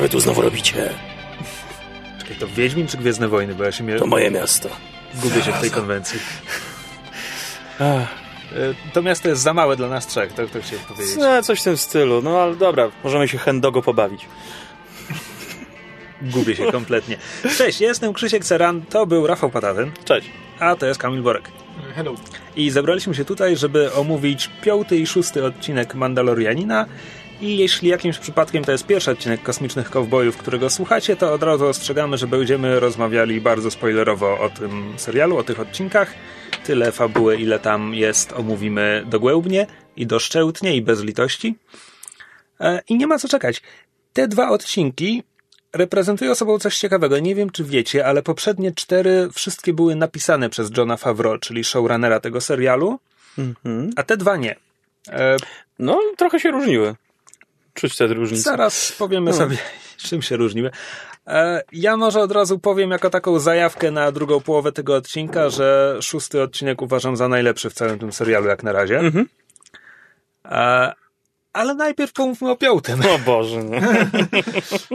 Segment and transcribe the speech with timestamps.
[0.00, 0.90] Co wy tu znowu robicie?
[2.18, 3.54] Czekaj, to Wiedźmin czy Gwiezdne Wojny?
[3.54, 3.96] Bo ja się mnie...
[3.96, 4.68] To moje miasto.
[5.14, 6.18] Gubię się w tej konwencji.
[7.80, 8.06] E,
[8.92, 11.16] To miasto jest za małe dla nas trzech, to, to chciałem powiedzieć.
[11.18, 12.22] No, coś w tym stylu.
[12.22, 14.26] No ale dobra, możemy się hendogo pobawić.
[16.22, 17.16] Gubię się kompletnie.
[17.58, 20.30] Cześć, jestem Krzysiek Ceran, to był Rafał Patatyn, Cześć.
[20.60, 21.48] a to jest Kamil Borek.
[21.94, 22.14] Hello.
[22.56, 26.86] I zebraliśmy się tutaj, żeby omówić piąty i szósty odcinek Mandalorianina.
[27.40, 31.66] I jeśli jakimś przypadkiem to jest pierwszy odcinek Kosmicznych Kowbojów, którego słuchacie, to od razu
[31.66, 36.14] ostrzegamy, że będziemy rozmawiali bardzo spoilerowo o tym serialu, o tych odcinkach.
[36.64, 41.54] Tyle fabuły, ile tam jest, omówimy dogłębnie i doszczętnie i bez litości.
[42.60, 43.62] E, I nie ma co czekać.
[44.12, 45.22] Te dwa odcinki
[45.72, 47.18] reprezentują sobą coś ciekawego.
[47.18, 52.20] Nie wiem, czy wiecie, ale poprzednie cztery wszystkie były napisane przez Johna Favreau, czyli showrunnera
[52.20, 52.98] tego serialu,
[53.38, 53.90] Mhm.
[53.96, 54.56] a te dwa nie.
[55.08, 55.36] E,
[55.78, 56.94] No, trochę się różniły.
[57.74, 58.42] Czuć te różnice.
[58.42, 59.36] zaraz powiemy No.
[59.36, 59.56] sobie,
[59.96, 60.70] czym się różniły.
[61.26, 65.98] E, ja może od razu powiem jako taką zajawkę na drugą połowę tego odcinka, że
[66.02, 68.98] szósty odcinek uważam za najlepszy w całym tym serialu jak na razie.
[68.98, 69.28] Mhm.
[70.44, 70.92] E,
[71.52, 73.00] ale najpierw pomówmy o piątym.
[73.14, 73.80] O Boże, nie.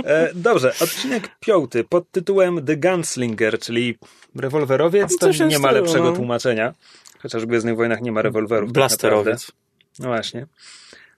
[0.06, 3.98] E, dobrze, odcinek piąty pod tytułem The Gunslinger, czyli
[4.36, 6.12] rewolwerowiec, to w tym nie ma lepszego no.
[6.16, 6.74] tłumaczenia.
[7.22, 8.70] Chociaż w Gwiezdnych Wojnach nie ma rewolwerów.
[8.70, 8.74] tak.
[8.74, 9.52] Blasterowiec.
[10.00, 10.48] No właśnie.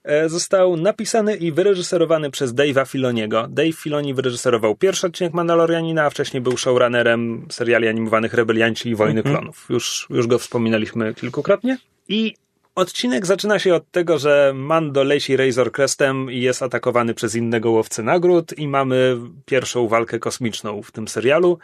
[0.08, 3.46] E, Został napisany i wyreżyserowany przez Dave'a Filoniego.
[3.50, 9.20] Dave Filoni wyreżyserował pierwszy odcinek Mandalorianina, a wcześniej był showrunnerem seriali animowanych Rebelianci i Wojny
[9.20, 9.36] Mhm.
[9.36, 9.66] Klonów.
[9.70, 11.78] Już, już go wspominaliśmy kilkukrotnie.
[12.08, 12.34] I
[12.74, 17.70] odcinek zaczyna się od tego, że Mando leci Razor Crestem i jest atakowany przez innego
[17.70, 21.58] łowcę nagród i mamy pierwszą walkę kosmiczną w tym serialu,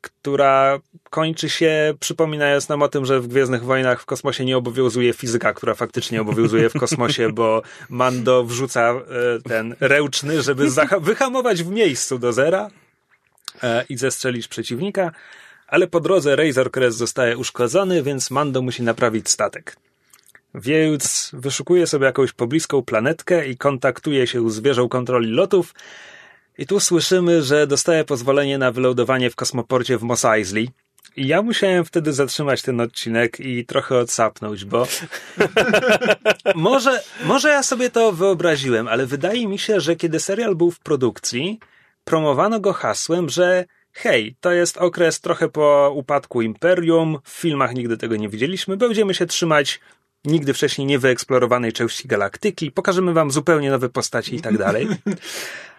[0.00, 0.78] która
[1.10, 5.52] kończy się przypominając nam o tym, że w Gwiezdnych Wojnach w kosmosie nie obowiązuje fizyka,
[5.52, 9.02] która faktycznie obowiązuje w kosmosie, bo Mando wrzuca e,
[9.48, 10.66] ten ręczny, żeby
[11.00, 12.70] wyhamować w miejscu do zera
[13.62, 15.12] e, i zestrzelić przeciwnika,
[15.66, 19.76] ale po drodze Razor Crest zostaje uszkodzony, więc Mando musi naprawić statek.
[20.54, 25.74] Więc wyszukuje sobie jakąś pobliską planetkę i kontaktuje się z wieżą kontroli lotów,
[26.58, 30.70] i tu słyszymy, że dostaje pozwolenie na wylądowanie w kosmoporcie w Mos Eisley.
[31.16, 34.86] I ja musiałem wtedy zatrzymać ten odcinek i trochę odsapnąć, bo
[36.54, 40.80] może, może ja sobie to wyobraziłem, ale wydaje mi się, że kiedy serial był w
[40.80, 41.58] produkcji,
[42.04, 47.96] promowano go hasłem, że hej, to jest okres trochę po upadku Imperium, w filmach nigdy
[47.96, 49.80] tego nie widzieliśmy, będziemy się trzymać
[50.24, 54.88] nigdy wcześniej niewyeksplorowanej części galaktyki, pokażemy wam zupełnie nowe postaci i tak dalej.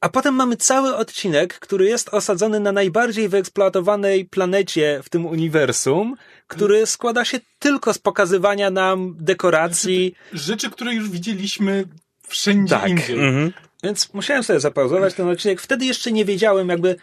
[0.00, 6.16] A potem mamy cały odcinek, który jest osadzony na najbardziej wyeksploatowanej planecie w tym uniwersum,
[6.46, 10.14] który składa się tylko z pokazywania nam dekoracji.
[10.32, 11.84] Rzeczy, które już widzieliśmy
[12.28, 12.90] wszędzie Tak.
[12.90, 13.18] indziej.
[13.18, 13.52] Mhm.
[13.82, 15.60] Więc musiałem sobie zapauzować ten odcinek.
[15.60, 16.96] Wtedy jeszcze nie wiedziałem, jakby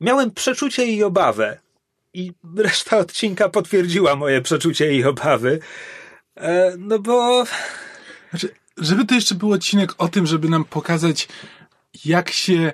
[0.00, 1.58] miałem przeczucie i obawę.
[2.14, 5.58] I reszta odcinka potwierdziła moje przeczucie i obawy.
[6.36, 7.44] E, no bo
[8.30, 11.28] Znaczy, żeby to jeszcze był odcinek o tym, żeby nam pokazać,
[12.04, 12.72] jak się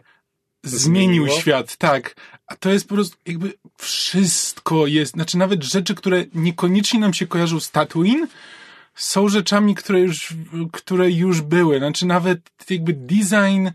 [0.63, 1.41] zmienił Zmieniło?
[1.41, 2.17] świat, tak.
[2.47, 7.27] A to jest po prostu jakby wszystko jest, znaczy nawet rzeczy, które niekoniecznie nam się
[7.27, 8.27] kojarzą z Tatooine,
[8.95, 10.35] są rzeczami, które już,
[10.73, 11.79] które już były.
[11.79, 12.41] Znaczy nawet
[12.71, 13.69] jakby design,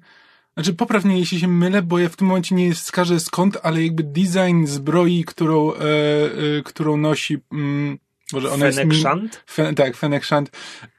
[0.53, 3.83] znaczy popraw mnie, jeśli się mylę, bo ja w tym momencie nie wskażę skąd, ale
[3.83, 7.97] jakby design zbroi, którą, e, e, którą nosi, mm,
[8.33, 8.85] może ona jest...
[8.85, 9.29] Mi-?
[9.45, 10.51] Fen, tak, Fennec Shand.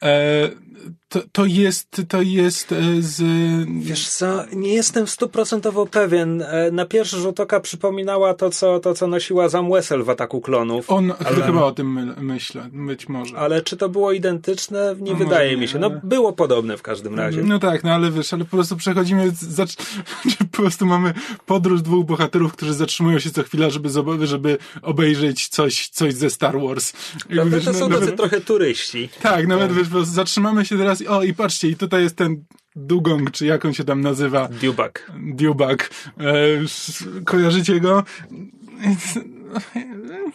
[0.03, 0.51] E,
[1.09, 3.23] to, to jest, to jest e, z...
[3.81, 6.43] Wiesz co, nie jestem stuprocentowo pewien.
[6.43, 10.41] E, Na pierwszy rzut oka przypominała to, co, to, co nosiła Zam Wessel w Ataku
[10.41, 10.91] Klonów.
[10.91, 13.37] On ale, chyba o tym my, myślę, być może.
[13.39, 14.95] ale czy to było identyczne?
[15.01, 15.79] Nie No wydaje mi się.
[15.79, 17.43] No, ale- było podobne w każdym razie.
[17.43, 19.77] No tak, no ale wiesz, ale po prostu przechodzimy, zacz...
[20.53, 21.15] po prostu mamy
[21.47, 26.31] podróż dwóch bohaterów, którzy zatrzymują się co chwila, żeby, zob- żeby obejrzeć coś, coś ze
[26.31, 26.93] Star Wars.
[27.29, 27.57] Prawda?
[27.57, 29.09] wiesz, To no- są nawet- tacy trochę turyści.
[29.23, 32.17] Tak, nawet wiesz, po prostu zatrzymamy się teraz i o, i patrzcie, i tutaj jest
[32.17, 32.45] ten
[32.77, 35.13] Dugong, czy jak on się tam nazywa, Dubak.
[35.19, 35.91] Dubak.
[36.21, 38.05] E, kojarzycie go?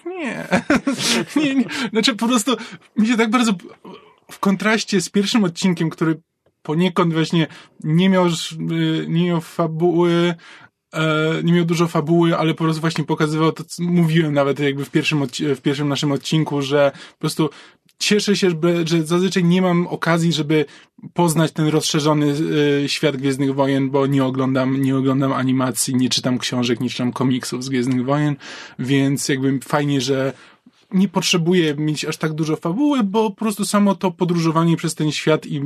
[0.05, 0.47] Nie.
[1.35, 1.65] nie, nie.
[1.89, 2.55] Znaczy po prostu
[2.97, 3.53] mi się tak bardzo
[4.31, 6.21] w kontraście z pierwszym odcinkiem, który
[6.61, 7.47] poniekąd właśnie
[7.83, 10.35] nie miał, y, nie miał fabuły,
[10.93, 14.85] e, nie miał dużo fabuły, ale po prostu właśnie pokazywał to, co mówiłem nawet jakby
[14.85, 17.49] w pierwszym, w pierwszym naszym odcinku, że po prostu
[17.99, 18.51] cieszę się,
[18.85, 20.65] że, zazwyczaj nie mam okazji, żeby
[21.13, 22.35] poznać ten rozszerzony
[22.83, 27.13] y, świat Gwiezdnych Wojen, bo nie oglądam, nie oglądam animacji, nie czytam książek, nie czytam
[27.13, 28.35] komiksów z Gwiezdnych Wojen,
[28.79, 30.33] więc jakby fajnie, że
[30.91, 35.11] nie potrzebuje mieć aż tak dużo fabuły, bo po prostu samo to podróżowanie przez ten
[35.11, 35.61] świat i e,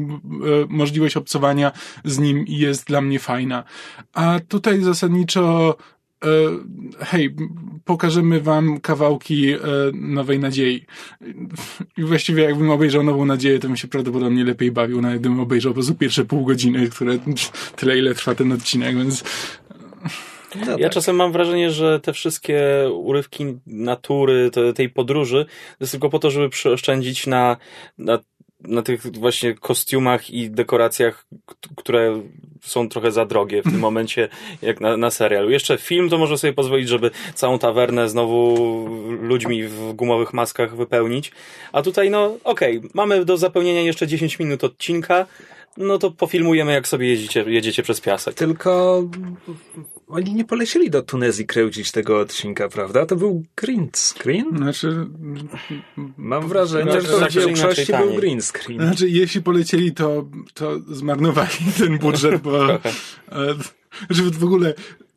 [0.69, 1.71] możliwość obcowania
[2.05, 3.63] z nim jest dla mnie fajna.
[4.13, 5.75] A tutaj zasadniczo
[6.99, 7.35] hej,
[7.85, 9.57] pokażemy wam kawałki e,
[9.93, 10.85] Nowej Nadziei.
[11.97, 15.71] I właściwie jakbym obejrzał Nową Nadzieję, to bym się prawdopodobnie lepiej bawił, nawet gdybym obejrzał
[15.71, 17.17] po prostu pierwsze pół godziny, które
[17.75, 19.23] tyle ile trwa ten odcinek, więc
[20.55, 20.91] no ja tak.
[20.91, 26.19] czasem mam wrażenie, że te wszystkie urywki natury, te, tej podróży, to jest tylko po
[26.19, 27.57] to, żeby przyoszczędzić na,
[27.97, 28.19] na
[28.61, 31.25] na tych właśnie kostiumach i dekoracjach,
[31.75, 32.21] które
[32.61, 34.29] są trochę za drogie w tym momencie,
[34.61, 35.49] jak na, na serialu.
[35.49, 38.55] Jeszcze film to może sobie pozwolić, żeby całą tawernę znowu
[39.21, 41.31] ludźmi w gumowych maskach wypełnić.
[41.71, 45.25] A tutaj, no, okej, okay, mamy do zapełnienia jeszcze 10 minut odcinka,
[45.77, 48.35] no to pofilmujemy, jak sobie jedziecie, jedziecie przez piasek.
[48.35, 49.03] Tylko
[50.09, 53.05] oni nie polecieli do Tunezji kręcić tego odcinka, prawda?
[53.05, 54.57] To był green screen?
[54.57, 55.07] Znaczy...
[56.17, 58.81] Mam wrażenie, że to w większości był green screen.
[58.81, 62.67] Znaczy, jeśli polecieli, to, to zmarnowali ten budżet, bo...
[64.09, 65.08] Żeby w ogóle E,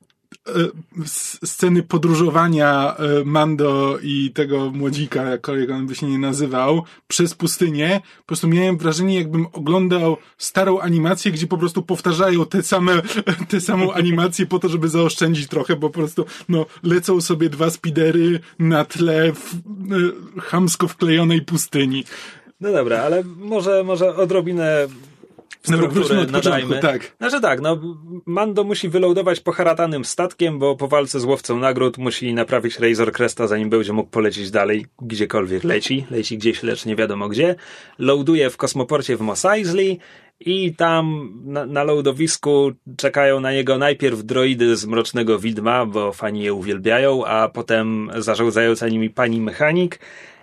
[1.43, 8.00] sceny podróżowania e, Mando i tego młodzika, jakkolwiek on by się nie nazywał, przez pustynię,
[8.19, 13.03] po prostu miałem wrażenie, jakbym oglądał starą animację, gdzie po prostu powtarzają te same,
[13.50, 17.71] te samą animację po to, żeby zaoszczędzić trochę, bo po prostu, no, lecą sobie dwa
[17.71, 22.05] spidery na tle w, e, chamsko wklejonej pustyni.
[22.61, 24.89] No dobra, ale może, może odrobinę
[25.62, 26.79] struktury nadajmy.
[26.81, 27.17] tak.
[27.19, 27.81] Znaczy tak, no
[28.26, 33.47] Mando musi wylądować poharatanym statkiem, bo po walce z łowcą nagród musi naprawić Razor Cresta,
[33.47, 36.06] zanim będzie mógł polecieć dalej, gdziekolwiek leci.
[36.11, 37.55] Leci gdzieś, lecz nie wiadomo gdzie.
[37.99, 39.99] Loaduje w kosmoporcie w Mos Eisley
[40.41, 46.43] i tam na, na loadowisku czekają na niego najpierw droidy z Mrocznego Widma, bo fani
[46.43, 49.99] je uwielbiają, a potem zarządzająca nimi pani mechanik,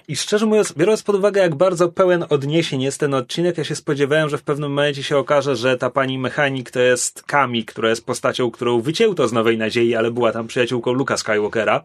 [0.09, 3.75] i szczerze mówiąc, biorąc pod uwagę, jak bardzo pełen odniesień jest ten odcinek, ja się
[3.75, 7.89] spodziewałem, że w pewnym momencie się okaże, że ta pani mechanik to jest Kami, która
[7.89, 11.83] jest postacią, którą wycięto z Nowej Nadziei, ale była tam przyjaciółką Luka Skywalkera.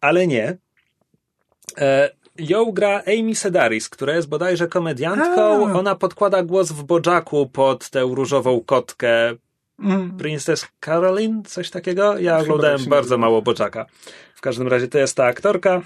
[0.00, 0.56] ale nie.
[1.78, 5.74] E, ją gra Amy Sedaris, która jest bodajże komediantką.
[5.78, 9.34] Ona podkłada głos w Bojaku pod tę różową kotkę
[9.80, 10.16] mm.
[10.18, 12.18] Princess Caroline, coś takiego.
[12.18, 13.86] Ja oglądałem bardzo mało Bojaka.
[14.34, 15.82] W każdym razie to jest ta aktorka.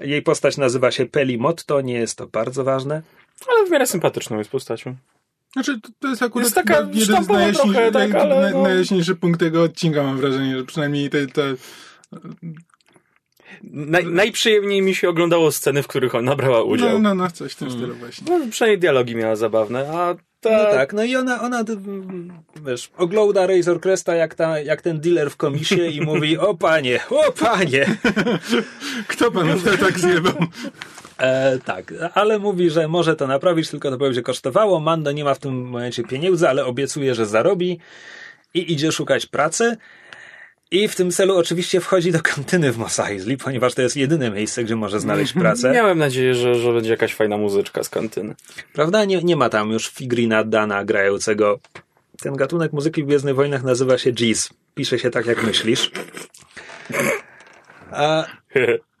[0.00, 3.02] Jej postać nazywa się Peli Motto, nie jest to bardzo ważne.
[3.48, 4.96] Ale w miarę sympatyczną jest postacią.
[5.52, 8.62] Znaczy, to jest akurat jest taka jeden z najjaśniejszych, trochę, tak, ale no...
[8.62, 11.54] najjaśniejszy punkt tego odcinka, mam wrażenie, że przynajmniej te, te...
[13.62, 16.88] Naj, najprzyjemniej mi się oglądało sceny, w których ona brała udział.
[16.92, 17.84] No, no, no coś w tym hmm.
[17.84, 18.38] stylu właśnie.
[18.38, 20.50] No, przynajmniej dialogi miała zabawne, a ta...
[20.50, 21.64] No tak, no i ona, ona
[22.66, 27.00] wiesz, ogląda Razor Cresta jak, ta, jak ten dealer w komisie i mówi, o panie,
[27.10, 27.86] o panie.
[29.08, 30.36] Kto pan tak zjebał?
[31.18, 34.80] E, tak, ale mówi, że może to naprawić, tylko to będzie kosztowało.
[34.80, 37.78] Mando nie ma w tym momencie pieniędzy, ale obiecuje, że zarobi
[38.54, 39.76] i idzie szukać pracy.
[40.70, 44.30] I w tym celu oczywiście wchodzi do kantyny w Mos Eisley, ponieważ to jest jedyne
[44.30, 45.42] miejsce, gdzie może znaleźć mhm.
[45.42, 45.72] pracę.
[45.72, 48.34] Miałem nadzieję, że, że będzie jakaś fajna muzyczka z kantyny.
[48.72, 49.04] Prawda?
[49.04, 51.58] Nie, nie ma tam już figurina Dana grającego.
[52.22, 54.50] Ten gatunek muzyki w Gwiezdnych Wojnach nazywa się jazz.
[54.74, 55.90] Pisze się tak, jak myślisz.
[57.90, 58.26] A...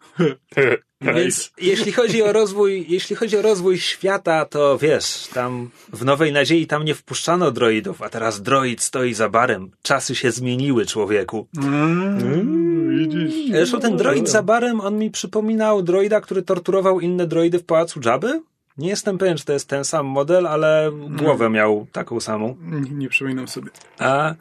[1.00, 6.32] Więc jeśli chodzi o rozwój, jeśli chodzi o rozwój świata, to wiesz, tam w Nowej
[6.32, 9.70] Nadziei tam nie wpuszczano droidów, a teraz droid stoi za barem.
[9.82, 11.46] Czasy się zmieniły, człowieku.
[11.56, 13.50] Mm, widzisz.
[13.50, 18.00] Zresztą ten droid za barem, on mi przypominał droida, który torturował inne droidy w pałacu
[18.04, 18.40] Jabby.
[18.78, 22.56] Nie jestem pewien, czy to jest ten sam model, ale głowę miał taką samą.
[22.60, 23.70] Nie, nie przypominam sobie.
[23.98, 24.34] A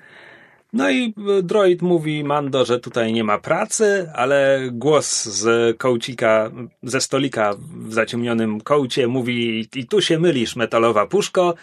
[0.73, 6.51] no i e, droid mówi Mando, że tutaj nie ma pracy, ale głos z kołcika,
[6.83, 7.53] ze stolika
[7.87, 11.53] w zaciemnionym kołcie mówi i tu się mylisz, metalowa puszko,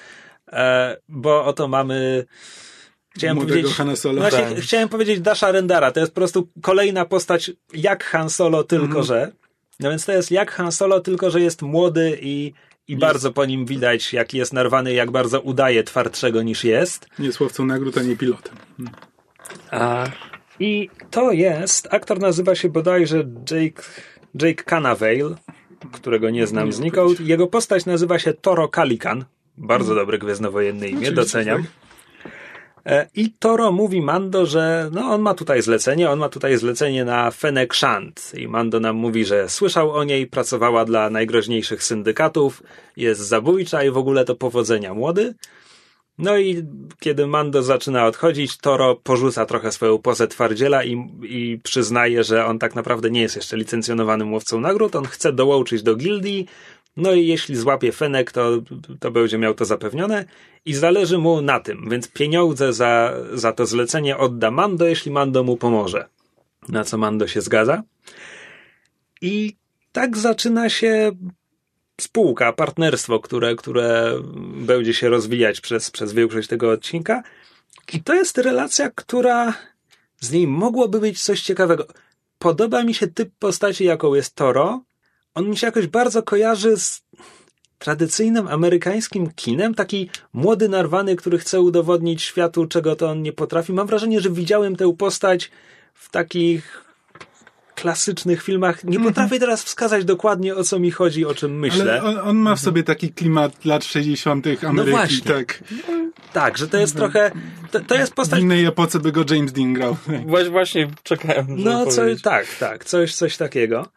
[0.53, 2.25] e, bo oto mamy
[3.17, 4.21] Chciałem powiedzieć, Han Solo.
[4.21, 4.59] Właśnie, tak.
[4.59, 5.93] chciałem powiedzieć Dasha Rendara.
[5.93, 9.33] To jest po prostu kolejna postać jak Han Solo, tylko mm że.
[9.81, 12.53] No więc to jest jak Han Solo, tylko że jest młody i
[12.89, 17.07] i bardzo po nim widać, jak jest narwany, jak bardzo udaje twardszego niż jest.
[17.19, 18.55] Nie słowcą nagród, a nie pilotem.
[18.77, 18.95] Hmm.
[19.71, 20.07] A,
[20.61, 23.83] I to jest, aktor nazywa się bodajże Jake,
[24.43, 25.35] Jake Canavale,
[25.93, 27.21] którego nie znam znikąd.
[27.21, 29.25] Jego postać nazywa się Toro Kalikan.
[29.57, 30.03] Bardzo hmm.
[30.03, 31.65] dobre gwiezdnowojenne imię, doceniam.
[32.87, 37.05] E, I Toro mówi Mando, że no on ma tutaj zlecenie, on ma tutaj zlecenie
[37.05, 38.33] na Fennec Shand.
[38.37, 42.63] I Mando nam mówi, że słyszał o niej, pracowała dla najgroźniejszych syndykatów,
[42.97, 45.35] jest zabójcza i w ogóle to powodzenia młody.
[46.19, 46.65] No i
[47.01, 52.59] kiedy Mando zaczyna odchodzić, Toro porzuca trochę swoją pozę twardziela i, i przyznaje, że on
[52.59, 56.47] tak naprawdę nie jest jeszcze licencjonowanym łowcą nagród, on chce dołączyć do gildii,
[56.97, 58.51] no i jeśli złapie Fenek, to,
[59.01, 60.25] to będzie miał to zapewnione
[60.65, 65.43] i zależy mu na tym, więc pieniądze za, za to zlecenie odda Mando, jeśli Mando
[65.43, 66.09] mu pomoże.
[66.69, 67.83] Na co Mando się zgadza.
[69.21, 69.57] I
[69.93, 71.13] tak zaczyna się
[72.01, 74.21] spółka, partnerstwo, które, które
[74.57, 77.23] będzie się rozwijać przez, przez większość tego odcinka.
[77.93, 79.55] I to jest relacja, która
[80.21, 81.87] z niej mogłoby być coś ciekawego.
[82.39, 84.81] Podoba mi się typ postaci, jaką jest Toro.
[85.35, 87.03] On mi się jakoś bardzo kojarzy z
[87.79, 89.75] tradycyjnym amerykańskim kinem.
[89.75, 93.73] Taki młody, narwany, który chce udowodnić światu, czego to on nie potrafi.
[93.73, 95.51] Mam wrażenie, że widziałem tę postać
[95.95, 96.85] w takich
[97.75, 98.85] klasycznych filmach.
[98.85, 99.15] Nie mhm.
[99.15, 102.01] potrafię teraz wskazać dokładnie o co mi chodzi, o czym myślę.
[102.01, 104.47] Ale on, on ma w sobie taki klimat lat 60.
[104.47, 104.77] Ameryki.
[104.77, 105.35] No właśnie.
[105.35, 105.65] Tak.
[106.33, 107.31] tak, że to jest trochę.
[107.71, 108.41] To, to jest postać.
[108.41, 109.97] W innej epoce by go James Dean grał.
[110.51, 111.47] Właśnie czekałem.
[111.49, 112.85] No, co, tak, tak.
[112.85, 113.89] Coś, coś takiego.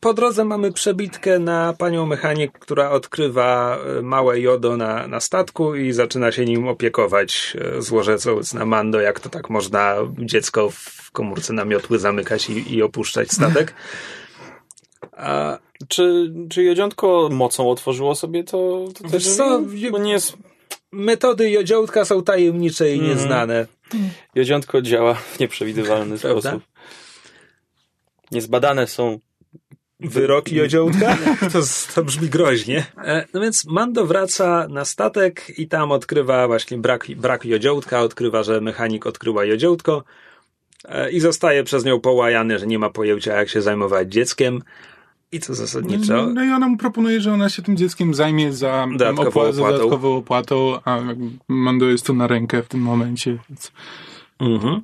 [0.00, 5.74] Po drodze mamy przebitkę na panią mechanik, która odkrywa e, małe jodo na, na statku
[5.74, 11.10] i zaczyna się nim opiekować, e, złożecąc na Mando, jak to tak można dziecko w
[11.12, 13.74] komórce na miotły zamykać i, i opuszczać statek.
[15.16, 15.58] A...
[15.88, 19.36] Czy, czy jodziątko mocą otworzyło sobie to, to też?
[19.36, 19.62] Co?
[19.90, 20.36] Bo nie jest...
[20.92, 23.06] Metody jodziątka są tajemnicze i mm.
[23.06, 23.66] nieznane.
[24.34, 26.62] Jodziątko działa w nieprzewidywalny sposób.
[28.30, 29.18] Niezbadane są
[30.00, 31.18] wyroki Jodziołka?
[31.52, 31.58] To,
[31.94, 32.86] to brzmi groźnie.
[33.04, 38.42] E, no więc Mando wraca na statek i tam odkrywa właśnie brak, brak Jodziołka, odkrywa,
[38.42, 40.04] że mechanik odkryła Jodziołtko
[40.88, 44.62] e, i zostaje przez nią połajany, że nie ma pojęcia jak się zajmować dzieckiem.
[45.32, 46.16] I co zasadniczo?
[46.16, 49.52] No, no i ona mu proponuje, że ona się tym dzieckiem zajmie za dodatkową, opłatą.
[49.52, 50.98] Za dodatkową opłatą, a
[51.48, 53.38] Mando jest tu na rękę w tym momencie.
[53.48, 53.72] Więc...
[54.40, 54.80] Mhm.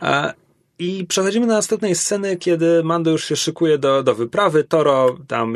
[0.00, 0.32] A
[0.78, 4.64] i przechodzimy do następnej sceny, kiedy Mando już się szykuje do, do wyprawy.
[4.64, 5.54] Toro tam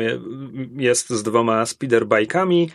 [0.77, 2.69] jest z dwoma speederbike'ami.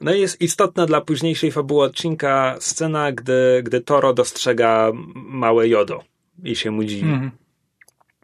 [0.00, 6.04] No i jest istotna dla późniejszej fabuły odcinka scena, gdy, gdy Toro dostrzega małe jodo
[6.44, 7.10] i się mu dziwi.
[7.10, 7.30] Mhm.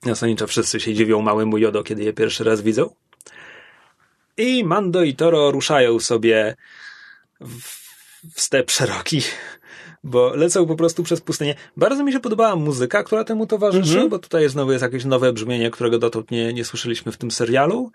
[0.02, 2.94] Zasadniczo wszyscy się dziwią małemu jodo, kiedy je pierwszy raz widzą.
[4.36, 6.56] I Mando i Toro ruszają sobie
[7.40, 7.60] w,
[8.34, 9.22] w step szeroki
[10.06, 11.54] bo lecą po prostu przez pustynię.
[11.76, 14.08] Bardzo mi się podobała muzyka, która temu towarzyszy, -hmm.
[14.08, 17.90] bo tutaj znowu jest jakieś nowe brzmienie, którego dotąd nie, nie słyszeliśmy w tym serialu.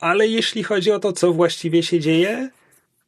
[0.00, 2.50] Ale jeśli chodzi o to, co właściwie się dzieje,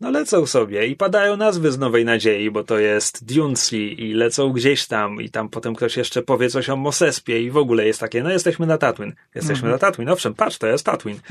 [0.01, 4.53] no lecą sobie i padają nazwy z Nowej Nadziei, bo to jest Dunesli i lecą
[4.53, 8.01] gdzieś tam i tam potem ktoś jeszcze powie coś o Mosespie i w ogóle jest
[8.01, 9.15] takie, no jesteśmy na Tatooine.
[9.35, 9.83] Jesteśmy mm -hmm.
[9.83, 10.13] na Tatooine.
[10.13, 11.21] Owszem, patrz, to jest Tatooine.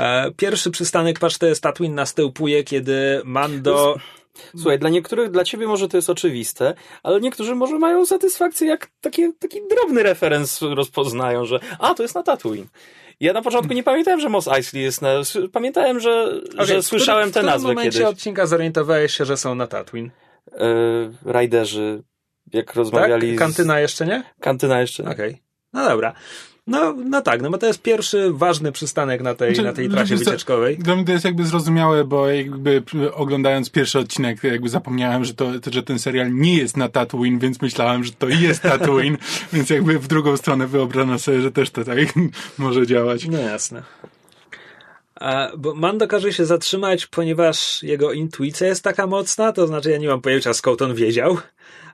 [0.00, 3.96] E, pierwszy przystanek, patrz, to jest Tatooine, następuje, kiedy Mando...
[4.56, 8.90] Słuchaj, dla niektórych, dla ciebie może to jest oczywiste, ale niektórzy może mają satysfakcję, jak
[9.00, 12.66] taki, taki drobny referenc rozpoznają, że a, to jest na Tatooine.
[13.20, 15.08] Ja na początku nie pamiętałem, że Mos Eisley jest na...
[15.52, 17.88] Pamiętałem, że, okay, że słyszałem tę nazwę kiedyś.
[17.88, 20.10] W którym odcinka zorientowałeś się, że są na Tatooine?
[20.52, 22.02] Yy, Raiderzy,
[22.52, 23.30] jak rozmawiali...
[23.30, 23.38] Tak?
[23.38, 24.22] Kantyna jeszcze nie?
[24.40, 25.10] Kantyna jeszcze nie.
[25.10, 25.30] Okej.
[25.30, 25.42] Okay.
[25.72, 26.12] No dobra.
[26.70, 29.88] No, no tak, no bo to jest pierwszy ważny przystanek na tej, znaczy, na tej
[29.88, 30.78] trasie wycieczkowej.
[30.78, 32.82] Dla mnie to jest jakby zrozumiałe, bo jakby
[33.14, 37.62] oglądając pierwszy odcinek jakby zapomniałem, że, to, że ten serial nie jest na Tatooine, więc
[37.62, 39.16] myślałem, że to jest Tatooine,
[39.52, 41.98] więc jakby w drugą stronę wyobrażam sobie, że też to tak
[42.58, 43.28] może działać.
[43.28, 43.82] No jasne.
[45.14, 49.98] A, bo Mando każe się zatrzymać, ponieważ jego intuicja jest taka mocna, to znaczy ja
[49.98, 51.38] nie mam pojęcia skąd on wiedział,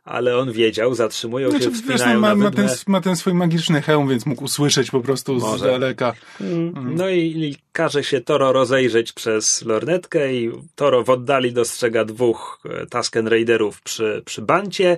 [0.07, 4.09] ale on wiedział, zatrzymują znaczy, się, wspinają ma, ma, ten, ma ten swój magiczny hełm,
[4.09, 5.59] więc mógł usłyszeć po prostu Może.
[5.59, 6.15] z daleka.
[6.41, 6.73] Mm.
[6.77, 6.95] Mm.
[6.95, 12.61] No i, i każe się Toro rozejrzeć przez lornetkę i Toro w oddali dostrzega dwóch
[12.65, 14.97] e, Tusken Raiderów przy, przy bancie,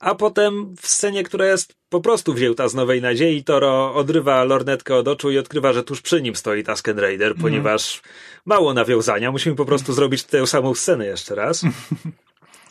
[0.00, 4.96] a potem w scenie, która jest po prostu wzięta z Nowej Nadziei, Toro odrywa lornetkę
[4.96, 7.42] od oczu i odkrywa, że tuż przy nim stoi Tusken Raider, mm.
[7.42, 8.02] ponieważ
[8.46, 11.62] mało nawiązania, musimy po prostu zrobić tę samą scenę jeszcze raz.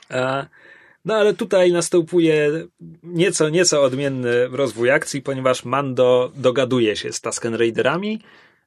[0.09, 0.45] A
[1.05, 2.51] no ale tutaj następuje
[3.03, 8.21] nieco, nieco odmienny rozwój akcji, ponieważ Mando dogaduje się z Tusken Raiderami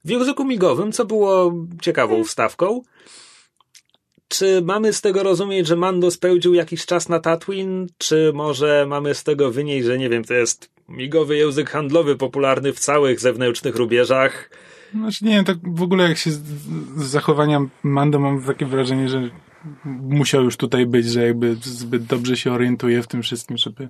[0.05, 2.83] w języku migowym, co było ciekawą wstawką.
[4.29, 9.15] Czy mamy z tego rozumieć, że Mando spełdził jakiś czas na Tatooine, czy może mamy
[9.15, 13.77] z tego wynieść, że nie wiem, to jest migowy język handlowy popularny w całych zewnętrznych
[13.77, 14.51] rubieżach?
[14.95, 16.41] Znaczy nie wiem, tak w ogóle jak się z,
[16.97, 19.31] z zachowania Mando mam takie wrażenie, że
[20.03, 23.89] musiał już tutaj być, że jakby zbyt dobrze się orientuje w tym wszystkim, żeby,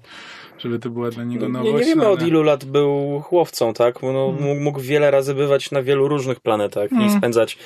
[0.59, 1.73] żeby to była dla niego nowość.
[1.73, 4.03] Nie, nie wiemy od ilu lat był chłowcą, tak?
[4.03, 4.63] No, hmm.
[4.63, 7.09] mógł wiele razy bywać na wielu różnych planetach hmm.
[7.09, 7.59] i spędzać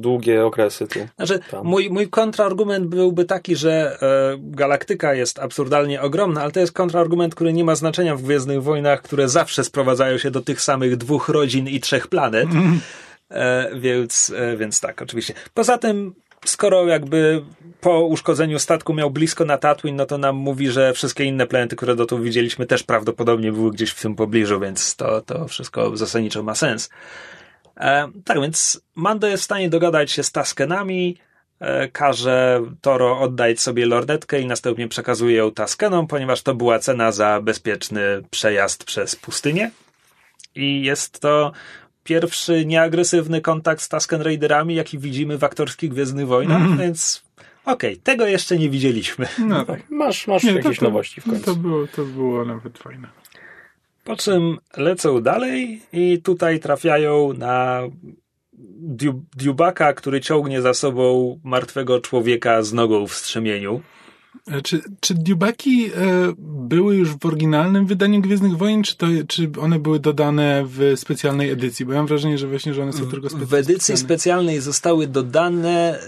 [0.00, 0.98] długie okresy tu.
[1.16, 6.72] Znaczy, mój, mój kontrargument byłby taki, że e, galaktyka jest absurdalnie ogromna, ale to jest
[6.72, 10.96] kontrargument, który nie ma znaczenia w Gwiezdnych Wojnach, które zawsze sprowadzają się do tych samych
[10.96, 12.48] dwóch rodzin i trzech planet.
[12.48, 12.80] Hmm.
[13.30, 15.34] E, więc, e, więc tak, oczywiście.
[15.54, 17.42] Poza tym skoro jakby
[17.80, 21.76] po uszkodzeniu statku miał blisko na Tatooine, no to nam mówi, że wszystkie inne planety,
[21.76, 26.42] które dotąd widzieliśmy, też prawdopodobnie były gdzieś w tym pobliżu, więc to, to wszystko zasadniczo
[26.42, 26.90] ma sens.
[27.76, 31.18] E, tak więc Mando jest w stanie dogadać się z Taskenami,
[31.60, 37.12] e, każe Toro oddać sobie lornetkę i następnie przekazuje ją Taskenom, ponieważ to była cena
[37.12, 38.00] za bezpieczny
[38.30, 39.70] przejazd przez pustynię.
[40.54, 41.52] I jest to
[42.06, 46.78] pierwszy nieagresywny kontakt z Tusken Raiderami, jaki widzimy w aktorskich Gwiezdnych Wojnach, mm.
[46.78, 47.22] więc
[47.64, 49.26] okej, okay, tego jeszcze nie widzieliśmy.
[49.38, 49.90] No tak.
[49.90, 51.44] Masz, masz nie, jakieś to, nowości w końcu.
[51.44, 53.08] To było, to było nawet fajne.
[54.04, 57.82] Po czym lecą dalej i tutaj trafiają na
[59.36, 63.80] Diubaka, który ciągnie za sobą martwego człowieka z nogą w strzemieniu.
[64.46, 65.90] E, czy, czy Dubaki e,
[66.38, 71.50] były już w oryginalnym wydaniu Gwiezdnych Wojen, czy, to, czy one były dodane w specjalnej
[71.50, 71.86] edycji?
[71.86, 73.46] Bo ja mam wrażenie, że właśnie, że one są tylko specjalne.
[73.46, 74.60] W edycji specjalnej.
[74.60, 76.02] zostały dodane e,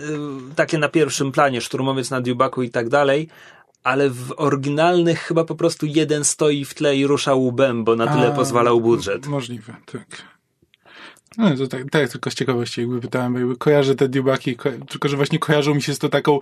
[0.56, 3.28] takie na pierwszym planie, szturmowiec na Dubaku i tak dalej,
[3.82, 8.06] ale w oryginalnych chyba po prostu jeden stoi w tle i rusza łbem, bo na
[8.06, 9.26] tyle A, pozwalał budżet.
[9.26, 10.22] Możliwe, tak.
[11.38, 14.70] No to tak, tak tylko z ciekawości jakby pytałem, bo jakby kojarzę te Dubaki, ko
[14.88, 16.38] tylko że właśnie kojarzą mi się z to taką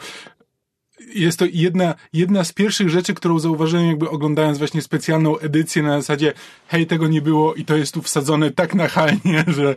[1.16, 6.00] jest to jedna, jedna z pierwszych rzeczy, którą zauważyłem jakby oglądając właśnie specjalną edycję na
[6.00, 6.32] zasadzie
[6.68, 9.74] hej, tego nie było i to jest tu wsadzone tak nachalnie, że e,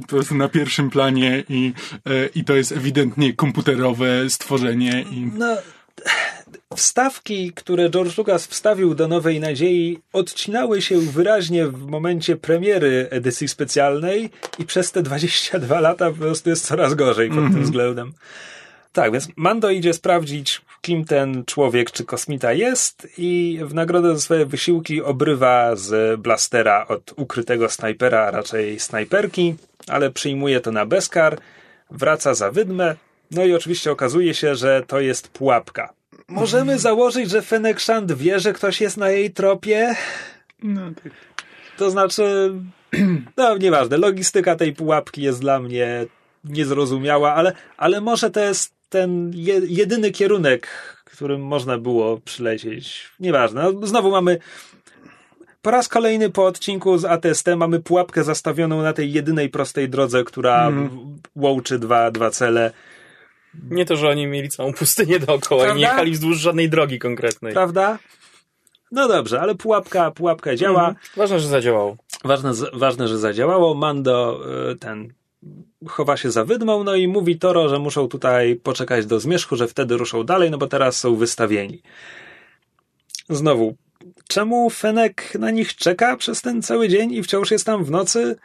[0.00, 1.72] po prostu na pierwszym planie i,
[2.06, 5.04] e, i to jest ewidentnie komputerowe stworzenie.
[5.10, 5.30] I...
[5.34, 5.56] No,
[6.76, 13.48] wstawki, które George Lucas wstawił do Nowej Nadziei odcinały się wyraźnie w momencie premiery edycji
[13.48, 17.52] specjalnej i przez te 22 lata po prostu jest coraz gorzej pod mm -hmm.
[17.52, 17.64] tym mhm.
[17.64, 18.12] względem.
[18.92, 24.20] Tak, więc Mando idzie sprawdzić, kim ten człowiek czy kosmita jest i w nagrodę za
[24.20, 29.54] swoje wysiłki obrywa z blastera od ukrytego snajpera, a raczej snajperki,
[29.86, 31.38] ale przyjmuje to na bezkar,
[31.90, 32.94] wraca za wydmę,
[33.30, 35.92] no i oczywiście okazuje się, że to jest pułapka.
[36.28, 39.94] Możemy założyć, że Fennec Shand wie, że ktoś jest na jej tropie?
[40.62, 41.12] No tak.
[41.76, 42.52] To znaczy,
[43.36, 46.06] no nieważne, logistyka tej pułapki jest dla mnie
[46.44, 49.32] niezrozumiała, ale, ale może to jest ten
[49.68, 50.68] jedyny kierunek,
[51.04, 53.10] którym można było przylecieć.
[53.20, 53.72] Nieważne.
[53.72, 54.38] No, znowu mamy
[55.62, 60.24] po raz kolejny po odcinku z ATST mamy pułapkę zastawioną na tej jedynej prostej drodze,
[60.24, 61.16] która mm.
[61.36, 62.72] łączy dwa, dwa cele.
[63.70, 65.78] Nie to, że oni mieli całą pustynię dookoła Prawda?
[65.78, 67.52] i nie jechali wzdłuż żadnej drogi konkretnej.
[67.52, 67.98] Prawda?
[68.92, 70.82] No dobrze, ale pułapka, pułapka działa.
[70.82, 70.96] Mm.
[71.16, 71.96] Ważne, że zadziałało.
[72.24, 73.74] Ważne, ważne, że zadziałało.
[73.74, 74.40] Mando
[74.72, 75.12] y, ten
[75.86, 79.68] chowa się za wydmą, no i mówi Toro, że muszą tutaj poczekać do zmierzchu, że
[79.68, 81.82] wtedy ruszą dalej, no bo teraz są wystawieni.
[83.30, 83.76] Znowu,
[84.28, 88.36] czemu Fenek na nich czeka przez ten cały dzień i wciąż jest tam w nocy?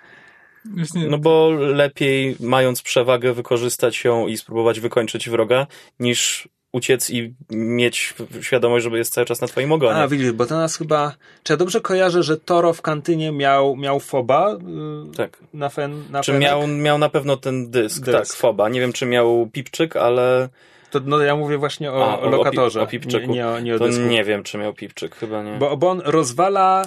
[1.09, 5.67] No bo lepiej, mając przewagę, wykorzystać ją i spróbować wykończyć wroga,
[5.99, 9.95] niż uciec i mieć świadomość, że jest cały czas na twoim ogonie.
[9.95, 11.15] A, widzisz, bo to nas chyba...
[11.43, 14.51] Czy ja dobrze kojarzę, że Toro w kantynie miał, miał foba?
[14.51, 15.37] Yy, tak.
[15.53, 18.69] Na fen, na czy miał, miał na pewno ten dysk, dysk, tak, foba.
[18.69, 20.49] Nie wiem, czy miał pipczyk, ale...
[20.91, 22.81] To, no ja mówię właśnie o, A, o lokatorze.
[22.81, 23.31] O, pipczyku.
[23.31, 25.51] Nie, nie, nie o to nie wiem, czy miał pipczyk, chyba nie.
[25.51, 26.85] Bo, bo on rozwala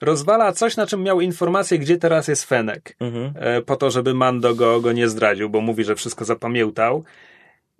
[0.00, 2.96] rozwala coś, na czym miał informację, gdzie teraz jest Fenek.
[3.00, 3.32] Mhm.
[3.36, 7.04] E, po to, żeby Mando go, go nie zdradził, bo mówi, że wszystko zapamiętał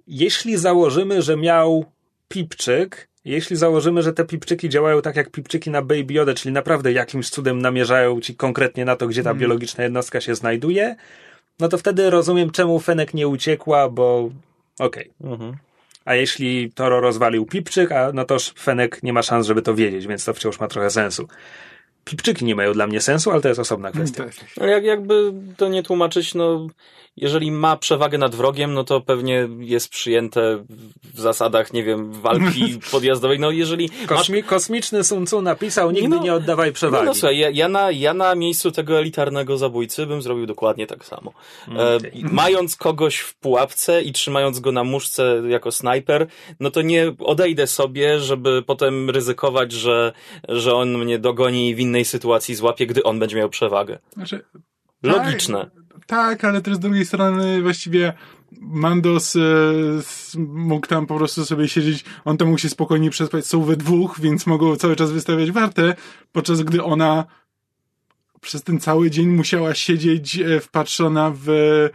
[0.09, 1.85] jeśli założymy, że miał
[2.29, 6.93] pipczyk, jeśli założymy, że te pipczyki działają tak jak pipczyki na Baby Yoda, czyli naprawdę
[6.93, 9.41] jakimś cudem namierzają ci konkretnie na to, gdzie ta mm.
[9.41, 10.97] biologiczna jednostka się znajduje,
[11.61, 14.31] no to wtedy rozumiem, czemu Fenek nie uciekła, bo
[14.79, 15.11] okej.
[15.21, 15.33] Okay.
[15.33, 15.57] Mhm.
[16.05, 20.07] A jeśli Toro rozwalił pipczyk, a no toż Fenek nie ma szans, żeby to wiedzieć,
[20.07, 21.29] więc to wciąż ma trochę sensu.
[22.05, 24.25] Pipczyki nie mają dla mnie sensu, ale to jest osobna kwestia.
[24.25, 24.35] Tak.
[24.61, 26.67] Ale jak, jakby to nie tłumaczyć, no
[27.21, 30.65] jeżeli ma przewagę nad wrogiem, no to pewnie jest przyjęte
[31.15, 33.39] w zasadach, nie wiem, walki podjazdowej.
[33.39, 33.91] No jeżeli...
[34.07, 34.51] Kosmi masz...
[34.51, 37.05] Kosmiczny Sun Tzu napisał, nigdy no, nie oddawaj przewagi.
[37.05, 40.87] No, no słuchaj, ja, ja, na, ja na miejscu tego elitarnego zabójcy bym zrobił dokładnie
[40.87, 41.33] tak samo.
[41.77, 42.13] E, okay.
[42.23, 46.27] mając kogoś w pułapce i trzymając go na muszce jako snajper,
[46.61, 50.13] no to nie odejdę sobie, żeby potem ryzykować, że,
[50.49, 53.99] że on mnie dogoni i w innej sytuacji złapie, gdy on będzie miał przewagę.
[54.13, 54.45] Znaczy,
[55.03, 55.71] Logiczne.
[56.07, 58.13] Tak, ale też z drugiej strony właściwie
[58.61, 59.41] Mandos e,
[60.39, 64.21] mógł tam po prostu sobie siedzieć, on tam mógł się spokojnie przespać, są we dwóch,
[64.21, 65.95] więc mogą cały czas wystawiać wartę,
[66.33, 67.25] podczas gdy ona
[68.41, 71.91] przez ten cały dzień musiała siedzieć e, wpatrzona w, e,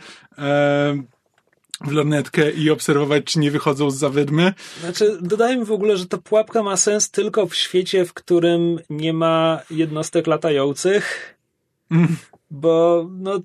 [1.82, 4.54] w lornetkę i obserwować, czy nie wychodzą z zawydmy.
[4.82, 9.13] Znaczy, dodajmy w ogóle, że ta pułapka ma sens tylko w świecie, w którym nie
[9.13, 11.36] ma jednostek latających,
[11.92, 12.18] mm.
[12.54, 13.39] Bo no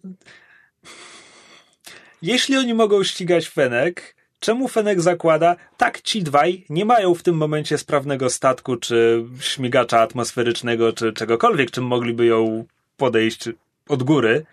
[2.22, 7.36] jeśli oni mogą ścigać Fenek, czemu Fenek zakłada, tak ci dwaj nie mają w tym
[7.36, 12.64] momencie sprawnego statku, czy śmigacza atmosferycznego, czy czegokolwiek, czym mogliby ją
[12.96, 13.48] podejść
[13.88, 14.44] od góry.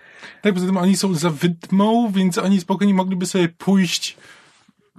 [0.42, 4.18] Tak, poza tym oni są za wydmą, więc oni spokojnie mogliby sobie pójść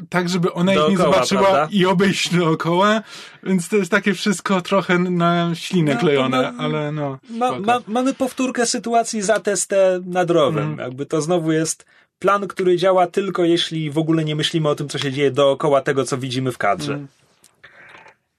[0.09, 1.69] tak, żeby ona dookoła, ich nie zobaczyła prawda?
[1.71, 3.03] i obejść dookoła,
[3.43, 7.19] więc to jest takie wszystko trochę na ślinę no, klejone, no, ale no.
[7.31, 10.65] Ma, ma, mamy powtórkę sytuacji za testem nadrowym.
[10.65, 10.79] Mm.
[10.79, 11.87] Jakby to znowu jest
[12.19, 15.81] plan, który działa tylko jeśli w ogóle nie myślimy o tym, co się dzieje dookoła
[15.81, 16.93] tego, co widzimy w kadrze.
[16.95, 17.09] Mm.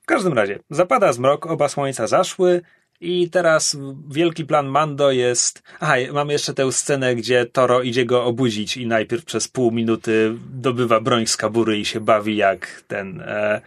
[0.02, 2.62] W każdym razie, zapada zmrok, oba słońca zaszły
[3.02, 3.78] i teraz
[4.10, 5.64] wielki plan Mando jest...
[5.80, 10.34] Aha, mamy jeszcze tę scenę, gdzie Toro idzie go obudzić i najpierw przez pół minuty
[10.50, 13.22] dobywa broń z kabury i się bawi jak ten...
[13.22, 13.62] E,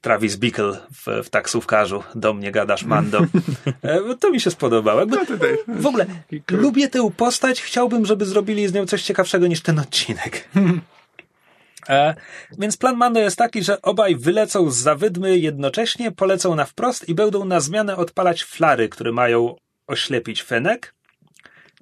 [0.00, 2.02] Travis Bickle w, w taksówkarzu.
[2.14, 3.20] Do mnie gadasz, Mando.
[3.82, 5.00] E, to mi się spodobało.
[5.00, 5.16] Jakby,
[5.68, 6.06] no w ogóle
[6.50, 7.62] lubię tę postać.
[7.62, 10.48] Chciałbym, żeby zrobili z nią coś ciekawszego niż ten odcinek.
[11.88, 12.14] E,
[12.58, 17.14] więc plan Mando jest taki, że obaj wylecą z zawydmy jednocześnie, polecą na wprost i
[17.14, 20.94] będą na zmianę odpalać flary, które mają oślepić Fenek.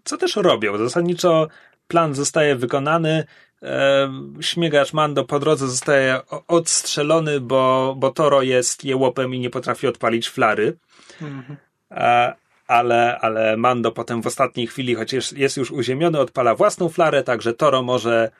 [0.04, 0.78] Co też robią.
[0.78, 1.48] Zasadniczo
[1.88, 3.24] plan zostaje wykonany
[3.62, 4.10] e,
[4.40, 10.28] śmigacz Mando po drodze zostaje odstrzelony, bo, bo Toro jest jełopem i nie potrafi odpalić
[10.28, 10.76] flary.
[11.22, 11.56] Mhm.
[11.90, 12.34] E,
[12.66, 17.54] ale, ale Mando potem w ostatniej chwili, chociaż jest już uziemiony, odpala własną flarę, także
[17.54, 18.30] Toro może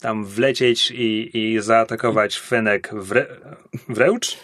[0.00, 3.26] tam wlecieć i, i zaatakować Fenek wre,
[3.88, 4.36] wręcz.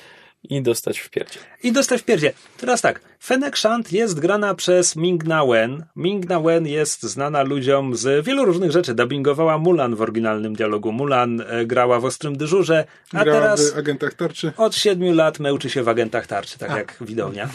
[0.44, 1.38] I dostać w pierdzie.
[1.62, 2.32] I dostać w pierdzie.
[2.56, 5.84] Teraz tak, Fenek Shant jest grana przez Ming Na Wen.
[5.96, 8.94] Ming Na Wen jest znana ludziom z wielu różnych rzeczy.
[8.94, 10.92] Dubbingowała Mulan w oryginalnym dialogu.
[10.92, 14.52] Mulan e, grała w Ostrym Dyżurze, a grała teraz w Agentach Tarczy.
[14.56, 16.78] od siedmiu lat męczy się w Agentach Tarczy, tak a.
[16.78, 17.48] jak widownia.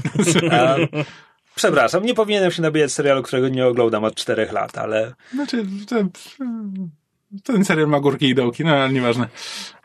[0.50, 0.76] a,
[1.54, 5.14] przepraszam, nie powinienem się nabijać serialu, którego nie oglądam od czterech lat, ale...
[5.34, 5.96] Znaczy, to,
[7.44, 9.28] ten serial ma górki i dołki, no ale nieważne.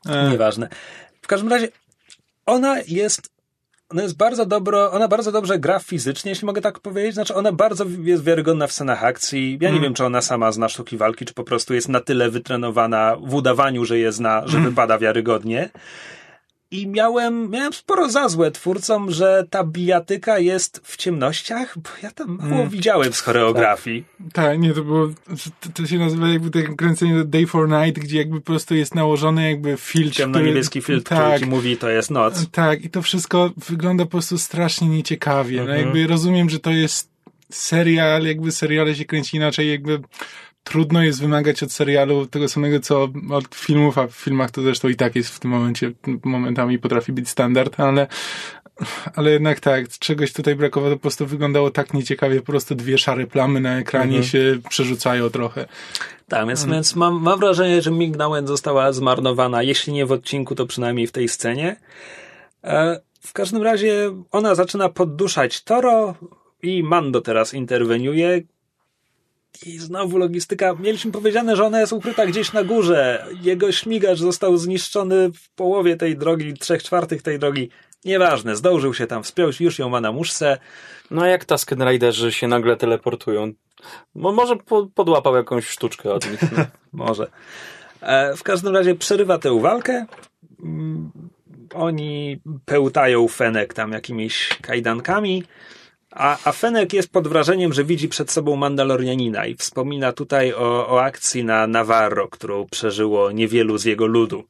[0.05, 0.29] E...
[0.29, 0.69] Nieważne.
[1.21, 1.67] W każdym razie
[2.45, 3.37] ona jest
[3.89, 7.13] ona jest bardzo dobro, ona bardzo dobrze gra fizycznie, jeśli mogę tak powiedzieć.
[7.13, 9.57] Znaczy, ona bardzo jest wiarygodna w scenach akcji.
[9.61, 9.83] Ja nie mm.
[9.83, 13.33] wiem, czy ona sama zna sztuki walki, czy po prostu jest na tyle wytrenowana w
[13.33, 14.69] udawaniu, że je zna, że mm.
[14.69, 15.69] wypada wiarygodnie.
[16.71, 22.11] I miałem, miałem sporo za złe twórcom, że ta bijatyka jest w ciemnościach, bo ja
[22.11, 22.69] tam mało mm.
[22.69, 24.03] widziałem z choreografii.
[24.17, 24.33] Tak.
[24.33, 25.07] tak, nie, to było,
[25.73, 29.49] to się nazywa jakby takie kręcenie Day for Night, gdzie jakby po prostu jest nałożony
[29.49, 30.15] jakby filtr.
[30.15, 32.45] Ciemno-niebieski filtr, tak, który ci mówi, to jest noc.
[32.51, 35.57] Tak, i to wszystko wygląda po prostu strasznie nieciekawie.
[35.57, 35.79] No, mhm.
[35.79, 37.09] No jakby rozumiem, że to jest
[37.49, 39.99] serial, jakby seriale się kręci inaczej, jakby
[40.69, 44.87] trudno jest wymagać od serialu tego samego, co od filmów, a w filmach to zresztą
[44.87, 45.91] i tak jest w tym momencie,
[46.23, 48.07] momentami potrafi być standard, ale,
[49.15, 52.97] ale jednak tak, czegoś tutaj brakowało, to po prostu wyglądało tak nieciekawie, po prostu dwie
[52.97, 54.23] szare plamy na ekranie mhm.
[54.23, 55.65] się przerzucają trochę.
[56.27, 56.77] Tak, więc, hmm.
[56.77, 61.11] więc mam, mam wrażenie, że Mignałem została zmarnowana, jeśli nie w odcinku, to przynajmniej w
[61.11, 61.75] tej scenie.
[62.63, 66.15] E, w każdym razie ona zaczyna podduszać Toro
[66.63, 68.41] i Mando teraz interweniuje,
[69.65, 70.73] i znowu logistyka.
[70.79, 73.25] Mieliśmy powiedziane, że ona jest ukryta gdzieś na górze.
[73.41, 77.69] Jego śmigacz został zniszczony w połowie tej drogi, trzech czwartych tej drogi.
[78.05, 80.57] Nieważne, zdążył się tam wspiąć, już ją ma na muszce.
[81.11, 83.53] No a jak Tusken Riderzy się nagle teleportują?
[84.15, 86.39] może po, podłapał jakąś sztuczkę od nich.
[86.93, 87.27] może.
[88.01, 90.05] E, w każdym razie przerywa tę walkę.
[90.63, 91.11] Mm,
[91.73, 95.43] oni pełtają Fenek tam jakimiś kajdankami.
[96.11, 100.87] A, a Fenek jest pod wrażeniem, że widzi przed sobą Mandalorianina i wspomina tutaj o,
[100.87, 104.43] o akcji na Navarro, którą przeżyło niewielu z jego ludu.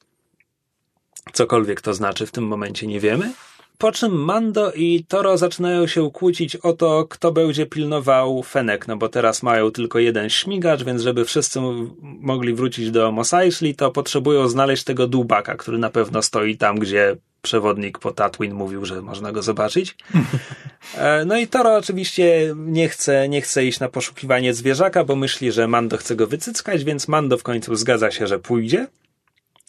[1.32, 3.32] Cokolwiek to znaczy w tym momencie nie wiemy.
[3.78, 8.96] Po czym Mando i Toro zaczynają się kłócić o to, kto będzie pilnował Fenek, no
[8.96, 11.60] bo teraz mają tylko jeden śmigacz, więc żeby wszyscy
[12.02, 16.78] mogli wrócić do Mos Eisley, to potrzebują znaleźć tego dłubaka, który na pewno stoi tam,
[16.78, 17.16] gdzie
[17.48, 19.96] przewodnik po Tatwin mówił, że można go zobaczyć.
[20.94, 25.52] E, no i Toro oczywiście nie chce, nie chce iść na poszukiwanie zwierzaka, bo myśli,
[25.52, 28.86] że Mando chce go wycyckać, więc Mando w końcu zgadza się, że pójdzie.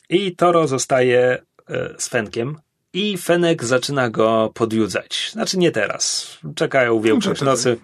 [0.10, 1.22] I Toro zostaje
[1.70, 2.58] e, z Fenkiem.
[2.94, 5.30] I Fenek zaczyna go podjudzać.
[5.32, 6.38] Znaczy nie teraz.
[6.56, 7.78] Czekają większość nocy.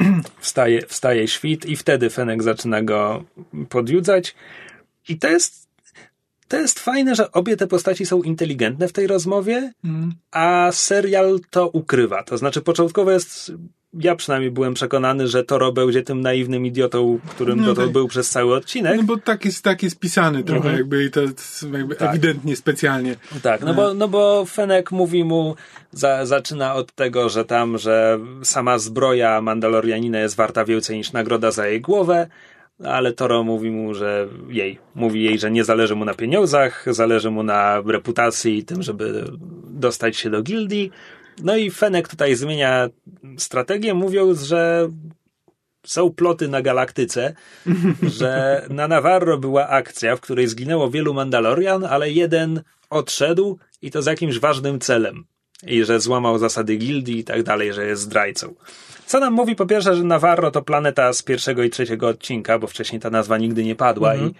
[0.40, 3.24] Wstaje, wstaje świt i wtedy Fenek zaczyna go
[3.68, 4.34] podjudzać.
[5.08, 5.61] I to jest
[6.52, 10.12] to jest fajne, że obie te postaci są inteligentne w tej rozmowie, mm.
[10.30, 12.22] a serial to ukrywa.
[12.22, 13.52] To znaczy, początkowo jest.
[13.94, 18.30] Ja przynajmniej byłem przekonany, że Toro będzie tym naiwnym idiotą, którym no, to był przez
[18.30, 18.96] cały odcinek.
[18.96, 20.76] No bo tak jest, tak jest pisany trochę, mhm.
[20.76, 21.20] jakby i to
[21.72, 22.10] jakby tak.
[22.10, 23.16] ewidentnie, specjalnie.
[23.42, 25.56] Tak, no, no bo, no bo Fenek mówi mu,
[25.92, 31.50] za, zaczyna od tego, że tam, że sama zbroja Mandalorianina jest warta więcej niż nagroda
[31.50, 32.28] za jej głowę,
[32.84, 37.30] ale Toro mówi mu, że jej, mówi jej, że nie zależy mu na pieniądzach, zależy
[37.30, 39.24] mu na reputacji i tym, żeby
[39.70, 40.90] dostać się do gildii.
[41.42, 42.88] No i Fenek tutaj zmienia
[43.36, 44.88] strategię, mówiąc, że
[45.86, 47.34] są ploty na galaktyce,
[48.18, 54.02] że na Navarro była akcja, w której zginęło wielu Mandalorian, ale jeden odszedł i to
[54.02, 55.24] z jakimś ważnym celem.
[55.66, 58.54] I że złamał zasady gildii i tak dalej, że jest zdrajcą.
[59.06, 62.66] Co nam mówi po pierwsze, że Navarro to planeta z pierwszego i trzeciego odcinka, bo
[62.66, 64.30] wcześniej ta nazwa nigdy nie padła mhm.
[64.30, 64.34] i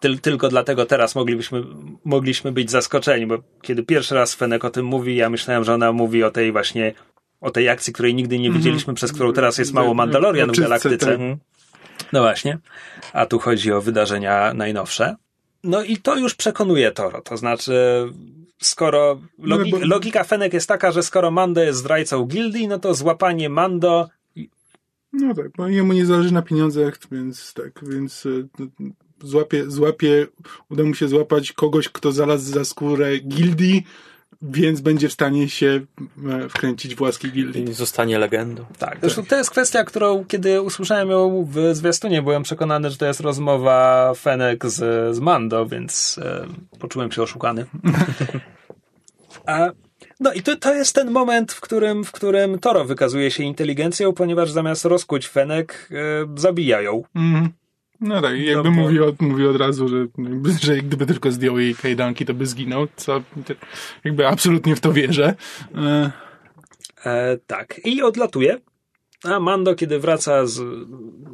[0.00, 1.62] ty, tylko dlatego teraz moglibyśmy,
[2.04, 5.92] mogliśmy być zaskoczeni, bo kiedy pierwszy raz Fenek o tym mówi, ja myślałem, że ona
[5.92, 6.92] mówi o tej właśnie,
[7.40, 8.62] o tej akcji, której nigdy nie mhm.
[8.62, 11.12] widzieliśmy, przez którą teraz jest mało Mandalorian w galaktyce.
[11.12, 11.36] Mhm.
[12.12, 12.58] No właśnie.
[13.12, 15.16] A tu chodzi o wydarzenia najnowsze.
[15.64, 17.20] No i to już przekonuje Toro.
[17.20, 17.72] To znaczy,
[18.62, 19.86] skoro logi no, bo...
[19.86, 24.08] logika Fenek jest taka, że skoro Mando jest zdrajcą gildii, no to złapanie Mando.
[25.12, 28.30] No tak, bo jemu nie zależy na pieniądzach, więc tak, więc e,
[29.22, 30.26] złapie, złapie,
[30.70, 33.84] uda mu się złapać kogoś, kto znalazł za skórę gildii,
[34.50, 35.80] więc będzie w stanie się
[36.30, 37.64] e, wkręcić w łaski gildii.
[37.64, 38.64] I zostanie legendą.
[38.78, 38.98] Tak.
[39.00, 43.20] Zresztą to jest kwestia, którą kiedy usłyszałem ją w zwiastunie, byłem przekonany, że to jest
[43.20, 46.46] rozmowa Fenek z, z Mando, więc e,
[46.78, 47.66] poczułem się oszukany.
[49.46, 49.70] A,
[50.20, 54.12] no i to, to jest ten moment, w którym, w którym Toro wykazuje się inteligencją,
[54.12, 57.02] ponieważ zamiast rozkuć Fenek, e, zabija ją.
[57.14, 57.48] Mm.
[58.00, 60.06] No tak, jakby no, mówi, od, mówi od razu, że,
[60.60, 63.22] że gdyby tylko zdjął jej kajdanki, to by zginął, co
[64.04, 65.34] jakby absolutnie w to wierzę.
[65.74, 66.24] E...
[67.04, 68.60] E, tak, i odlatuje.
[69.24, 70.62] A Mando, kiedy wraca z,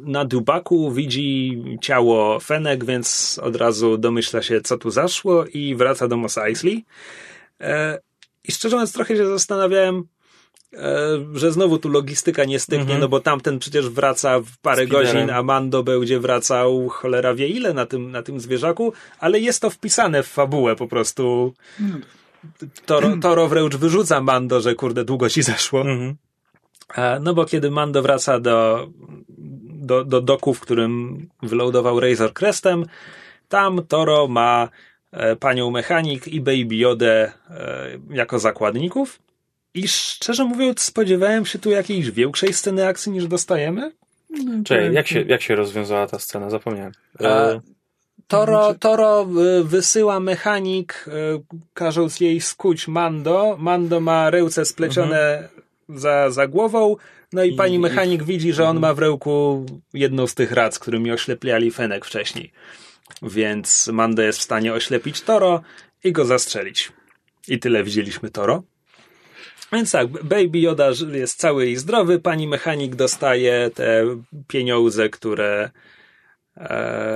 [0.03, 6.07] na Dubaku, widzi ciało Fenek, więc od razu domyśla się, co tu zaszło i wraca
[6.07, 6.85] do Mos Eisley.
[7.61, 7.99] E,
[8.43, 10.03] I szczerze mówiąc, trochę się zastanawiałem,
[11.33, 12.99] że znowu tu logistyka nie styknie, -hmm.
[12.99, 17.73] no bo tamten przecież wraca w parę godzin, a Mando będzie wracał cholera wie ile
[17.73, 21.53] na tym, na tym zwierzaku, ale jest to wpisane w fabułę po prostu.
[21.79, 22.01] Mm.
[22.85, 25.81] Toro, Toro wręcz wyrzuca Mando, że kurde, długo ci zeszło.
[25.81, 26.15] Mm -hmm.
[27.21, 28.87] No bo kiedy Mando wraca do,
[29.69, 32.85] do, do doku, w którym wyloadował Razor Crestem,
[33.49, 34.69] tam Toro ma
[35.11, 39.19] E, panią mechanik i Baby Yodę e, jako zakładników.
[39.73, 43.91] I szczerze mówiąc, spodziewałem się tu jakiejś większej sceny akcji niż dostajemy.
[44.65, 46.49] Czyli jak się, jak się rozwiązała ta scena?
[46.49, 46.91] Zapomniałem.
[47.19, 47.61] E,
[48.27, 49.27] Toro, Toro
[49.63, 51.05] wysyła mechanik,
[51.73, 53.57] każąc jej skuć Mando.
[53.59, 55.99] Mando ma ręce splecione mhm.
[55.99, 56.95] za, za głową,
[57.33, 58.25] no i, I pani mechanik i...
[58.25, 58.81] widzi, że on mhm.
[58.81, 62.51] ma w ręku jedną z tych rac, którymi oślepiali Fenek wcześniej.
[63.21, 65.61] Więc Mando jest w stanie oślepić Toro
[66.03, 66.91] i go zastrzelić.
[67.47, 68.63] I tyle widzieliśmy Toro.
[69.73, 74.05] Więc tak, Baby Yoda jest cały i zdrowy, pani mechanik dostaje te
[74.47, 75.69] pieniądze, które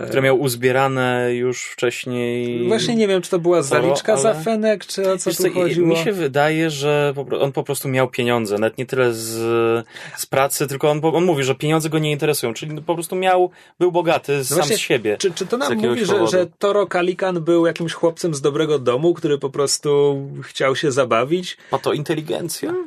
[0.05, 2.67] które miał uzbierane już wcześniej.
[2.67, 4.21] Właśnie nie wiem, czy to była zaliczka ale...
[4.21, 5.87] za Fenek, czy o co, tu chodziło.
[5.87, 9.85] Mi się wydaje, że on po prostu miał pieniądze, nawet nie tyle z,
[10.17, 13.49] z pracy, tylko on, on mówi, że pieniądze go nie interesują, czyli po prostu miał,
[13.79, 15.17] był bogaty no sam właśnie, z siebie.
[15.17, 19.13] Czy, czy to nam mówi, że, że Toro Kalikan był jakimś chłopcem z dobrego domu,
[19.13, 21.57] który po prostu chciał się zabawić?
[21.71, 22.73] A to inteligencja.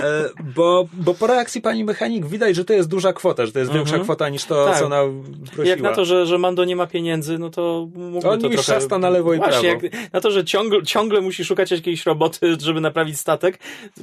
[0.00, 3.58] E, bo, bo po reakcji pani mechanik widać, że to jest duża kwota, że to
[3.58, 3.86] jest mhm.
[3.86, 4.78] większa kwota niż to, tak.
[4.78, 5.02] co ona
[5.46, 5.66] prosiła.
[5.66, 8.62] Jak na to, że, że Mando nie ma pieniędzy, no to mógłby to, to trochę...
[8.62, 9.96] szasta na lewo i Właśnie, prawo.
[9.96, 13.58] Jak, na to, że ciągle, ciągle musi szukać jakiejś roboty, żeby naprawić statek,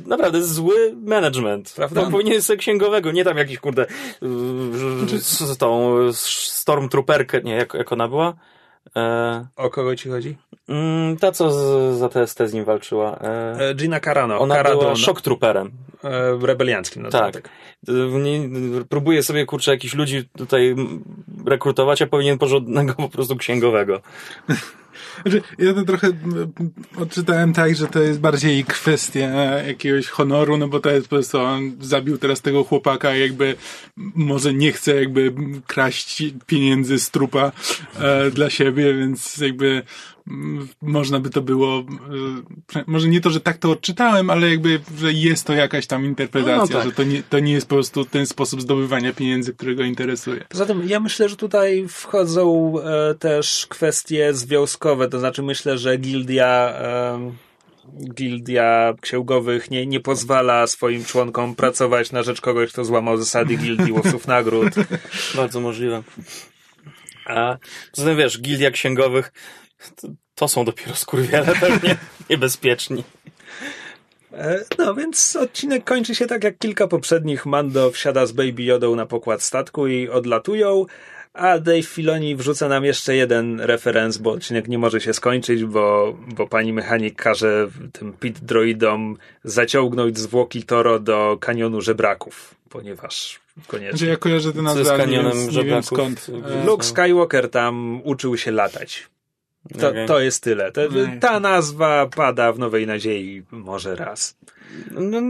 [0.05, 1.73] naprawdę zły management.
[1.75, 2.01] Prawda?
[2.01, 3.85] Tam powinien sobie księgowego, nie tam jakiś, kurde,
[5.19, 8.33] z tą Stormtrooperkę, nie, jak, jak ona była?
[8.95, 9.47] E...
[9.55, 10.37] O kogo ci chodzi?
[10.67, 13.19] Mm, ta, co z, za TST z nim walczyła.
[13.21, 13.69] E...
[13.69, 14.39] e Gina Carano.
[14.39, 14.79] Ona Caradon.
[14.79, 15.71] była shock trooperem.
[16.03, 17.03] E, rebelianckim.
[17.03, 17.33] No tak.
[17.33, 17.49] tak.
[18.21, 18.49] Nie,
[18.89, 20.75] próbuje sobie, kurczę, jakichś ludzi tutaj
[21.45, 24.01] rekrutować, a powinien porządnego po prostu księgowego.
[25.21, 26.11] Znaczy, ja to trochę
[26.97, 29.27] odczytałem tak, że to jest bardziej kwestia
[29.67, 33.55] jakiegoś honoru, no bo to jest po prostu on zabił teraz tego chłopaka jakby
[33.97, 35.33] może nie chce jakby
[35.67, 37.51] kraść pieniędzy z trupa
[37.99, 39.83] e, dla siebie, więc jakby
[40.81, 41.79] można by to było,
[42.75, 46.05] e, może nie to, że tak to odczytałem, ale jakby, że jest to jakaś tam
[46.05, 46.83] interpretacja, no, no tak.
[46.85, 50.45] że to nie, to nie jest po prostu ten sposób zdobywania pieniędzy, który go interesuje.
[50.49, 55.97] Poza tym ja myślę, że tutaj wchodzą e, też kwestie związkowe, to znaczy myślę, że
[55.97, 56.73] gildia
[58.13, 63.91] gildia księgowych nie, nie pozwala swoim członkom pracować na rzecz kogoś, kto złamał zasady gildii
[63.91, 64.73] łowców nagród.
[65.35, 66.03] Bardzo możliwe.
[67.25, 67.57] A
[67.93, 69.31] zatem wiesz, gildia księgowych
[69.95, 71.97] to, to są dopiero skurwiele pewnie
[72.29, 73.03] niebezpieczni.
[74.33, 77.45] E, no, więc odcinek kończy się tak jak kilka poprzednich.
[77.45, 80.85] Mando wsiada z Baby Yodą na pokład statku i odlatują,
[81.37, 86.17] a Dave Filoni wrzuca nam jeszcze jeden referenc, bo odcinek nie może się skończyć, bo,
[86.27, 93.97] bo pani mechanik każe tym pit droidom zaciągnąć zwłoki Toro do kanionu żebraków, ponieważ koniecznie.
[93.97, 95.85] Znaczy ja kojarzę ten nazwę, z kanionem żebraków.
[95.85, 96.27] skąd.
[96.65, 99.09] Luke Skywalker tam uczył się latać.
[99.79, 100.07] To, okay.
[100.07, 100.71] to jest tyle.
[100.71, 100.87] Te,
[101.19, 104.35] ta nazwa pada w Nowej Nadziei może raz.
[104.91, 105.21] No,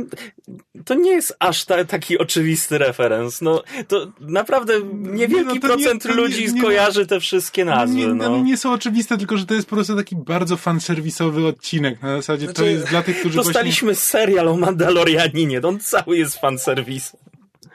[0.86, 3.42] to nie jest aż ta, taki oczywisty referenc.
[3.42, 7.98] No, to naprawdę niewielki no, procent nie, ludzi nie, kojarzy te wszystkie nazwy.
[7.98, 8.38] Nie, no.
[8.38, 12.02] nie są oczywiste, tylko że to jest po prostu taki bardzo fanserwisowy odcinek.
[12.02, 14.02] Na zasadzie znaczy, to jest dla tych, którzy Dostaliśmy właśnie...
[14.02, 15.62] serial o Mandalorianinie.
[15.62, 17.20] On cały jest fanserwisem.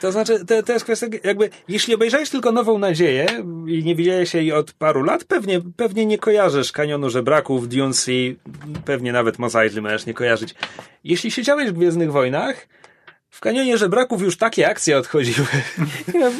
[0.02, 3.26] To znaczy, to, to jest kwestia, jakby, jeśli obejrzałeś tylko Nową Nadzieję
[3.66, 8.34] i nie widziałeś jej od paru lat, pewnie, pewnie nie kojarzysz Kanionu Żebraków, Dune Sea,
[8.84, 10.54] pewnie nawet Mos Eisley możesz nie kojarzyć.
[11.04, 12.68] Jeśli siedziałeś w Gwiezdnych Wojnach,
[13.30, 15.46] w Kanionie Żebraków już takie akcje odchodziły.
[16.20, 16.30] Ja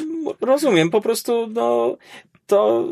[0.41, 1.97] rozumiem, po prostu, no,
[2.47, 2.89] to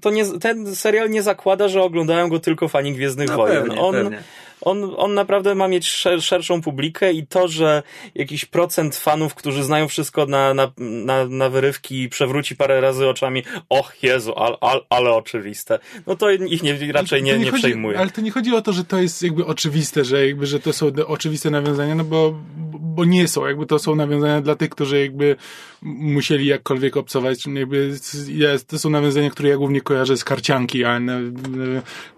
[0.00, 3.62] to nie, ten serial nie zakłada, że oglądają go tylko fani Gwiezdnych no, Wojen.
[3.62, 4.22] Pewnie, on, pewnie
[4.64, 7.82] on, on naprawdę ma mieć szer, szerszą publikę i to, że
[8.14, 13.42] jakiś procent fanów, którzy znają wszystko na, na, na, na wyrywki przewróci parę razy oczami,
[13.68, 15.78] och Jezu, al, al, ale oczywiste.
[16.06, 17.98] No to ich nie, raczej nie, nie, nie chodzi, przejmuje.
[17.98, 20.72] Ale to nie chodzi o to, że to jest jakby oczywiste, że jakby, że to
[20.72, 22.34] są oczywiste nawiązania, no bo,
[22.80, 25.36] bo nie są, jakby to są nawiązania dla tych, którzy jakby
[25.84, 27.98] musieli jakkolwiek obcować, jakby
[28.28, 31.00] jest, to są nawiązania, które ja głównie kojarzę z karcianki, a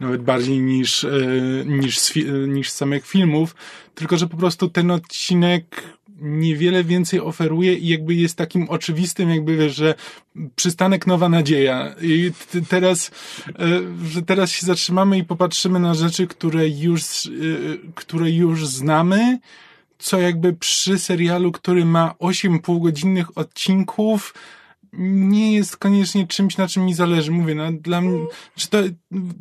[0.00, 1.10] nawet bardziej niż, e,
[1.66, 2.12] niż z,
[2.48, 3.54] niż samych filmów,
[3.94, 5.82] tylko że po prostu ten odcinek
[6.20, 9.94] niewiele więcej oferuje i jakby jest takim oczywistym, jakby wiesz, że
[10.56, 11.94] przystanek Nowa Nadzieja.
[12.02, 12.32] I
[12.68, 13.10] teraz,
[13.58, 13.68] e,
[14.06, 17.30] że teraz się zatrzymamy i popatrzymy na rzeczy, które już, e,
[17.94, 19.38] które już znamy,
[19.98, 24.34] co jakby przy serialu, który ma 8 półgodzinnych odcinków,
[24.92, 27.30] nie jest koniecznie czymś, na czym mi zależy.
[27.30, 28.78] Mówię, no, dla mnie, czy to,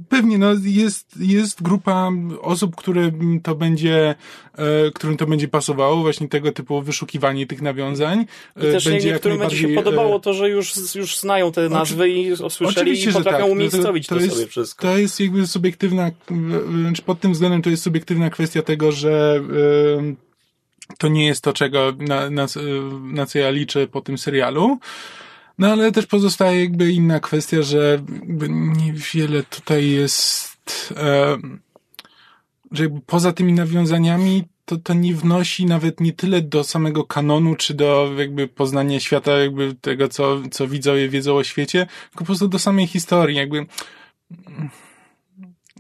[0.10, 3.12] pewnie, no, jest, jest grupa osób, które
[3.44, 4.16] to będzie,
[4.58, 8.26] e, którym to będzie pasowało, właśnie tego typu wyszukiwanie tych nawiązań.
[8.58, 12.32] I też będzie niektórym będzie się podobało to, że już, już znają te nazwy i
[12.32, 13.52] usłyszeli i potrafią tak.
[13.52, 14.88] umiejscowić no to, to, to, jest, sobie wszystko.
[14.88, 16.12] To jest jakby subiektywna,
[16.82, 19.42] znaczy pod tym względem to jest subiektywna kwestia tego, że
[20.98, 22.48] to nie jest to, czego, na, na,
[23.02, 24.80] na co ja liczę po tym serialu.
[25.58, 28.04] No ale też pozostaje jakby inna kwestia, że
[28.50, 31.38] niewiele tutaj jest, e,
[32.72, 37.56] że jakby poza tymi nawiązaniami to, to nie wnosi nawet nie tyle do samego kanonu,
[37.56, 42.26] czy do jakby poznania świata, jakby tego, co, co widzowie wiedzą o świecie, tylko po
[42.26, 43.66] prostu do samej historii, jakby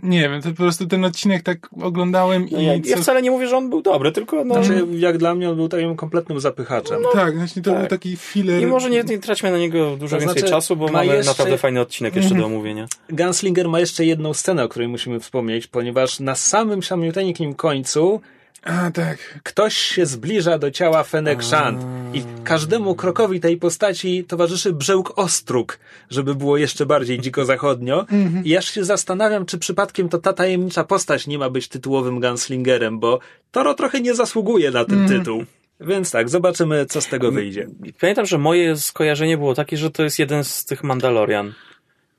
[0.03, 2.65] nie wiem, to po prostu ten odcinek tak oglądałem no i...
[2.65, 4.53] Ja, ja wcale nie mówię, że on był dobry, tylko no...
[4.53, 7.01] Znaczy, jak dla mnie on był takim kompletnym zapychaczem.
[7.01, 7.79] No, tak, właśnie to tak.
[7.79, 8.61] był taki filler...
[8.63, 11.31] I może nie, nie traćmy na niego dużo to więcej znaczy, czasu, bo mamy jeszcze...
[11.31, 12.39] naprawdę fajny odcinek jeszcze -hmm.
[12.39, 12.87] do omówienia.
[13.09, 18.21] Gunslinger ma jeszcze jedną scenę, o której musimy wspomnieć, ponieważ na samym samiuteńkim końcu
[18.65, 19.39] a, tak.
[19.43, 25.79] Ktoś się zbliża do ciała Fennec Shand i każdemu krokowi tej postaci towarzyszy brzełk ostróg,
[26.09, 28.05] żeby było jeszcze bardziej dziko zachodnio.
[28.43, 32.99] I ja się zastanawiam, czy przypadkiem to ta tajemnicza postać nie ma być tytułowym gunslingerem,
[32.99, 33.19] bo
[33.51, 35.09] Toro trochę nie zasługuje na ten mm.
[35.09, 35.43] tytuł.
[35.79, 37.67] Więc tak, zobaczymy, co z tego wyjdzie.
[38.01, 41.53] Pamiętam, że moje skojarzenie było takie, że to jest jeden z tych Mandalorian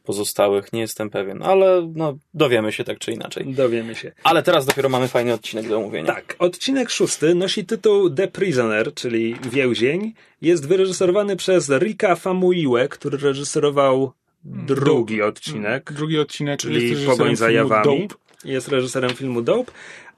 [0.07, 3.47] pozostałych, nie jestem pewien, ale no, dowiemy się tak czy inaczej.
[3.47, 4.12] Dowiemy się.
[4.25, 6.14] Ale teraz dopiero mamy fajny odcinek do omówienia.
[6.14, 10.14] Tak, odcinek szósty nosi tytuł The Prisoner, czyli Więzień.
[10.40, 14.12] Jest wyreżyserowany przez Rika Famuiwe, który reżyserował
[14.45, 15.92] drugi odcinek.
[15.92, 18.09] Drugi odcinek, czyli Pogoń za Jawami.
[18.45, 19.73] Jest reżyserem filmu Dope.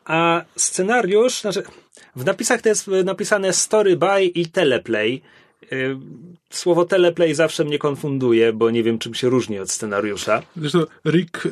[0.04, 1.62] A scenariusz, znaczy
[2.16, 5.22] w napisach to jest napisane story by i teleplay,
[6.50, 10.42] Słowo teleplay zawsze mnie konfunduje, bo nie wiem, czym się różni od scenariusza.
[10.56, 11.48] Zresztą Rick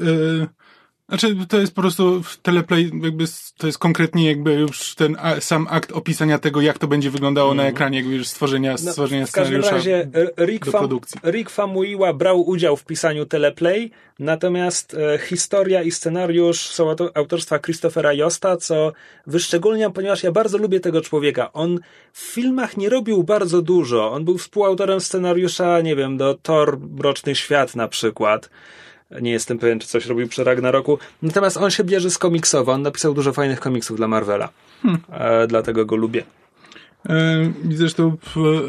[1.09, 3.25] znaczy, to jest po prostu teleplay, jakby
[3.57, 7.57] to jest konkretnie jakby już ten sam akt opisania tego, jak to będzie wyglądało mm.
[7.57, 7.75] na mhm.
[7.75, 10.89] ekranie, jakby już stworzenia, no, stworzenia w scenariusza razie Rick, Fam
[11.25, 18.13] Rick Famuyiwa brał udział w pisaniu teleplay, natomiast e, historia i scenariusz są autorstwa Christophera
[18.13, 18.93] Josta, co
[19.27, 21.53] wyszczególniam, ponieważ ja bardzo lubię tego człowieka.
[21.53, 21.79] On
[22.13, 24.13] w filmach nie robił bardzo dużo.
[24.13, 28.51] On był współautorem scenariusza, nie wiem, do Thor Mroczny Świat na przykład.
[29.11, 30.99] Nie jestem pewien, czy coś robił przy Ragnaroku.
[31.23, 32.73] Natomiast on się bierze z komiksowa.
[32.73, 34.49] On napisał dużo fajnych komiksów dla Marvela.
[34.83, 35.01] Hmm.
[35.11, 36.23] E, dlatego go lubię.
[37.09, 38.17] E, zresztą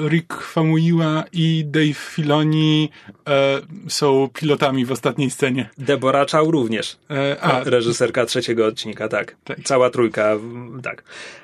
[0.10, 2.90] Rick Famuyiwa i Dave Filoni
[3.30, 5.70] e, są pilotami w ostatniej scenie.
[5.78, 6.98] Deborah Chow również.
[7.10, 9.36] E, a, reżyserka trzeciego odcinka, tak.
[9.44, 9.60] tak.
[9.64, 10.36] Cała trójka,
[10.84, 11.04] tak.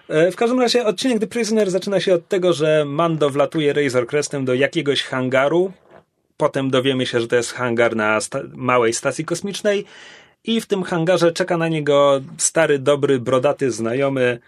[0.09, 4.07] E, w każdym razie odcinek The Prisoner zaczyna się od tego, że Mando wlatuje Razor
[4.07, 5.71] Crestem do jakiegoś hangaru,
[6.43, 9.85] Potem dowiemy się, że to jest hangar na sta małej stacji kosmicznej
[10.43, 14.39] i w tym hangarze czeka na niego stary, dobry, brodaty znajomy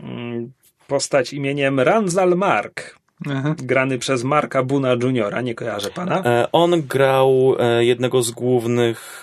[0.00, 0.52] mm,
[0.86, 2.98] postać imieniem Ranzal Mark.
[3.30, 3.54] Aha.
[3.58, 6.22] Grany przez Marka Buna Juniora, nie kojarzę pana.
[6.24, 9.22] E, on grał e, jednego z głównych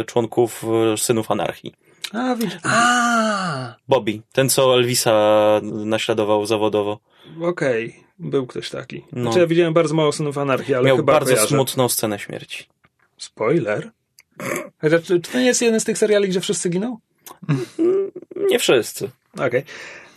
[0.00, 0.64] e, członków
[0.96, 1.74] Synów Anarchii.
[2.12, 2.58] A, widzisz.
[2.64, 3.74] A!
[3.88, 5.14] Bobby, ten co Elvisa
[5.62, 6.98] naśladował zawodowo.
[7.42, 7.88] Okej.
[7.88, 8.05] Okay.
[8.18, 9.04] Był ktoś taki.
[9.12, 9.22] No.
[9.22, 11.48] Znaczy ja widziałem bardzo mało Synów Anarchii, ale Miał chyba bardzo kojarzę.
[11.48, 12.66] smutną scenę śmierci.
[13.16, 13.90] Spoiler?
[14.80, 16.98] Chociaż, czy to nie jest jeden z tych seriali, gdzie wszyscy giną?
[18.50, 19.10] Nie wszyscy.
[19.34, 19.46] Okej.
[19.46, 19.64] Okay.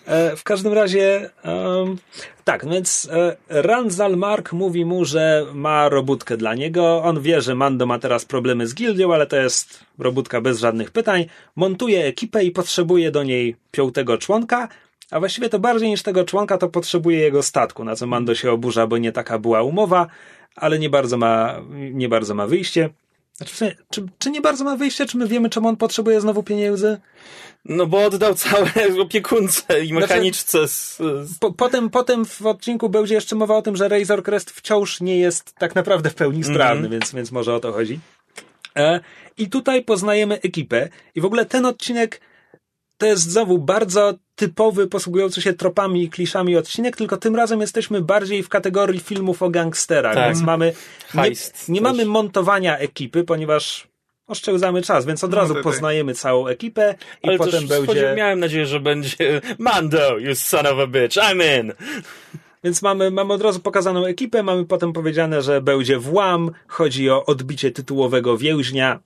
[0.09, 1.97] E, w każdym razie, um,
[2.43, 7.03] tak, no więc e, Ranzal Mark mówi mu, że ma robótkę dla niego.
[7.03, 10.91] On wie, że Mando ma teraz problemy z gildią, ale to jest robótka bez żadnych
[10.91, 11.25] pytań.
[11.55, 14.67] Montuje ekipę i potrzebuje do niej piątego członka.
[15.11, 18.51] A właściwie to bardziej niż tego członka to potrzebuje jego statku, na co Mando się
[18.51, 20.07] oburza, bo nie taka była umowa,
[20.55, 22.89] ale nie bardzo ma, nie bardzo ma wyjście.
[23.33, 25.05] Znaczy, czy, czy nie bardzo ma wyjście?
[25.05, 26.97] Czy my wiemy, czemu on potrzebuje znowu pieniędzy?
[27.65, 30.67] No bo oddał całe opiekunce i mechaniczce.
[30.67, 31.39] Z, z...
[31.39, 35.19] Po, potem, potem w odcinku będzie jeszcze mowa o tym, że Razor Crest wciąż nie
[35.19, 36.91] jest tak naprawdę w pełni sprawny, mm -hmm.
[36.91, 37.99] więc, więc może o to chodzi.
[38.75, 38.99] E,
[39.37, 42.21] I tutaj poznajemy ekipę i w ogóle ten odcinek
[42.97, 48.01] to jest znowu bardzo typowy, posługujący się tropami i kliszami odcinek, tylko tym razem jesteśmy
[48.01, 50.25] bardziej w kategorii filmów o gangsterach, tak.
[50.25, 50.73] więc mamy
[51.13, 51.31] nie,
[51.69, 53.87] nie mamy montowania ekipy, ponieważ
[54.27, 58.13] oszczędzamy czas, więc od no, razu poznajemy całą ekipę i Ale potem będzie...
[58.17, 61.73] Miałem nadzieję, że będzie Mando, you son of a bitch, I'm in!
[62.63, 67.25] Więc mamy, mamy od razu pokazaną ekipę, mamy potem powiedziane, że będzie włam, chodzi o
[67.25, 68.99] odbicie tytułowego więźnia.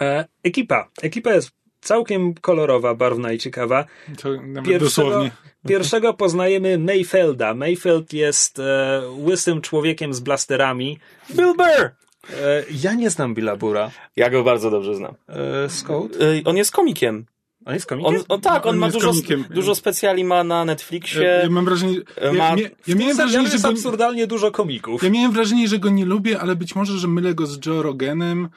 [0.00, 0.88] E, ekipa.
[1.02, 3.84] Ekipa jest całkiem kolorowa, barwna i ciekawa.
[4.22, 4.28] To
[4.64, 5.28] pierwszego,
[5.68, 7.54] pierwszego poznajemy Mayfelda.
[7.54, 10.98] Mayfeld jest e, łysym człowiekiem z blasterami.
[11.30, 11.90] Bill Burr!
[12.30, 13.90] E, ja nie znam Billa Bura.
[14.16, 15.14] Ja go bardzo dobrze znam.
[15.28, 16.16] E, Scout?
[16.16, 17.26] E, on jest komikiem.
[17.66, 18.14] On jest komikiem?
[18.14, 19.12] On, on tak, on, on ma dużo,
[19.50, 21.22] dużo specjali ma na Netflixie.
[21.22, 24.50] Ja, ja mam wrażenie, e, ma, ja, ja miałem wrażenie, że jest go, absurdalnie dużo
[24.50, 25.02] komików.
[25.02, 27.82] Ja miałem wrażenie, że go nie lubię, ale być może, że mylę go z Joe
[27.82, 28.48] Roganem.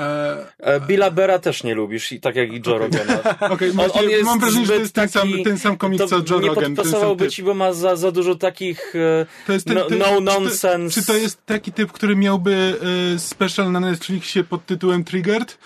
[0.00, 3.18] E, e, Billa Bera też nie lubisz, i tak jak i Joe Rogana.
[3.54, 6.16] Okay, on, on jest mam wrażenie, że to jest ten, sam, ten sam komik co
[6.16, 6.70] Joe nie Rogan.
[6.70, 10.20] Nie podpasowałby ci, bo ma za, za dużo takich e, to jest ten, no, no
[10.20, 10.94] nonsense.
[10.94, 12.80] Czy to, czy to jest taki typ, który miałby
[13.14, 15.58] e, special na Netflixie pod tytułem Triggered?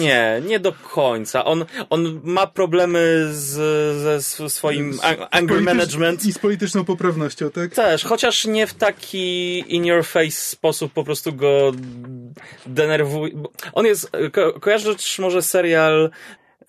[0.00, 1.44] Nie, nie do końca.
[1.44, 3.56] On, on ma problemy z,
[4.28, 6.26] ze swoim z, anger management.
[6.26, 7.74] I z polityczną poprawnością, tak?
[7.74, 11.72] Też, chociaż nie w taki in your face sposób po prostu go
[12.66, 13.32] denerwuje.
[13.72, 16.10] On jest, ko kojarzysz może serial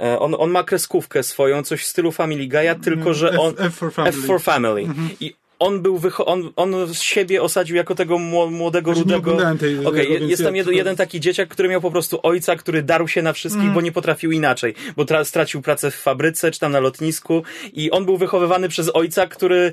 [0.01, 3.53] e, on, on ma kreskówkę swoją, coś w stylu Family Guy'a, tylko że on...
[3.57, 4.17] F, F for Family.
[4.17, 4.82] F for family.
[4.82, 5.09] Mhm.
[5.19, 9.38] I on był, on, on z siebie osadził jako tego młodego, rudego...
[9.86, 13.07] Okej, okay, jest tam jeden, jeden taki dzieciak, który miał po prostu ojca, który darł
[13.07, 13.74] się na wszystkich, mm.
[13.74, 17.43] bo nie potrafił inaczej, bo stracił pracę w fabryce, czy tam na lotnisku
[17.74, 19.72] i on był wychowywany przez ojca, który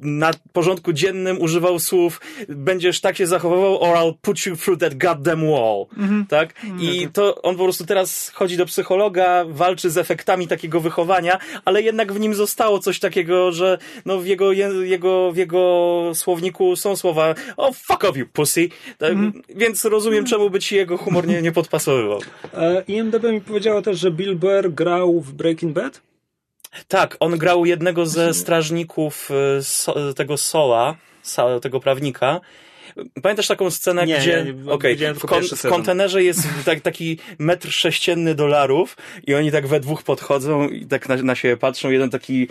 [0.00, 4.94] na porządku dziennym używał słów będziesz tak się zachowywał or I'll put you through that
[4.94, 5.86] goddamn wall.
[5.98, 6.26] Mhm.
[6.26, 6.64] Tak?
[6.64, 6.80] Mhm.
[6.82, 11.82] I to on po prostu teraz chodzi do psychologa, walczy z efektami takiego wychowania, ale
[11.82, 16.96] jednak w nim zostało coś takiego, że no w jego, jego, w jego słowniku są
[16.96, 18.68] słowa oh fuck off you pussy.
[18.98, 19.12] Tak?
[19.12, 19.42] Mhm.
[19.56, 22.20] Więc rozumiem czemu by ci jego humor nie, nie podpasowywał.
[22.54, 26.05] E, IMDB mi powiedziała też, że Bill Burr grał w Breaking Bad?
[26.88, 29.30] Tak, on grał jednego ze strażników
[30.10, 30.96] y, tego Sola,
[31.62, 32.40] tego prawnika.
[33.22, 37.72] Pamiętasz taką scenę, nie, gdzie nie, okay, w, kon w kontenerze jest tak, taki metr
[37.72, 38.96] sześcienny dolarów
[39.26, 41.90] i oni tak we dwóch podchodzą i tak na, na siebie patrzą.
[41.90, 42.48] Jeden taki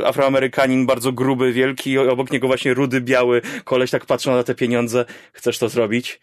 [0.00, 4.54] y, afroamerykanin, bardzo gruby, wielki, obok niego właśnie rudy, biały koleś tak patrzą na te
[4.54, 5.04] pieniądze.
[5.32, 6.20] Chcesz to zrobić?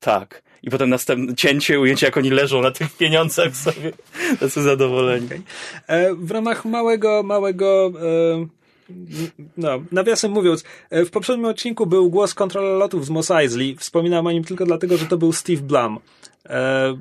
[0.00, 0.42] Tak.
[0.64, 3.92] I potem następne cięcie, ujęcie, jak oni leżą na tych pieniądzach sobie.
[4.40, 5.26] Tacy zadowoleni.
[5.26, 5.42] Okay.
[5.86, 8.46] E, w ramach małego, małego e,
[9.56, 13.76] no, nawiasem mówiąc, e, w poprzednim odcinku był głos kontrola lotów z Mos Eisley.
[13.76, 15.98] Wspominam o nim tylko dlatego, że to był Steve Blum.
[16.46, 16.98] E,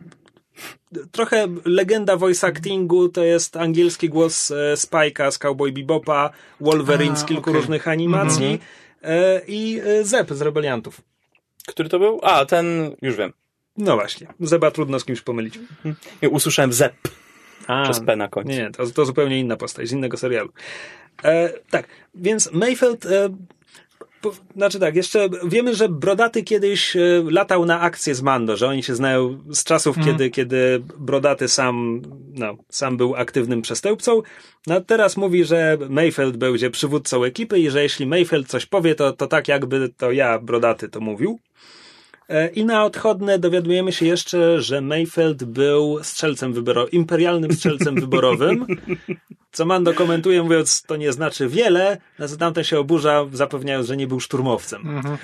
[1.12, 6.30] trochę legenda voice actingu, to jest angielski głos e, Spike'a z Cowboy Bebopa,
[6.62, 7.54] Wolverine A, z kilku okay.
[7.54, 9.42] różnych animacji mm -hmm.
[9.48, 11.02] i Zep z Rebeliantów.
[11.68, 12.20] Który to był?
[12.24, 13.34] A, ten, już wiem.
[13.78, 15.60] No właśnie, Zeba trudno z kimś pomylić.
[16.22, 16.94] Nie, usłyszałem Zep.
[17.68, 18.50] A, przez P na końcu.
[18.50, 20.50] Nie, to, to zupełnie inna postać, z innego serialu.
[21.24, 23.30] E, tak, więc Mayfield e,
[24.56, 27.00] znaczy tak, jeszcze wiemy, że Brodaty kiedyś e,
[27.30, 30.10] latał na akcję z Mando, że oni się znają z czasów, mm.
[30.10, 32.02] kiedy, kiedy Brodaty sam,
[32.34, 34.22] no, sam był aktywnym przestępcą.
[34.68, 39.14] No teraz mówi, że Mayfield będzie przywódcą ekipy i że jeśli Mayfield coś powie, to,
[39.14, 41.40] to tak jakby to ja, Brodaty, to mówił.
[42.30, 48.66] E, I na odchodne dowiadujemy się jeszcze, że Mayfield był strzelcem wyborowym, imperialnym strzelcem wyborowym,
[49.52, 53.98] co Mando komentuje mówiąc, to nie znaczy wiele, na co tamten się oburza, zapewniając, że
[53.98, 54.82] nie był szturmowcem.
[54.82, 55.18] Mhm.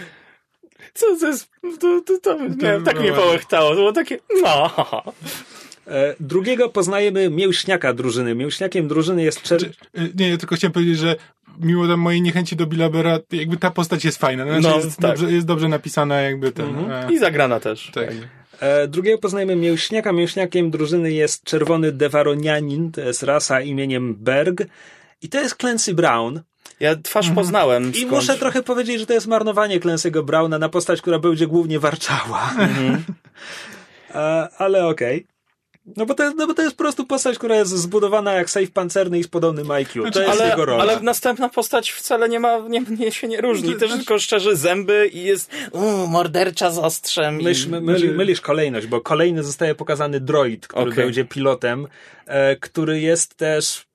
[0.94, 4.72] Co to jest, to, to, to, nie, tak mnie połechtało, to było takie, no.
[5.88, 8.36] E, drugiego poznajemy mięśniaka drużyny.
[8.36, 9.42] Mięśniakiem drużyny jest...
[9.42, 9.60] Czer...
[9.60, 11.16] Znaczy, nie, tylko chciałem powiedzieć, że
[11.60, 12.90] mimo tam mojej niechęci do Billa
[13.32, 14.44] jakby ta postać jest fajna.
[14.44, 15.12] Znaczy no, jest, tak.
[15.12, 16.66] dobrze, jest dobrze napisana jakby ten...
[16.66, 16.92] Mhm.
[16.92, 17.14] E...
[17.14, 17.92] I zagrana też.
[17.94, 18.10] Tak.
[18.60, 20.12] E, drugiego poznajemy mięśniaka.
[20.14, 24.64] Mięśniakiem drużyny jest czerwony dewaronianin, to jest rasa imieniem Berg.
[25.22, 26.42] I to jest Clancy Brown.
[26.80, 27.36] Ja twarz mhm.
[27.36, 27.92] poznałem.
[27.96, 31.80] I muszę trochę powiedzieć, że to jest marnowanie Clancy'ego Browna na postać, która będzie głównie
[31.80, 32.52] warczała.
[32.60, 33.04] Mhm.
[34.16, 35.18] e, ale okej.
[35.18, 35.39] Okay.
[35.98, 38.50] No bo, to jest, no bo to jest po prostu postać, która jest zbudowana jak
[38.50, 40.02] safe pancerny i z podobnym IQ.
[40.02, 40.84] Znaczy, to jest ale, jego rola.
[40.84, 43.76] Ale następna postać wcale nie ma, nie, nie się nie różni.
[43.76, 47.36] Też tylko szczerze zęby i jest uu, mordercza z ostrzem.
[47.36, 47.70] Mylisz, i...
[47.70, 51.04] myli, mylisz kolejność, bo kolejny zostaje pokazany droid, który okay.
[51.04, 51.88] będzie pilotem,
[52.26, 53.89] e, który jest też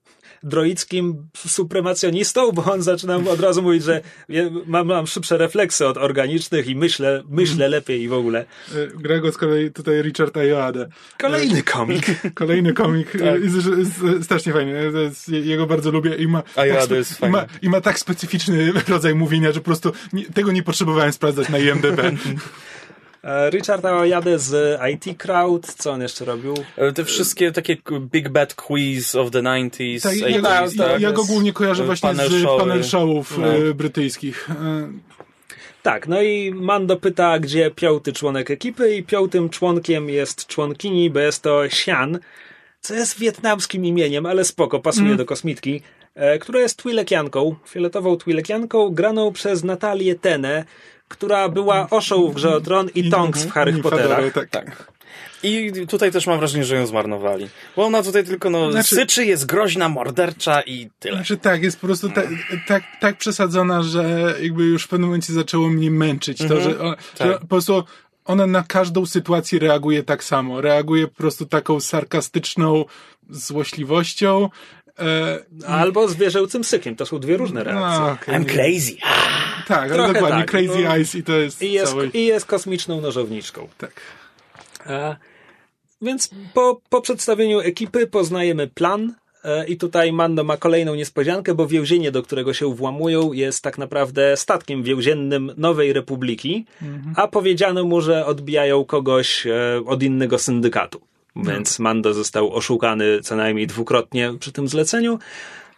[0.45, 4.01] droickim supremacjonistą, bo on zaczyna od razu mówić, że
[4.65, 8.45] mam, mam szybsze refleksy od organicznych i myślę, myślę lepiej i w ogóle.
[8.75, 10.87] E, Grego z kolei tutaj Richard Ayoade.
[11.17, 12.05] Kolejny komik.
[12.33, 13.11] Kolejny komik.
[13.11, 13.21] tak.
[13.43, 14.91] jest, jest, strasznie fajny.
[15.27, 19.51] Jego bardzo lubię i ma, tak, jest i ma, i ma tak specyficzny rodzaj mówienia,
[19.51, 22.01] że po prostu nie, tego nie potrzebowałem sprawdzać na IMDb.
[23.25, 26.53] E, Richard Aoyade z IT Crowd, co on jeszcze robił?
[26.77, 30.03] E, te wszystkie takie Big Bad Quiz of the 90s.
[30.03, 30.41] Tak, ja, ja,
[30.77, 32.59] tak, ja go głównie kojarzę e, właśnie panel z showy.
[32.59, 33.73] panel showów no.
[33.75, 34.49] brytyjskich.
[35.83, 41.19] Tak, no i Mando pyta, gdzie piąty członek ekipy i piątym członkiem jest członkini, bo
[41.19, 42.19] jest to Xian,
[42.81, 45.17] co jest wietnamskim imieniem, ale spoko, pasuje mm.
[45.17, 45.81] do kosmitki,
[46.15, 50.65] e, która jest Twilekianką, fioletową Twilekianką, graną przez Natalię Tenę,
[51.07, 54.33] która była Oszą w Grze o Tron i Tonks w Harry Potterach.
[54.33, 54.49] Tak.
[54.49, 54.95] tak.
[55.43, 57.47] I tutaj też mam wrażenie, że ją zmarnowali.
[57.75, 61.15] Bo ona tutaj tylko no, znaczy, syczy, jest groźna, mordercza i tyle.
[61.15, 62.27] Znaczy tak, jest po prostu tak,
[62.67, 66.37] tak, tak przesadzona, że jakby już w pewnym momencie zaczęło mnie męczyć.
[66.37, 67.27] To, że, o, tak.
[67.27, 67.83] że po prostu
[68.25, 70.61] ona na każdą sytuację reaguje tak samo.
[70.61, 72.85] Reaguje po prostu taką sarkastyczną
[73.29, 74.49] złośliwością.
[74.99, 76.95] E, Albo zwierzęcym sykiem.
[76.95, 77.99] To są dwie różne reakcje.
[77.99, 78.39] No, okay.
[78.39, 78.95] I'm crazy.
[79.67, 80.39] Tak, ale dokładnie.
[80.39, 82.07] Tak, crazy no, Eyes i to jest i jest, cały...
[82.07, 83.67] I jest kosmiczną nożowniczką.
[83.77, 83.91] Tak.
[84.85, 85.15] E,
[86.01, 91.67] więc po, po przedstawieniu ekipy poznajemy plan, e, i tutaj Mando ma kolejną niespodziankę, bo
[91.67, 97.13] więzienie, do którego się włamują, jest tak naprawdę statkiem więziennym Nowej Republiki, mhm.
[97.17, 101.01] a powiedziano mu, że odbijają kogoś e, od innego syndykatu.
[101.35, 105.19] Więc Mando został oszukany co najmniej dwukrotnie przy tym zleceniu.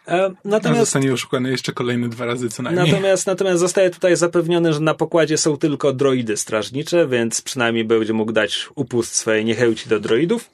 [0.08, 2.86] E, natomiast, zostanie oszukany jeszcze kolejne dwa razy co najmniej.
[2.86, 8.12] Natomiast, natomiast zostaje tutaj zapewnione, że na pokładzie są tylko droidy strażnicze, więc przynajmniej będzie
[8.12, 10.50] mógł dać upust swojej niechęci do droidów.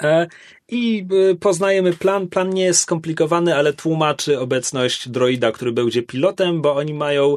[0.00, 0.26] E,
[0.68, 2.28] I e, poznajemy plan.
[2.28, 7.36] Plan nie jest skomplikowany, ale tłumaczy obecność droida, który będzie pilotem, bo oni mają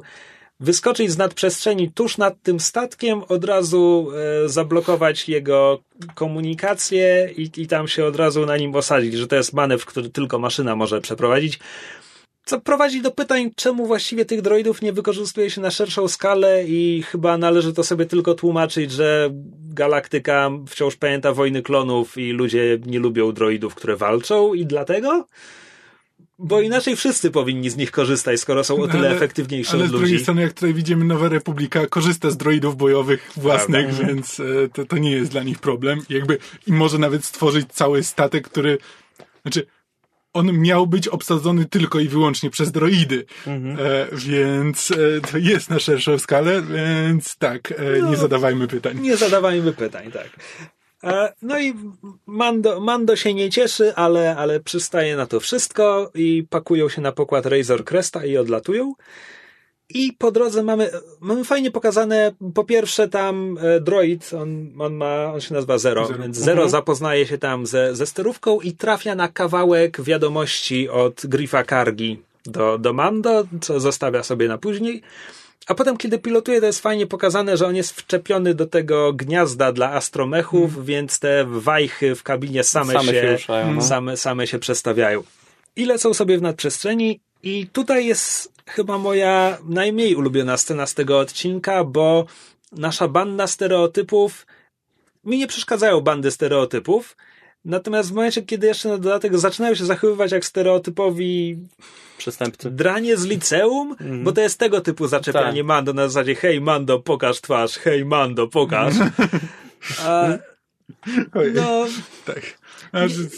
[0.59, 4.11] wyskoczyć z nadprzestrzeni tuż nad tym statkiem, od razu
[4.45, 5.79] e, zablokować jego
[6.15, 10.09] komunikację i, i tam się od razu na nim osadzić, że to jest manewr, który
[10.09, 11.59] tylko maszyna może przeprowadzić.
[12.45, 17.03] Co prowadzi do pytań, czemu właściwie tych droidów nie wykorzystuje się na szerszą skalę i
[17.03, 19.29] chyba należy to sobie tylko tłumaczyć, że
[19.69, 25.25] galaktyka wciąż pamięta wojny klonów i ludzie nie lubią droidów, które walczą i dlatego?
[26.39, 29.91] Bo inaczej wszyscy powinni z nich korzystać, skoro są o tyle ale, efektywniejsze ale od
[29.91, 29.95] ludzi.
[29.95, 34.07] Ale z drugiej strony, jak tutaj widzimy, Nowa Republika korzysta z droidów bojowych własnych, Prawda.
[34.07, 36.01] więc e, to, to nie jest dla nich problem.
[36.09, 36.37] Jakby
[36.67, 38.77] i może nawet stworzyć cały statek, który...
[39.41, 39.65] Znaczy,
[40.33, 43.25] on miał być obsadzony tylko i wyłącznie przez droidy.
[43.47, 43.77] Mhm.
[43.79, 44.95] E, więc e,
[45.31, 48.99] to jest na szerszą skalę, więc tak, e, no, nie zadawajmy pytań.
[48.99, 50.29] Nie zadawajmy pytań, tak.
[51.03, 51.73] E, no i
[52.25, 57.11] Mando, Mando się nie cieszy, ale, ale przystaje na to wszystko i pakują się na
[57.11, 58.93] pokład Razor Cresta i odlatują.
[59.89, 60.89] I po drodze mamy,
[61.19, 66.05] mamy fajnie pokazane, po pierwsze tam e, droid, on, on ma, on się nazywa Zero,
[66.05, 66.19] Zero.
[66.19, 66.69] więc Zero mhm.
[66.69, 72.77] zapoznaje się tam ze, ze sterówką i trafia na kawałek wiadomości od Griffa Kargi do,
[72.77, 75.01] do Mando, co zostawia sobie na później.
[75.67, 79.71] A potem, kiedy pilotuje, to jest fajnie pokazane, że on jest wczepiony do tego gniazda
[79.71, 80.85] dla astromechów, mm.
[80.85, 83.81] więc te wajchy w kabinie same, same się, się ruszają, no.
[83.81, 85.23] same, same się przestawiają.
[85.75, 91.19] I lecą sobie w nadprzestrzeni i tutaj jest chyba moja najmniej ulubiona scena z tego
[91.19, 92.25] odcinka, bo
[92.71, 94.45] nasza banda stereotypów
[95.23, 97.17] mi nie przeszkadzają bandy stereotypów,
[97.65, 101.57] natomiast w momencie, kiedy jeszcze na dodatek zaczynają się zachowywać jak stereotypowi
[102.17, 102.71] przestępcy.
[102.71, 104.23] Dranie z liceum, mm.
[104.23, 105.67] bo to jest tego typu zaczepianie tak.
[105.67, 108.93] Mando na zasadzie hej Mando, pokaż twarz, hej Mando, pokaż.
[110.05, 110.27] A,
[111.53, 111.85] no,
[112.25, 112.58] tak.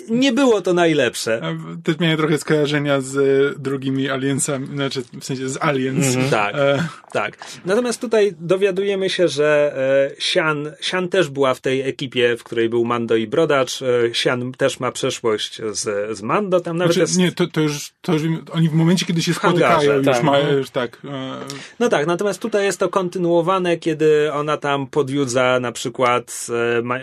[0.09, 1.41] Nie, było to najlepsze.
[1.83, 6.05] Też miałem trochę skojarzenia z e, drugimi Aliensami, znaczy w sensie z Aliens.
[6.05, 6.29] -hmm.
[6.29, 6.87] Tak, e...
[7.11, 7.37] tak.
[7.65, 9.73] Natomiast tutaj dowiadujemy się, że
[10.11, 13.81] e, Sian, Sian też była w tej ekipie, w której był Mando i Brodacz.
[13.81, 16.59] E, Sian też ma przeszłość z, z Mando.
[16.59, 17.17] Tam nawet znaczy, jest...
[17.17, 18.21] Nie, to, to, już, to już
[18.51, 20.23] oni w momencie, kiedy się spotykają, już tak.
[20.23, 21.01] mają, już tak.
[21.05, 21.37] E...
[21.79, 26.47] No tak, natomiast tutaj jest to kontynuowane, kiedy ona tam podjudza na przykład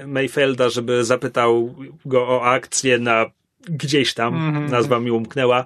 [0.06, 1.74] Mayfelda, żeby zapytał
[2.04, 3.26] go o akcję na
[3.68, 4.70] gdzieś tam, mm-hmm.
[4.70, 5.64] nazwa mi umknęła.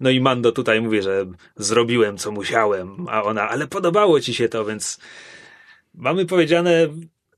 [0.00, 4.48] No i Mando tutaj mówi, że zrobiłem co musiałem, a ona, ale podobało ci się
[4.48, 4.98] to, więc
[5.94, 6.88] mamy powiedziane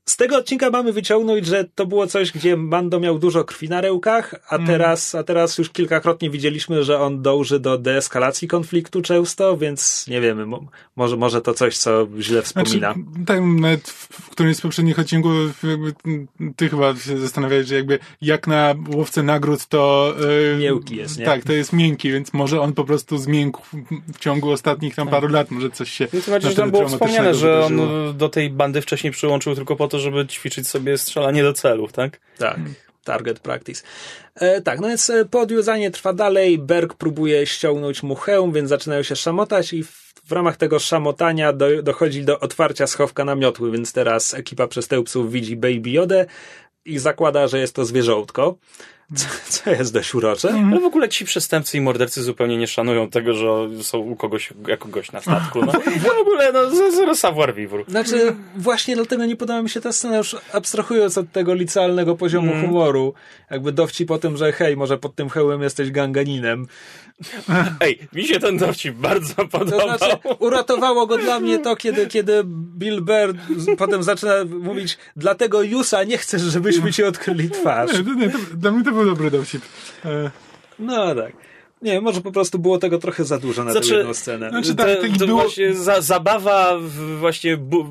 [0.05, 3.81] z tego odcinka mamy wyciągnąć, że to było coś, gdzie Mando miał dużo krwi na
[3.81, 4.67] rełkach, a mm.
[4.67, 10.21] teraz, a teraz już kilkakrotnie widzieliśmy, że on dąży do deeskalacji konfliktu często, więc nie
[10.21, 12.93] wiemy, mo może, może to coś, co źle wspomina.
[12.93, 15.93] Znaczy, tak, nawet w którymś z poprzednich odcinków jakby
[16.55, 20.13] ty chyba się zastanawiałeś, że jakby jak na łowce nagród to...
[20.51, 21.25] Yy, Miękki jest, nie?
[21.25, 23.61] Tak, to jest miękki, więc może on po prostu zmiękł
[24.13, 25.11] w ciągu ostatnich tam tak.
[25.11, 26.07] paru lat, może coś się...
[26.13, 27.79] Więc znaczy, tam było wspomniane, że on
[28.17, 32.19] do tej bandy wcześniej przyłączył tylko po to, żeby ćwiczyć sobie strzelanie do celów, tak?
[32.37, 32.59] Tak.
[33.03, 33.83] Target practice.
[34.35, 36.57] E, tak, no więc e, podwiązanie trwa dalej.
[36.57, 41.53] Berg próbuje ściągnąć mu hełm, więc zaczynają się szamotać i w, w ramach tego szamotania
[41.53, 46.25] do, dochodzi do otwarcia schowka na miotły, więc teraz ekipa przestępców widzi Baby Jodę
[46.85, 48.57] i zakłada, że jest to zwierzątko.
[49.15, 50.49] Co, co jest dość urocze.
[50.49, 50.73] Mhm.
[50.73, 54.53] Ale w ogóle ci przestępcy i mordercy zupełnie nie szanują tego, że są u kogoś
[54.67, 55.65] jako gość na statku.
[55.65, 55.71] No.
[56.05, 57.83] W ogóle, no, zero savoir vivre.
[57.87, 62.51] Znaczy, właśnie dlatego nie podoba mi się ta scena, już abstrahując od tego licealnego poziomu
[62.51, 62.65] mm.
[62.65, 63.13] humoru.
[63.51, 66.67] Jakby dowcip po tym, że hej, może pod tym hełmem jesteś ganganinem.
[67.79, 69.79] Ej, mi się ten dowcip bardzo podobał.
[69.79, 72.43] To znaczy, uratowało go dla mnie to, kiedy, kiedy
[72.77, 73.35] Bill Burr
[73.77, 77.91] potem zaczyna mówić, dlatego Jusa nie chcesz, żebyśmy ci odkryli twarz.
[77.93, 79.61] Nie, nie, to, dla mnie to był dobry dowcip.
[80.05, 80.31] E...
[80.79, 81.33] No tak.
[81.81, 84.49] Nie, może po prostu było tego trochę za dużo na znaczy, tę jedną scenę.
[84.49, 85.41] Znaczy, tak, to, to było...
[85.41, 87.85] właśnie za, zabawa w właśnie bu,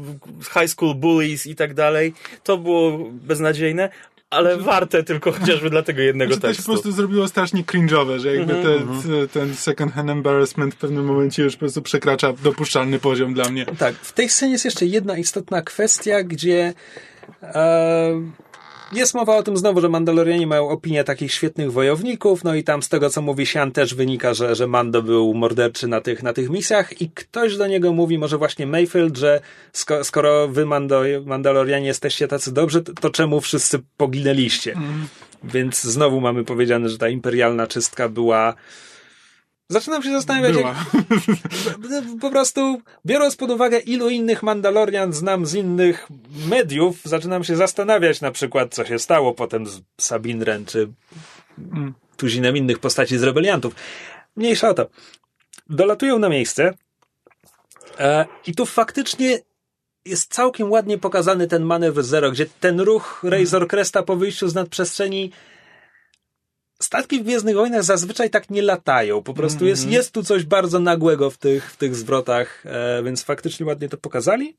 [0.61, 3.90] high school bullies i tak dalej, to było beznadziejne,
[4.30, 6.62] ale warte tylko chociażby dla tego jednego znaczy, tekstu.
[6.62, 9.02] To się po prostu zrobiło strasznie cringe'owe, że jakby -hmm.
[9.02, 13.48] te, ten second hand embarrassment w pewnym momencie już po prostu przekracza dopuszczalny poziom dla
[13.48, 13.66] mnie.
[13.78, 16.72] Tak, w tej scenie jest jeszcze jedna istotna kwestia, gdzie
[17.42, 18.22] e,
[18.93, 22.82] jest mowa o tym znowu, że Mandalorianie mają opinię takich świetnych wojowników, no i tam
[22.82, 26.32] z tego, co mówi Sian, też wynika, że, że Mando był morderczy na tych, na
[26.32, 29.41] tych misjach i ktoś do niego mówi, może właśnie Mayfield, że
[29.72, 34.72] sko skoro wy Mando, Mandalorianie jesteście tacy dobrzy, to, to czemu wszyscy poginęliście?
[34.72, 35.09] Mm.
[35.45, 38.55] Więc znowu mamy powiedziane, że ta imperialna czystka była
[39.68, 40.76] Zaczynam się zastanawiać, jak,
[42.20, 46.08] po prostu biorąc pod uwagę, ilu innych Mandalorian znam z innych
[46.48, 50.88] mediów, zaczynam się zastanawiać na przykład, co się stało potem z Sabinren, czy
[51.58, 51.94] mm.
[52.16, 53.74] tuzinem innych postaci z rebeliantów.
[54.36, 54.86] Mniejsza o to.
[55.68, 56.74] Dolatują na miejsce
[57.98, 59.38] e, i tu faktycznie
[60.04, 64.54] jest całkiem ładnie pokazany ten manewr Zero, gdzie ten ruch Razor Cresta po wyjściu z
[64.54, 65.30] nadprzestrzeni
[66.85, 69.22] statki w Gwiezdnych Wojnach zazwyczaj tak nie latają.
[69.22, 69.95] Po prostu jest, mhm.
[69.95, 73.97] jest tu coś bardzo nagłego w tych, w tych zwrotach, e, więc faktycznie ładnie to
[73.97, 74.57] pokazali.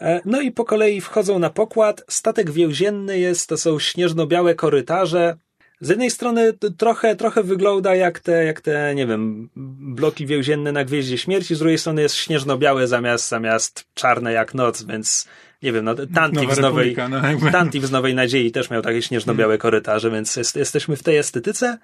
[0.00, 2.04] E, no i po kolei wchodzą na pokład.
[2.08, 5.36] Statek więzienny jest, to są śnieżno-białe korytarze.
[5.80, 9.48] z jednej strony trochę, trochę wygląda jak te, jak te, nie wiem,
[9.96, 14.82] bloki więzienne na Gwieździe Śmierci, z drugiej strony jest śnieżno-białe zamiast, zamiast czarne jak noc,
[14.82, 15.28] więc
[15.62, 19.52] nie wiem, no Tantif z Nowej, no, Tantif z Nowej Nadziei też miał takie śnieżno-białe
[19.52, 19.60] hmm.
[19.60, 21.78] korytarze, więc jest, jesteśmy w tej estetyce.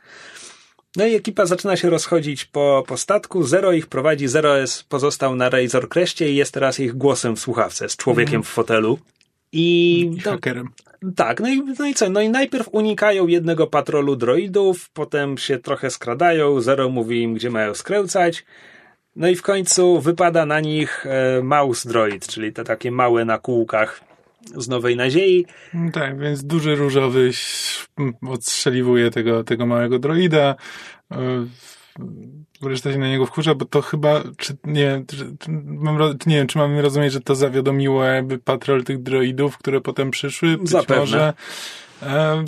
[0.97, 3.43] No i ekipa zaczyna się rozchodzić po, po statku.
[3.43, 4.29] Zero ich prowadzi.
[4.29, 8.35] Zero jest, pozostał na Razor Creście i jest teraz ich głosem w słuchawce, z człowiekiem
[8.35, 8.43] mm.
[8.43, 8.99] w fotelu.
[9.53, 10.69] I, I hakerem.
[11.17, 12.11] Tak, no i, no i co?
[12.11, 17.51] No i najpierw unikają jednego patrolu droidów, potem się trochę skradają, Zero mówi im, gdzie
[17.51, 18.45] mają skręcać.
[19.17, 23.39] No i w końcu wypada na nich e, mouse droid, czyli te takie małe na
[23.39, 24.01] kółkach
[24.57, 25.47] z Nowej Nadziei.
[25.93, 27.31] Tak, więc duży różowy
[28.29, 30.55] odstrzeliwuje tego, tego małego droida.
[31.13, 31.47] E,
[32.63, 36.47] reszta się na niego wkurza, bo to chyba, czy nie, czy, czy, mam, nie wiem,
[36.47, 40.59] czy mamy rozumieć, że to zawiadomiło jakby patrol tych droidów, które potem przyszły?
[40.59, 41.01] Być Zapewne.
[41.01, 41.33] może.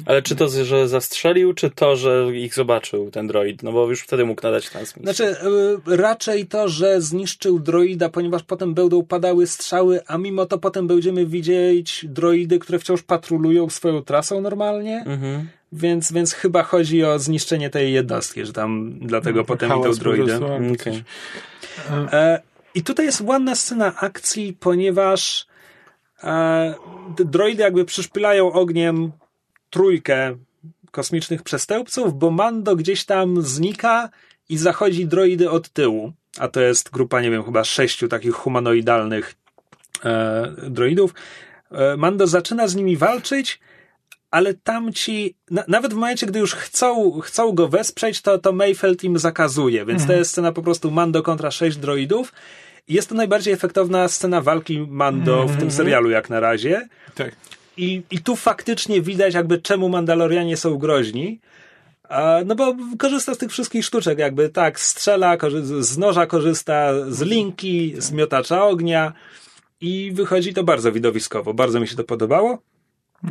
[0.06, 3.62] Ale czy to, że zastrzelił, czy to, że ich zobaczył, ten droid?
[3.62, 5.14] No bo już wtedy mógł nadać transmisję.
[5.14, 5.36] Znaczy,
[5.88, 10.86] e, raczej to, że zniszczył droida, ponieważ potem będą padały strzały, a mimo to potem
[10.86, 15.04] będziemy widzieć droidy, które wciąż patrolują swoją trasą normalnie.
[15.06, 15.48] Mhm.
[15.72, 20.36] Więc, więc chyba chodzi o zniszczenie tej jednostki, że tam dlatego no, potem idą droidy.
[20.36, 21.04] Okay.
[22.12, 22.42] E,
[22.74, 25.46] I tutaj jest ładna scena akcji, ponieważ
[26.24, 26.74] e,
[27.18, 29.12] droidy jakby przyszpylają ogniem
[29.76, 30.36] trójkę
[30.90, 34.08] kosmicznych przestępców, bo Mando gdzieś tam znika
[34.48, 36.12] i zachodzi droidy od tyłu.
[36.38, 39.34] A to jest grupa, nie wiem, chyba sześciu takich humanoidalnych
[40.04, 41.14] e, droidów.
[41.70, 43.60] E, Mando zaczyna z nimi walczyć,
[44.30, 49.04] ale tamci, na, nawet w momencie, gdy już chcą, chcą go wesprzeć, to, to Mayfeld
[49.04, 50.08] im zakazuje, więc mhm.
[50.08, 52.32] to jest scena po prostu Mando kontra sześć droidów.
[52.88, 55.48] Jest to najbardziej efektowna scena walki Mando mhm.
[55.48, 55.70] w tym mhm.
[55.70, 56.88] serialu jak na razie.
[57.14, 57.36] Tak.
[57.76, 61.40] I, I tu faktycznie widać jakby czemu Mandalorianie są groźni.
[62.46, 65.36] No bo korzysta z tych wszystkich sztuczek, jakby tak, strzela,
[65.80, 69.12] z noża korzysta, z linki, z miotacza ognia
[69.80, 71.54] i wychodzi to bardzo widowiskowo.
[71.54, 72.58] Bardzo mi się to podobało.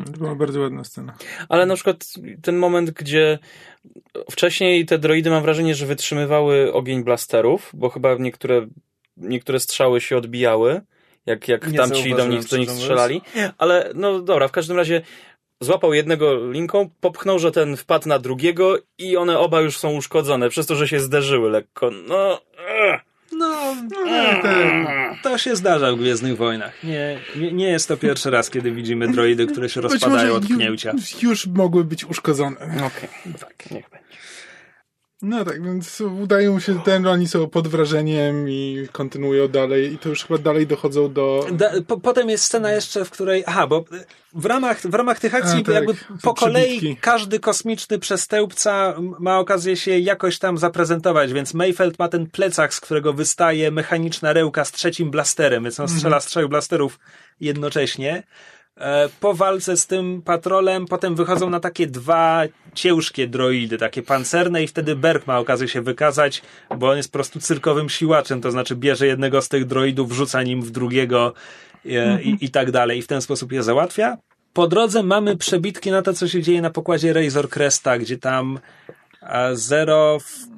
[0.06, 1.14] To była bardzo ładna scena.
[1.50, 3.40] Ale na przykład ten moment, gdzie
[4.32, 8.68] wcześniej te droidy mam wrażenie, że wytrzymywały ogień blasterów, bo chyba niektóre,
[9.18, 10.82] niektóre strzały się odbijały
[11.26, 13.22] jak, jak tam ci do nich, do nich strzelali.
[13.58, 15.02] Ale no dobra, w każdym razie
[15.62, 20.50] złapał jednego linką, popchnął, że ten wpadł na drugiego i one oba już są uszkodzone,
[20.50, 21.92] przez to, że się zderzyły lekko.
[22.08, 22.42] No...
[23.32, 23.76] No,
[24.42, 24.50] to,
[25.30, 26.84] to się zdarza w Gwiezdnych Wojnach.
[26.84, 30.92] Nie, nie, nie jest to pierwszy raz, kiedy widzimy droidy, które się rozpadają od pnięcia.
[30.92, 32.58] Już, już mogły być uszkodzone.
[32.62, 33.34] Okej, okay.
[33.40, 34.06] tak, niech będzie.
[35.22, 40.10] No tak, więc udają się ten, oni są pod wrażeniem i kontynuują dalej i to
[40.10, 41.48] już chyba dalej dochodzą do...
[41.52, 43.86] Da, po, potem jest scena jeszcze, w której, aha, bo
[44.34, 49.40] w ramach, w ramach tych akcji A, tak, jakby po kolei każdy kosmiczny przestępca ma
[49.40, 54.66] okazję się jakoś tam zaprezentować, więc Mayfeld ma ten plecak, z którego wystaje mechaniczna rełka
[54.66, 57.00] z trzecim blasterem, więc on strzela z trzech blasterów
[57.40, 58.24] jednocześnie.
[58.80, 64.64] E, po walce z tym patrolem potem wychodzą na takie dwa ciężkie droidy, takie pancerne
[64.64, 66.42] i wtedy Berg ma okazję się wykazać,
[66.78, 70.44] bo on jest po prostu cyrkowym siłaczem, to znaczy bierze jednego z tych droidów, wrzuca
[70.44, 71.34] nim w drugiego
[71.86, 74.18] e, i, i tak dalej i w ten sposób je załatwia.
[74.54, 78.60] Po drodze mamy przebitki na to, co się dzieje na pokładzie Razor Cresta, gdzie tam
[79.22, 80.20] e, Zero...
[80.20, 80.56] W...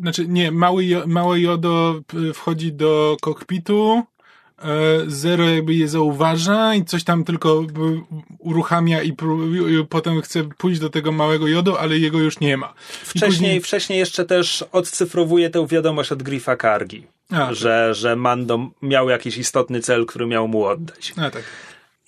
[0.00, 2.00] Znaczy nie, mały, mały Jodo
[2.34, 4.19] wchodzi do kokpitu, E,
[5.06, 7.64] Zero jakby je zauważa i coś tam tylko
[8.38, 9.16] uruchamia i,
[9.88, 12.74] potem chce pójść do tego małego jodu, ale jego już nie ma.
[13.02, 13.60] Wcześniej, później...
[13.60, 17.94] wcześniej jeszcze też odcyfrowuje tę wiadomość od Griffa Kargi, A, że, tak.
[17.94, 21.14] że Mando miał jakiś istotny cel, który miał mu oddać.
[21.16, 21.42] A tak.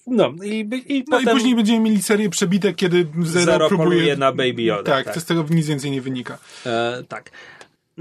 [0.07, 1.35] No i, i, no potem...
[1.35, 4.17] i później będziemy mieli serię przebitek, kiedy Zero, Zero próbuje...
[4.17, 4.93] na Baby Yoda.
[4.93, 6.39] Tak, tak, to z tego nic więcej nie wynika.
[6.67, 7.31] E, tak.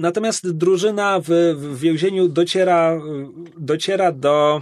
[0.02, 3.02] Natomiast drużyna w, w więzieniu dociera,
[3.58, 4.62] dociera do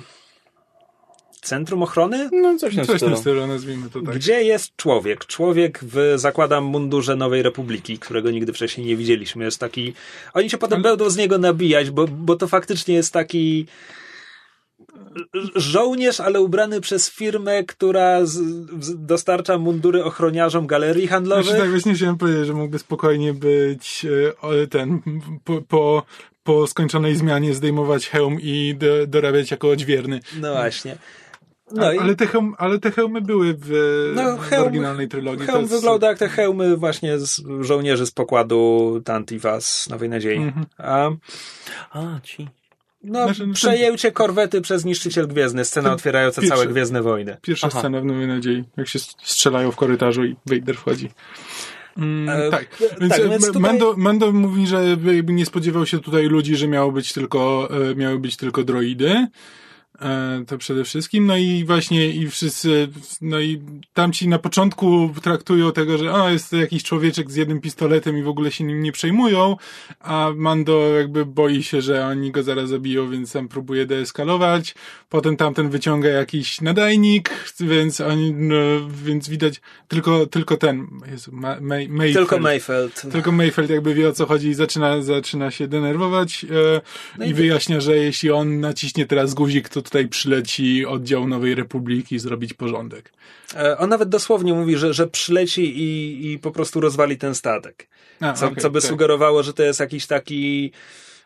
[1.41, 2.29] centrum ochrony?
[2.31, 4.15] No, coś, coś w tym stylu, nazwijmy to tak.
[4.15, 5.25] Gdzie jest człowiek?
[5.25, 9.45] Człowiek w, zakładam, mundurze Nowej Republiki, którego nigdy wcześniej nie widzieliśmy.
[9.45, 9.93] Jest taki...
[10.33, 10.83] Oni się potem Ale...
[10.83, 13.65] będą z niego nabijać, bo, bo to faktycznie jest taki
[15.55, 18.34] żołnierz, ale ubrany przez firmę, która z,
[18.80, 21.45] z, dostarcza mundury ochroniarzom galerii handlowych.
[21.45, 24.05] Znaczy, tak, właśnie chciałem powiedzieć, że mógłby spokojnie być
[24.43, 25.01] e, ten
[25.43, 26.03] po, po,
[26.43, 30.20] po skończonej zmianie zdejmować hełm i do, dorabiać jako odźwierny.
[30.41, 30.97] No właśnie.
[31.72, 31.99] No A, i...
[31.99, 33.70] ale, te hełm, ale te hełmy były w,
[34.16, 35.45] no, hełm, w oryginalnej trylogii.
[35.45, 35.74] Hełm jest...
[35.74, 40.38] wygląda jak te hełmy właśnie z żołnierzy z pokładu Tantiva z Nowej Nadziei.
[40.38, 40.66] Mm -hmm.
[40.78, 41.10] A...
[41.99, 42.47] A, ci.
[43.03, 47.37] No, znaczy, no, przejęcie korwety przez niszczyciel gwiezdny, scena otwierająca pierwsze, całe Gwiezdne Wojny.
[47.41, 47.79] Pierwsza Aha.
[47.79, 51.09] scena w Nowej Nadziei, jak się strzelają w korytarzu i Vader wchodzi.
[51.97, 52.67] Mm, e, tak,
[53.01, 53.61] więc, tak, więc tutaj...
[53.61, 54.97] Mando, Mando mówi, że
[55.27, 59.27] nie spodziewał się tutaj ludzi, że miało być tylko, e, miały być tylko droidy.
[60.01, 61.25] E, to przede wszystkim.
[61.25, 62.87] No i właśnie i wszyscy,
[63.21, 63.61] no i
[63.93, 68.23] tamci na początku traktują tego, że o, jest to jakiś człowieczek z jednym pistoletem i
[68.23, 69.57] w ogóle się nim nie przejmują,
[69.99, 74.75] a Mando jakby boi się, że oni go zaraz zabiją, więc sam próbuje deeskalować.
[75.09, 77.29] Potem tamten wyciąga jakiś nadajnik,
[77.59, 78.55] więc oni, no,
[79.03, 82.29] więc widać tylko, tylko ten, Jezu, Ma, May, Mayfeld.
[82.29, 83.01] Tylko Mayfeld.
[83.11, 86.81] Tylko Mayfeld jakby wie o co chodzi i zaczyna, zaczyna się denerwować e,
[87.17, 91.55] no i, i wyjaśnia, że jeśli on naciśnie teraz guzik, to tutaj przyleci oddział Nowej
[91.55, 93.13] Republiki zrobić porządek.
[93.55, 97.87] E, on nawet dosłownie mówi, że, że przyleci i, i po prostu rozwali ten statek.
[98.19, 98.89] A, co, okay, co by tak.
[98.89, 100.71] sugerowało, że to jest jakiś taki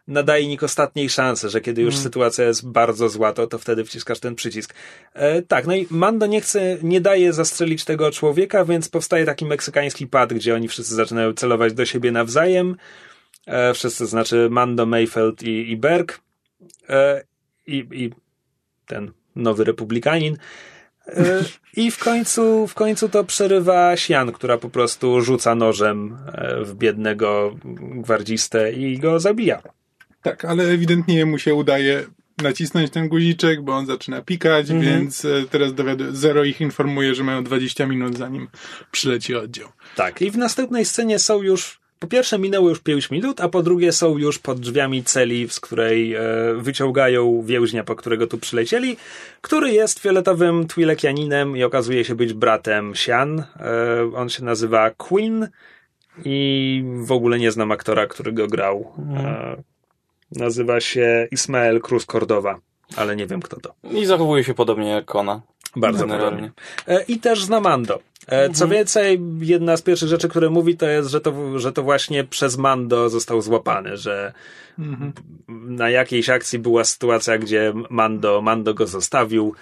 [0.07, 2.03] nadajnik ostatniej szansy, że kiedy już hmm.
[2.03, 4.73] sytuacja jest bardzo zła, to, to wtedy wciskasz ten przycisk.
[5.13, 9.45] E, tak, no i Mando nie chce, nie daje zastrzelić tego człowieka, więc powstaje taki
[9.45, 12.75] meksykański pad, gdzie oni wszyscy zaczynają celować do siebie nawzajem.
[13.45, 16.19] E, wszyscy, znaczy Mando, Mayfeld i, i Berg.
[16.89, 17.23] E,
[17.67, 18.11] i, I
[18.85, 20.37] ten nowy republikanin.
[21.07, 21.43] E,
[21.75, 26.75] I w końcu, w końcu to przerywa Sian, która po prostu rzuca nożem e, w
[26.75, 29.61] biednego gwardzistę i go zabija.
[30.21, 32.05] Tak, ale ewidentnie mu się udaje
[32.37, 34.81] nacisnąć ten guziczek, bo on zaczyna pikać, mhm.
[34.81, 35.71] więc e, teraz
[36.11, 38.47] Zero ich informuje, że mają 20 minut zanim
[38.91, 39.69] przyleci oddział.
[39.95, 43.63] Tak, i w następnej scenie są już po pierwsze minęło już 5 minut, a po
[43.63, 46.21] drugie są już pod drzwiami celi, z której e,
[46.57, 48.97] wyciągają więźnia, po którego tu przylecieli,
[49.41, 53.39] który jest fioletowym Twilekianinem i okazuje się być bratem Sian.
[53.39, 53.45] E,
[54.15, 55.47] on się nazywa Queen
[56.25, 58.93] i w ogóle nie znam aktora, który go grał.
[59.17, 59.63] E,
[60.31, 62.59] nazywa się Ismael Cruz Cordowa,
[62.95, 63.73] ale nie wiem kto to.
[63.91, 65.41] I zachowuje się podobnie jak ona.
[65.75, 66.51] Bardzo generalnie.
[66.85, 67.15] podobnie.
[67.15, 67.99] I też znam Mando.
[68.27, 68.69] E, co mhm.
[68.69, 72.57] więcej, jedna z pierwszych rzeczy, które mówi, to jest, że to, że to właśnie przez
[72.57, 74.33] Mando został złapany, że
[74.79, 75.13] mhm.
[75.49, 79.55] na jakiejś akcji była sytuacja, gdzie Mando, Mando go zostawił.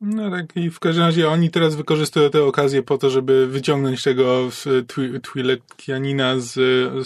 [0.00, 4.02] No tak, i w każdym razie oni teraz wykorzystują tę okazję po to, żeby wyciągnąć
[4.02, 4.48] tego
[5.22, 6.52] Twilekianina z,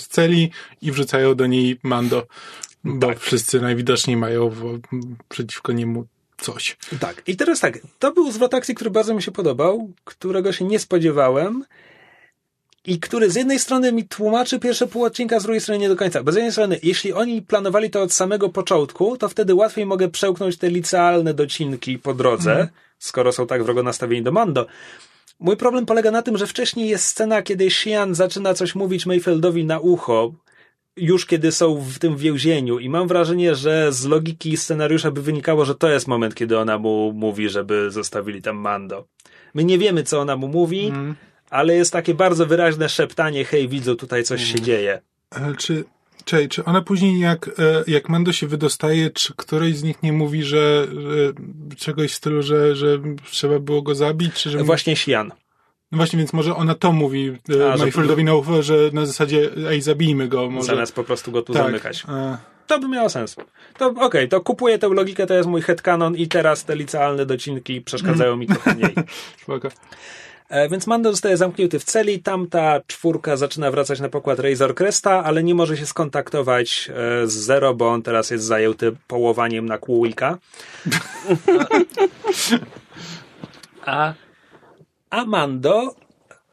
[0.02, 0.50] z celi
[0.82, 2.26] i wrzucają do niej Mando,
[2.84, 3.20] bo tak.
[3.20, 4.80] wszyscy najwidoczniej mają w,
[5.28, 6.06] przeciwko niemu
[6.44, 6.76] coś.
[7.00, 7.22] Tak.
[7.26, 10.78] I teraz tak, to był zwrot akcji, który bardzo mi się podobał, którego się nie
[10.78, 11.64] spodziewałem
[12.86, 15.96] i który z jednej strony mi tłumaczy pierwsze pół odcinka, z drugiej strony nie do
[15.96, 16.22] końca.
[16.22, 20.08] Bo z jednej strony, jeśli oni planowali to od samego początku, to wtedy łatwiej mogę
[20.08, 22.68] przełknąć te licealne docinki po drodze, mm.
[22.98, 24.66] skoro są tak wrogo nastawieni do Mando.
[25.40, 29.64] Mój problem polega na tym, że wcześniej jest scena, kiedy Shian zaczyna coś mówić Mayfieldowi
[29.64, 30.32] na ucho,
[30.96, 35.64] już kiedy są w tym więzieniu i mam wrażenie, że z logiki scenariusza by wynikało,
[35.64, 39.06] że to jest moment, kiedy ona mu mówi, żeby zostawili tam Mando.
[39.54, 41.14] My nie wiemy, co ona mu mówi, mm.
[41.50, 44.48] ale jest takie bardzo wyraźne szeptanie, hej, widzę, tutaj coś mm.
[44.48, 44.64] się mhm.
[44.64, 45.00] dzieje.
[45.30, 45.84] Ale czy,
[46.24, 50.12] czy, czy ona później, jak, e, jak Mando się wydostaje, czy któryś z nich nie
[50.12, 51.32] mówi, że, że
[51.76, 52.98] czegoś w stylu, że, że
[53.30, 54.34] trzeba było go zabić?
[54.34, 54.64] Czy że...
[54.64, 55.32] Właśnie Sian.
[55.94, 57.38] No właśnie, więc może ona to mówi
[57.74, 60.50] e, Mayfieldowi na ucho, że na zasadzie ej, zabijmy go.
[60.50, 60.66] Może.
[60.66, 61.62] Zamiast po prostu go tu tak.
[61.62, 62.04] zamykać.
[62.08, 62.36] A...
[62.66, 63.36] To by miało sens.
[63.78, 67.26] To okej, okay, to kupuję tę logikę, to jest mój headcanon i teraz te licealne
[67.26, 68.40] docinki przeszkadzają mm.
[68.40, 68.94] mi trochę mniej.
[70.48, 75.24] E, więc Mando zostaje zamknięty w celi, tamta czwórka zaczyna wracać na pokład Razor Cresta,
[75.24, 79.78] ale nie może się skontaktować e, z Zero, bo on teraz jest zajęty połowaniem na
[79.78, 80.38] kłójka.
[83.86, 84.14] A
[85.14, 85.94] a Mando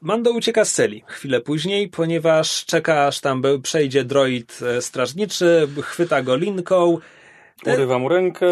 [0.02, 6.22] Mando ucieka z celi chwilę później, ponieważ czeka, aż tam przejdzie droid e, strażniczy, chwyta
[6.22, 6.98] go linką.
[7.64, 8.50] Te, Urywa mu rękę.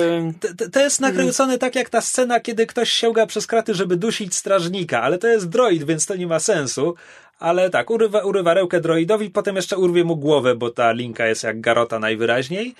[0.72, 5.02] To, jest nakręcone tak jak ta scena, kiedy ktoś sięga przez kraty, żeby dusić strażnika,
[5.02, 6.96] ale to jest droid, więc to nie ma sensu.
[7.40, 11.44] Ale tak, urywa, urywa rękę droidowi, potem jeszcze urwie mu głowę, bo ta linka jest
[11.44, 12.76] jak garota najwyraźniej.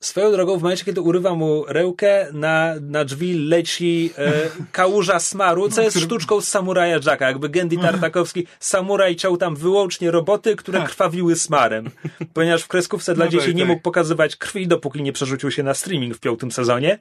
[0.00, 4.32] Swoją drogą, w momencie, kiedy urywa mu rękę, na, na drzwi leci e,
[4.72, 7.26] kałuża smaru, co jest sztuczką z samuraja Jacka.
[7.26, 10.88] Jakby Gendy Tartakowski, samuraj ciął tam wyłącznie roboty, które tak.
[10.88, 11.90] krwawiły smarem.
[12.34, 13.68] Ponieważ w kreskówce dla no dzieci tak, nie tak.
[13.68, 16.98] mógł pokazywać krwi, dopóki nie przerzucił się na streaming w piątym sezonie.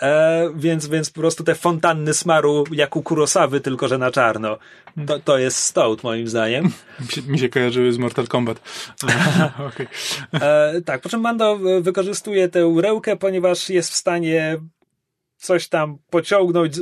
[0.00, 4.58] E, więc, więc po prostu te fontanny smaru jak u Kurosawy, tylko że na czarno.
[5.06, 6.64] To, to jest stout moim zdaniem.
[7.00, 8.60] Mi się, mi się kojarzyły z Mortal Kombat.
[9.68, 9.86] okay.
[10.32, 14.60] e, tak, po czym Mando wykorzystuje tę rękę, ponieważ jest w stanie
[15.36, 16.76] coś tam pociągnąć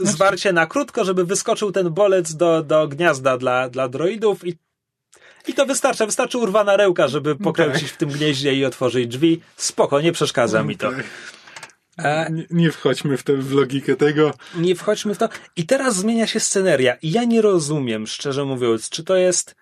[0.00, 4.58] zwarcie na krótko, żeby wyskoczył ten bolec do, do gniazda dla, dla droidów i
[5.48, 7.94] i to wystarcza, wystarczy urwana ręka, żeby pokręcić okay.
[7.94, 9.40] w tym gnieździe i otworzyć drzwi.
[9.56, 10.90] Spoko, nie przeszkadza mi to.
[12.30, 14.34] Nie, nie, wchodźmy w, tę w logikę tego.
[14.56, 15.28] Nie wchodźmy w to.
[15.56, 16.94] I teraz zmienia się sceneria.
[17.02, 19.56] I ja nie rozumiem, szczerze mówiąc, czy to jest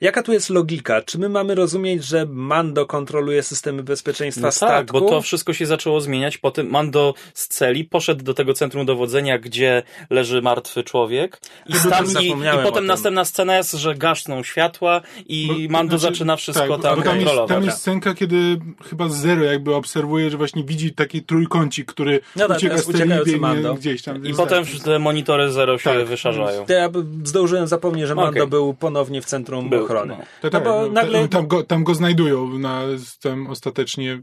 [0.00, 1.02] Jaka tu jest logika?
[1.02, 4.76] Czy my mamy rozumieć, że Mando kontroluje systemy bezpieczeństwa no statku?
[4.76, 6.38] Tak, bo to wszystko się zaczęło zmieniać.
[6.38, 11.40] Potem Mando z celi poszedł do tego centrum dowodzenia, gdzie leży martwy człowiek.
[11.66, 16.14] I, tam, i, i potem następna scena jest, że gasną światła i bo, Mando znaczy,
[16.14, 17.38] zaczyna wszystko tak, tam kontrolować.
[17.38, 22.20] Jest, tam jest scenka, kiedy chyba Zero jakby obserwuje, że właśnie widzi taki trójkącik, który
[22.36, 23.74] no tak, ucieka z Mando.
[23.74, 24.26] gdzieś tam.
[24.26, 24.82] I potem tak.
[24.84, 26.06] te monitory Zero się tak.
[26.06, 26.64] wyszarzają.
[26.68, 26.90] Ja
[27.24, 28.46] zdążyłem zapomnieć, że Mando okay.
[28.46, 30.16] był ponownie w centrum był ochrony.
[30.18, 30.24] No.
[30.42, 31.28] To, tak, no bo no, nagle...
[31.28, 32.82] tam, go, tam go znajdują na,
[33.22, 34.22] tam ostatecznie,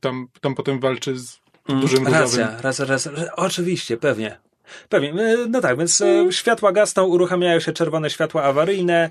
[0.00, 3.12] tam, tam potem walczy z mm, dużym Racja, racja, racja.
[3.36, 4.38] Oczywiście, pewnie.
[4.88, 5.12] Pewnie.
[5.12, 6.32] E, no tak, więc mm.
[6.32, 9.10] światła gasną, uruchamiają się czerwone światła awaryjne,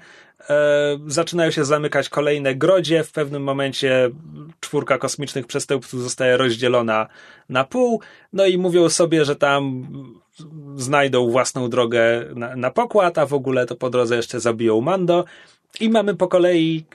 [0.49, 3.03] e, zaczynają się zamykać kolejne grodzie.
[3.03, 4.09] W pewnym momencie
[4.59, 7.07] czwórka kosmicznych przestępców zostaje rozdzielona
[7.49, 8.01] na pół.
[8.33, 9.87] No i mówią sobie, że tam
[10.75, 15.25] znajdą własną drogę na, na pokład, a w ogóle to po drodze jeszcze zabiją Mando.
[15.79, 16.85] I mamy po kolei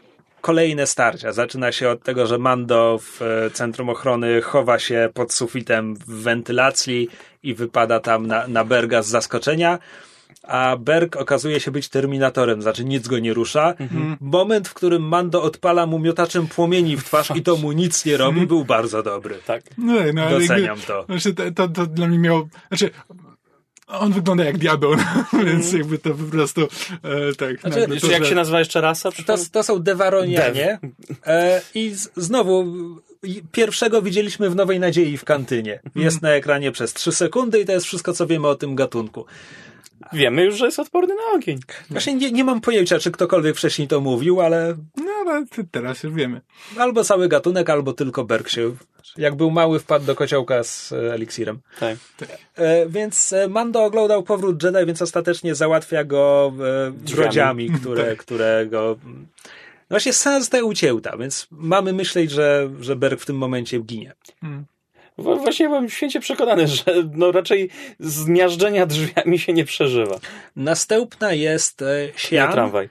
[0.40, 1.32] kolejne starcia.
[1.32, 6.22] Zaczyna się od tego, że Mando w e, centrum ochrony chowa się pod sufitem w
[6.22, 7.08] wentylacji
[7.42, 9.78] i wypada tam na, na Berga z zaskoczenia.
[10.42, 13.74] A Berg okazuje się być terminatorem, znaczy nic go nie rusza.
[13.78, 14.16] Mhm.
[14.20, 18.16] Moment, w którym Mando odpala mu miotaczem płomieni w twarz i to mu nic nie
[18.16, 18.48] robi, mhm.
[18.48, 19.38] był bardzo dobry.
[19.46, 19.62] Tak.
[19.78, 21.04] No, no, Doceniam jakby, to.
[21.04, 21.68] Znaczy, to, to.
[21.68, 22.48] To dla mnie miało.
[22.68, 22.90] Znaczy,
[23.86, 27.60] on wygląda jak diabeł, no, więc jakby to po prostu e, tak.
[27.60, 28.28] Znaczy, to, jak że...
[28.28, 29.10] się nazywa jeszcze rasa?
[29.26, 30.78] To, to są Dewaronianie
[31.26, 32.66] e, i z, znowu
[33.52, 35.80] pierwszego widzieliśmy w Nowej Nadziei w kantynie.
[35.96, 39.24] Jest na ekranie przez trzy sekundy i to jest wszystko, co wiemy o tym gatunku.
[40.12, 41.58] Wiemy już, że jest odporny na ogień.
[41.90, 44.76] Właśnie nie, nie mam pojęcia, czy ktokolwiek wcześniej to mówił, ale...
[44.96, 46.40] No, ale teraz już wiemy.
[46.78, 48.72] Albo cały gatunek, albo tylko Berg się
[49.16, 51.60] jak był mały, wpadł do kociołka z e, eliksirem.
[51.80, 51.98] Tak.
[52.54, 56.52] E, więc e, Mando oglądał powrót Jedi, więc ostatecznie załatwia go
[57.14, 58.18] grodziami, które, tak.
[58.18, 58.98] które go...
[59.90, 64.12] No właśnie scena zostaje ucięta, więc mamy myśleć, że, że Berg w tym momencie ginie.
[64.40, 64.64] Hmm.
[65.18, 70.18] Właśnie byłem święcie przekonany, że no raczej zmiażdżenia drzwiami się nie przeżywa.
[70.56, 71.84] Następna jest
[72.16, 72.48] Sian.
[72.48, 72.88] Nie tramwaj.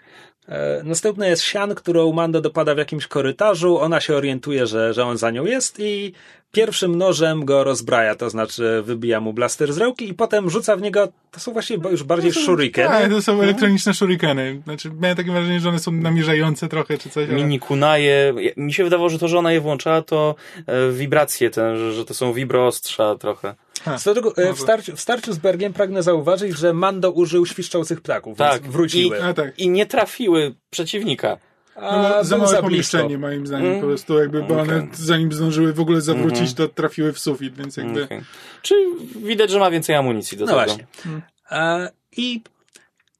[0.48, 3.80] E, następna jest Sian, którą Mando dopada w jakimś korytarzu.
[3.80, 6.14] Ona się orientuje, że, że on za nią jest i
[6.56, 10.82] pierwszym nożem go rozbraja, to znaczy wybija mu blaster z ręki i potem rzuca w
[10.82, 12.90] niego, to są właśnie już bardziej to są, shurikeny.
[12.90, 14.62] Tak, to są elektroniczne shurikeny.
[14.64, 17.30] Znaczy, miałem takie wrażenie, że one są namierzające trochę, czy coś.
[17.30, 17.36] Ale...
[17.36, 18.34] Mini kunaje.
[18.58, 20.36] Mi się wydawało, że to, że ona je włączała, to
[20.68, 23.56] e, wibracje, ten, że, że to są wibroostrza trochę.
[24.04, 28.38] Dlatego e, w, starciu, w starciu z Bergiem pragnę zauważyć, że Mando użył świszczących ptaków,
[28.38, 28.62] tak.
[28.62, 29.18] wróciły.
[29.18, 29.60] I, tak.
[29.60, 31.38] I nie trafiły przeciwnika.
[31.76, 33.82] A, no, za małe pomieszczenie moim zdaniem mm.
[33.82, 34.62] po prostu jakby, bo okay.
[34.62, 36.58] one zanim zdążyły w ogóle zawrócić, mm -hmm.
[36.58, 38.04] to trafiły w sufit, więc jakby...
[38.04, 38.24] Okay.
[38.62, 38.76] Czy
[39.16, 40.66] widać, że ma więcej amunicji do no tego.
[40.66, 40.88] właśnie.
[41.06, 41.22] Mm.
[41.52, 42.42] E, I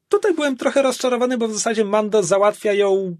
[0.08, 3.16] tutaj byłem trochę rozczarowany, bo w zasadzie Mando załatwia ją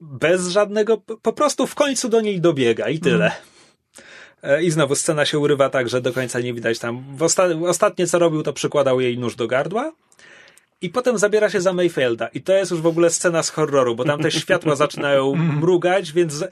[0.00, 3.24] bez żadnego, po prostu w końcu do niej dobiega i tyle.
[3.24, 4.58] Mm.
[4.58, 7.04] E, I znowu scena się urywa tak, że do końca nie widać tam.
[7.16, 9.92] W osta ostatnie co robił, to przykładał jej nóż do gardła.
[10.84, 12.28] I potem zabiera się za Mayfielda.
[12.28, 16.12] I to jest już w ogóle scena z horroru, bo tam te światła zaczynają mrugać,
[16.12, 16.44] więc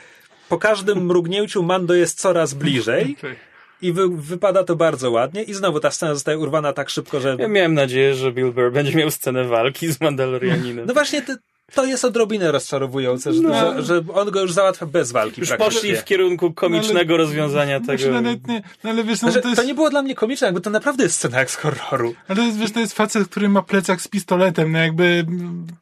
[0.49, 3.17] po każdym mrugnięciu Mando jest coraz bliżej.
[3.83, 5.43] I wy, wypada to bardzo ładnie.
[5.43, 7.37] I znowu ta scena zostaje urwana tak szybko, że.
[7.39, 10.87] Ja miałem nadzieję, że Bill Burr będzie miał scenę walki z Mandalorianinem.
[10.87, 11.37] No właśnie, te,
[11.75, 13.53] to jest odrobinę rozczarowujące, że, no.
[13.53, 15.41] że, że, on go już załatwia bez walki.
[15.41, 18.11] Już poszli w kierunku komicznego no, ale, rozwiązania tego.
[18.11, 19.61] Nawet nie, no ale wiesz, no, to, jest...
[19.61, 22.15] to, nie było dla mnie komiczne, jakby to naprawdę jest scena jak z horroru.
[22.29, 25.27] Ale to jest, wiesz, to jest facet, który ma plecak z pistoletem, no jakby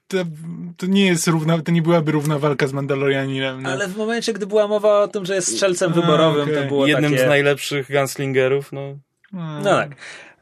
[0.09, 0.19] to,
[0.77, 3.63] to nie jest równa, to nie byłaby równa walka z Mandalorianinem.
[3.63, 3.71] No.
[3.71, 6.63] Ale w momencie, gdy była mowa o tym, że jest strzelcem wyborowym, okay.
[6.63, 7.25] to było Jednym takie...
[7.25, 8.97] z najlepszych gunslingerów, no.
[9.33, 9.91] No tak.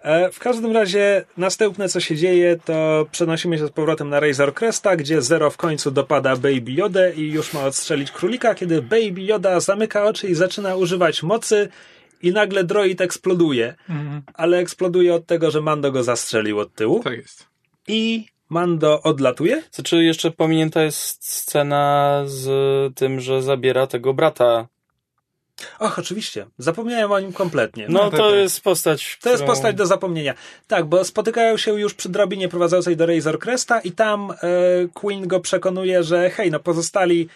[0.02, 4.54] E, w każdym razie następne co się dzieje to przenosimy się z powrotem na Razor
[4.54, 9.22] Cresta, gdzie Zero w końcu dopada Baby Yoda i już ma odstrzelić królika, kiedy Baby
[9.22, 11.68] Yoda zamyka oczy i zaczyna używać mocy
[12.22, 13.74] i nagle droid eksploduje.
[13.88, 14.22] Mhm.
[14.34, 17.02] Ale eksploduje od tego, że Mando go zastrzelił od tyłu.
[17.04, 17.46] Tak jest.
[17.88, 19.62] I Mando odlatuje?
[19.70, 22.48] Znaczy jeszcze pominięta jest scena z
[22.94, 24.68] tym, że zabiera tego brata
[25.78, 26.46] Och, oczywiście.
[26.58, 27.86] Zapomniałem o nim kompletnie.
[27.88, 29.10] No, no to tak, jest postać.
[29.10, 29.32] To którą...
[29.32, 30.34] jest postać do zapomnienia.
[30.66, 34.36] Tak, bo spotykają się już przy drabinie prowadzącej do Razor Cresta i tam e,
[34.94, 37.28] Queen go przekonuje, że hej, no pozostali.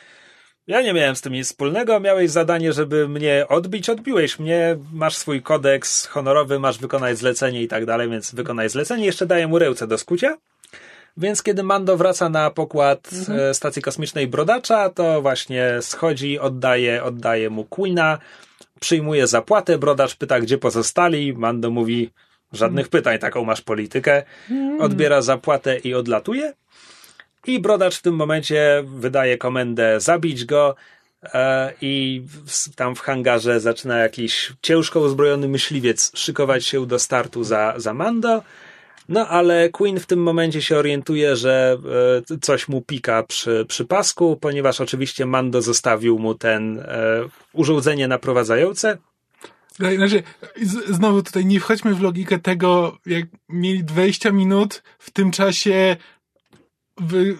[0.66, 5.16] Ja nie miałem z tym nic wspólnego, miałeś zadanie, żeby mnie odbić, odbiłeś mnie, masz
[5.16, 9.06] swój kodeks honorowy, masz wykonać zlecenie i tak dalej, więc wykonaj zlecenie.
[9.06, 10.36] Jeszcze daję mu ręce do skucia.
[11.16, 13.40] Więc kiedy Mando wraca na pokład mhm.
[13.40, 18.18] E, stacji kosmicznej Brodacza, to właśnie schodzi, oddaje, oddaje mu Queena.
[18.80, 22.10] przyjmuje zapłatę, brodacz pyta, gdzie pozostali, Mando mówi,
[22.52, 24.22] żadnych pytań, taką masz politykę,
[24.80, 26.52] odbiera zapłatę i odlatuje.
[27.46, 30.74] I brodacz w tym momencie wydaje komendę zabić go,
[31.22, 32.22] e, i
[32.76, 38.42] tam w hangarze zaczyna jakiś ciężko uzbrojony myśliwiec szykować się do startu za, za Mando.
[39.08, 41.78] No ale Queen w tym momencie się orientuje, że
[42.32, 46.84] e, coś mu pika przy, przy pasku, ponieważ oczywiście Mando zostawił mu ten e,
[47.52, 48.98] urządzenie naprowadzające.
[49.96, 50.22] Znaczy,
[50.88, 55.96] znowu tutaj nie wchodźmy w logikę tego, jak mieli 20 minut, w tym czasie
[56.96, 57.36] wy, y,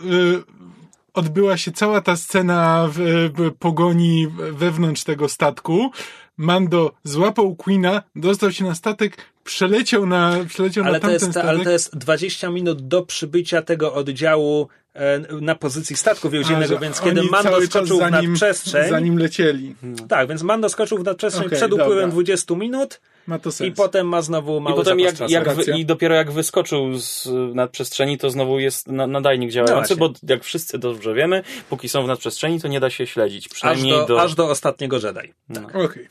[1.15, 2.99] odbyła się cała ta scena w,
[3.35, 5.91] w pogoni wewnątrz tego statku.
[6.37, 11.33] Mando złapał Queena, dostał się na statek, przeleciał na, przeleciał ale na tamten to jest,
[11.33, 11.51] statek.
[11.51, 17.01] Ale to jest 20 minut do przybycia tego oddziału e, na pozycji statku więziennego, więc
[17.01, 18.91] kiedy Mando skoczył w nadprzestrzeń...
[18.91, 19.75] Zanim lecieli.
[20.09, 22.13] Tak, więc Mando skoczył w nadprzestrzeń okay, przed upływem dobra.
[22.13, 23.69] 20 minut ma to sens.
[23.69, 27.29] I potem ma znowu mały I potem jak, jak wy, I dopiero jak wyskoczył z
[27.55, 32.07] nadprzestrzeni, to znowu jest nadajnik działający, no bo jak wszyscy dobrze wiemy, póki są w
[32.07, 33.49] nadprzestrzeni, to nie da się śledzić.
[33.49, 34.23] Przynajmniej aż do, do...
[34.23, 35.33] Aż do ostatniego Jedi.
[35.49, 35.61] No.
[35.61, 35.77] Tak.
[35.77, 36.07] Okay.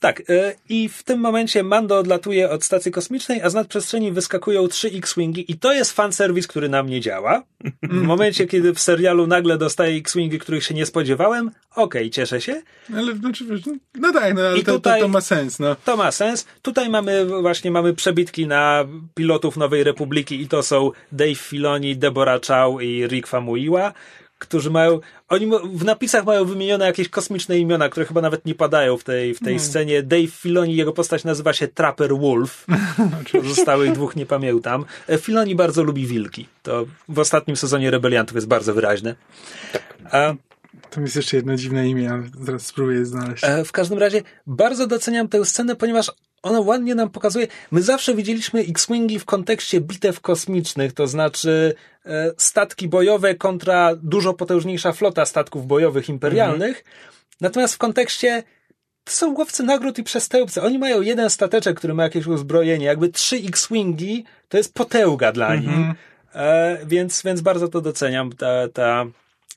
[0.00, 4.68] Tak, e, i w tym momencie Mando odlatuje od stacji kosmicznej, a z nadprzestrzeni wyskakują
[4.68, 7.42] trzy X-Wingi i to jest fanserwis, który na mnie działa.
[7.82, 12.40] W momencie, kiedy w serialu nagle dostaję X-Wingi, których się nie spodziewałem, okej, okay, cieszę
[12.40, 12.62] się.
[12.96, 13.44] Ale znaczy,
[13.94, 15.58] no tak, no, ale to, tutaj, to, to, ma sens.
[15.58, 15.76] No.
[15.84, 16.46] To ma sens.
[16.62, 18.84] Tutaj mamy właśnie mamy przebitki na
[19.14, 23.92] pilotów Nowej Republiki i to są Dave Filoni, Deborah Chow i Rick Famuyiwa
[24.38, 28.96] którzy mają, oni w napisach mają wymienione jakieś kosmiczne imiona, które chyba nawet nie padają
[28.96, 29.60] w tej, w tej hmm.
[29.60, 30.02] scenie.
[30.02, 32.66] Dave Filoni, jego postać nazywa się Trapper Wolf.
[33.32, 34.84] Pozostałych dwóch nie pamiętam.
[35.08, 36.46] E, Filoni bardzo lubi wilki.
[36.62, 39.14] To w ostatnim sezonie Rebeliantów jest bardzo wyraźne.
[40.10, 40.34] A,
[40.90, 43.44] to jest jeszcze jedno dziwne imię, ale zaraz spróbuję je znaleźć.
[43.44, 46.12] E, w każdym razie bardzo doceniam tę scenę, ponieważ
[46.42, 47.46] ona ładnie nam pokazuje.
[47.70, 51.74] My zawsze widzieliśmy X-Wingi w kontekście bitew kosmicznych, to znaczy
[52.06, 56.78] e, statki bojowe kontra dużo potężniejsza flota statków bojowych imperialnych.
[56.78, 56.94] Mhm.
[57.40, 58.42] Natomiast w kontekście
[59.04, 60.62] to są łowcy nagród i przestępcy.
[60.62, 62.86] Oni mają jeden stateczek, który ma jakieś uzbrojenie.
[62.86, 65.68] Jakby trzy X-Wingi to jest potęga dla nich.
[65.68, 65.94] Mhm.
[66.34, 68.32] E, więc, więc bardzo to doceniam.
[68.32, 69.06] Ta, ta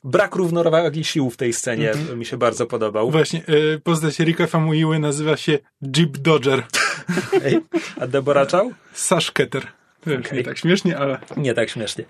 [0.04, 2.16] brak równowagi sił w tej scenie mm-hmm.
[2.16, 3.10] mi się bardzo podobał.
[3.10, 5.58] Właśnie, yy, postać Rika Famuyiły nazywa się
[5.96, 6.62] Jeep Dodger.
[7.44, 7.60] Ej,
[8.00, 8.72] a Deborah Chow?
[8.92, 9.66] Sash Keter.
[10.02, 10.22] Okay.
[10.32, 11.18] Nie tak śmiesznie, ale...
[11.36, 12.04] Nie tak śmiesznie.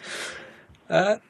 [0.90, 1.20] E...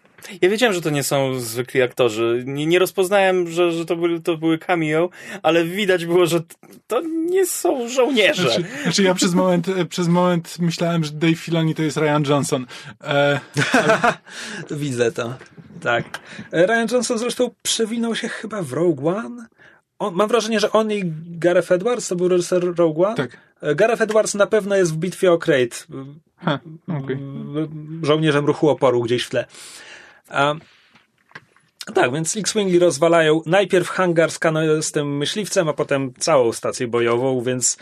[0.42, 2.44] Ja wiedziałem, że to nie są zwykli aktorzy.
[2.46, 5.10] Nie, nie rozpoznałem, że, że to, były, to były cameo,
[5.42, 6.40] ale widać było, że
[6.86, 7.00] to
[7.30, 8.42] nie są żołnierze.
[8.42, 12.66] Znaczy, znaczy ja przez moment, przez moment myślałem, że Dave Filoni to jest Ryan Johnson.
[13.04, 13.40] E,
[13.72, 13.98] ale...
[14.70, 15.34] Widzę to.
[15.80, 16.20] Tak.
[16.52, 19.46] Ryan Johnson zresztą przewinął się chyba w Rogue One.
[19.98, 23.16] On, mam wrażenie, że on i Gareth Edwards to był reżyser Rogue One.
[23.16, 23.38] Tak.
[23.76, 25.76] Gareth Edwards na pewno jest w bitwie o Crate.
[26.36, 26.58] Ha,
[26.88, 27.18] okay.
[28.02, 29.46] Żołnierzem ruchu oporu gdzieś w tle.
[30.32, 30.54] A,
[31.94, 34.40] tak, więc X-Wingi rozwalają najpierw hangar z,
[34.80, 37.76] z tym myśliwcem, a potem całą stację bojową, więc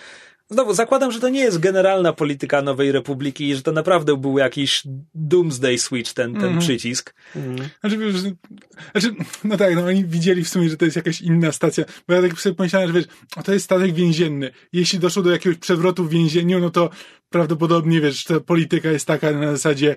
[0.53, 4.38] Znowu, zakładam, że to nie jest generalna polityka Nowej Republiki i że to naprawdę był
[4.38, 4.82] jakiś
[5.14, 6.59] doomsday switch, ten, ten mm.
[6.59, 7.14] przycisk.
[7.36, 7.57] Mm.
[7.80, 7.98] Znaczy,
[8.92, 12.14] znaczy, no tak, no oni widzieli w sumie, że to jest jakaś inna stacja, bo
[12.14, 13.07] ja tak sobie pomyślałem, że wiesz,
[13.44, 14.51] to jest statek więzienny.
[14.72, 16.90] Jeśli doszło do jakiegoś przewrotu w więzieniu, no to
[17.31, 19.97] prawdopodobnie, wiesz, ta polityka jest taka na zasadzie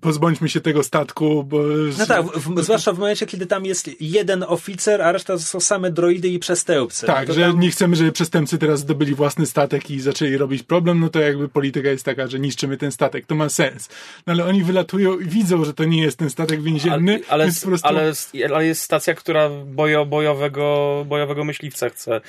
[0.00, 1.62] pozbądźmy się tego statku, bo...
[1.98, 5.60] No tak, w, zwłaszcza w momencie, kiedy tam jest jeden oficer, a reszta to są
[5.60, 7.06] same droidy i przestępcy.
[7.06, 7.60] Tak, no że tam...
[7.60, 11.48] nie chcemy, żeby przestępcy teraz zdobyli własny statek i zaczęli robić problem, no to jakby
[11.48, 13.88] polityka jest taka, że niszczymy ten statek, to ma sens.
[14.26, 17.44] No ale oni wylatują i widzą, że to nie jest ten statek więzienny, ale, ale,
[17.44, 17.88] więc po prostu...
[17.88, 18.12] ale,
[18.54, 22.20] ale jest stacja, która bojo, bojowego, bojowego myśliwca chce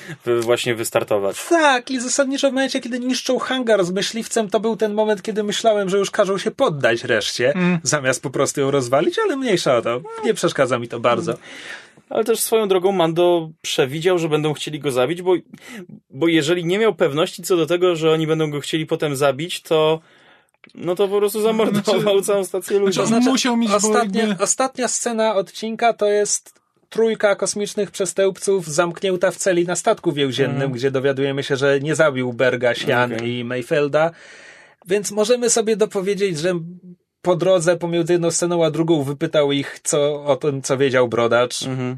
[0.41, 1.45] właśnie wystartować.
[1.49, 5.21] Tak, i zasadniczo w momencie, kiedy niszczą hangar z myśliwcem, myśliwcem to był ten moment,
[5.21, 7.79] kiedy myślałem, że już każą się poddać reszcie, mm.
[7.83, 10.01] zamiast po prostu ją rozwalić, ale mniejsza o to.
[10.25, 11.31] Nie przeszkadza mi to bardzo.
[11.31, 11.43] Mm.
[12.09, 15.35] Ale też swoją drogą Mando przewidział, że będą chcieli go zabić, bo,
[16.09, 19.61] bo jeżeli nie miał pewności co do tego, że oni będą go chcieli potem zabić,
[19.61, 19.99] to
[20.75, 23.05] no to po prostu zamordował znaczy, całą stację ludzi.
[23.05, 26.59] Znaczy, musiał mieć ostatnia, ostatnia scena odcinka to jest
[26.89, 30.71] trójka kosmicznych przestępców zamknięta w celi na statku więziennym, mm.
[30.71, 33.27] gdzie dowiadujemy się, że nie zabił Berga, Sian okay.
[33.29, 34.11] i Mayfelda.
[34.87, 36.53] Więc możemy sobie dopowiedzieć, że
[37.21, 41.59] po drodze pomiędzy jedną sceną a drugą wypytał ich co, o tym, co wiedział Brodacz.
[41.59, 41.95] Mm-hmm.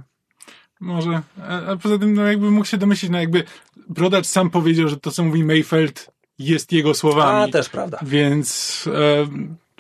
[0.80, 1.22] Może.
[1.42, 3.44] A, a, poza tym, no jakby mógł się domyślić, no jakby
[3.90, 7.50] Brodacz sam powiedział, że to, co mówi Mayfeld jest jego słowami.
[7.50, 8.00] A, też prawda.
[8.02, 8.86] Więc...
[8.94, 9.28] E,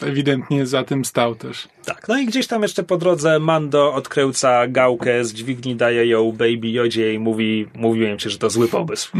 [0.03, 1.67] ewidentnie za tym stał też.
[1.85, 6.31] Tak, no i gdzieś tam jeszcze po drodze Mando odkręca gałkę z dźwigni, daje ją
[6.31, 9.11] Baby Jodzie i mówi, mówiłem ci, że to zły pomysł.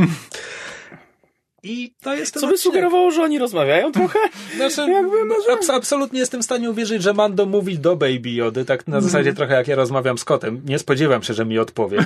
[1.64, 4.19] I to jest Co by sugerowało, że oni rozmawiają trochę?
[4.56, 4.81] Znaczy,
[5.53, 9.34] abs absolutnie jestem w stanie uwierzyć, że Mando mówi do Baby Jody, tak na zasadzie
[9.34, 10.61] trochę jak ja rozmawiam z kotem.
[10.65, 12.06] Nie spodziewam się, że mi odpowie.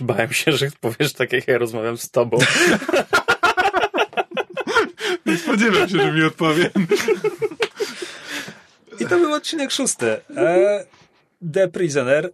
[0.00, 2.38] Bałem się, że powiesz tak, jak ja rozmawiam z tobą.
[5.26, 6.70] Nie spodziewam się, że mi odpowie.
[9.00, 10.16] I to był odcinek szósty.
[10.36, 10.84] E,
[11.52, 12.32] The Prisoner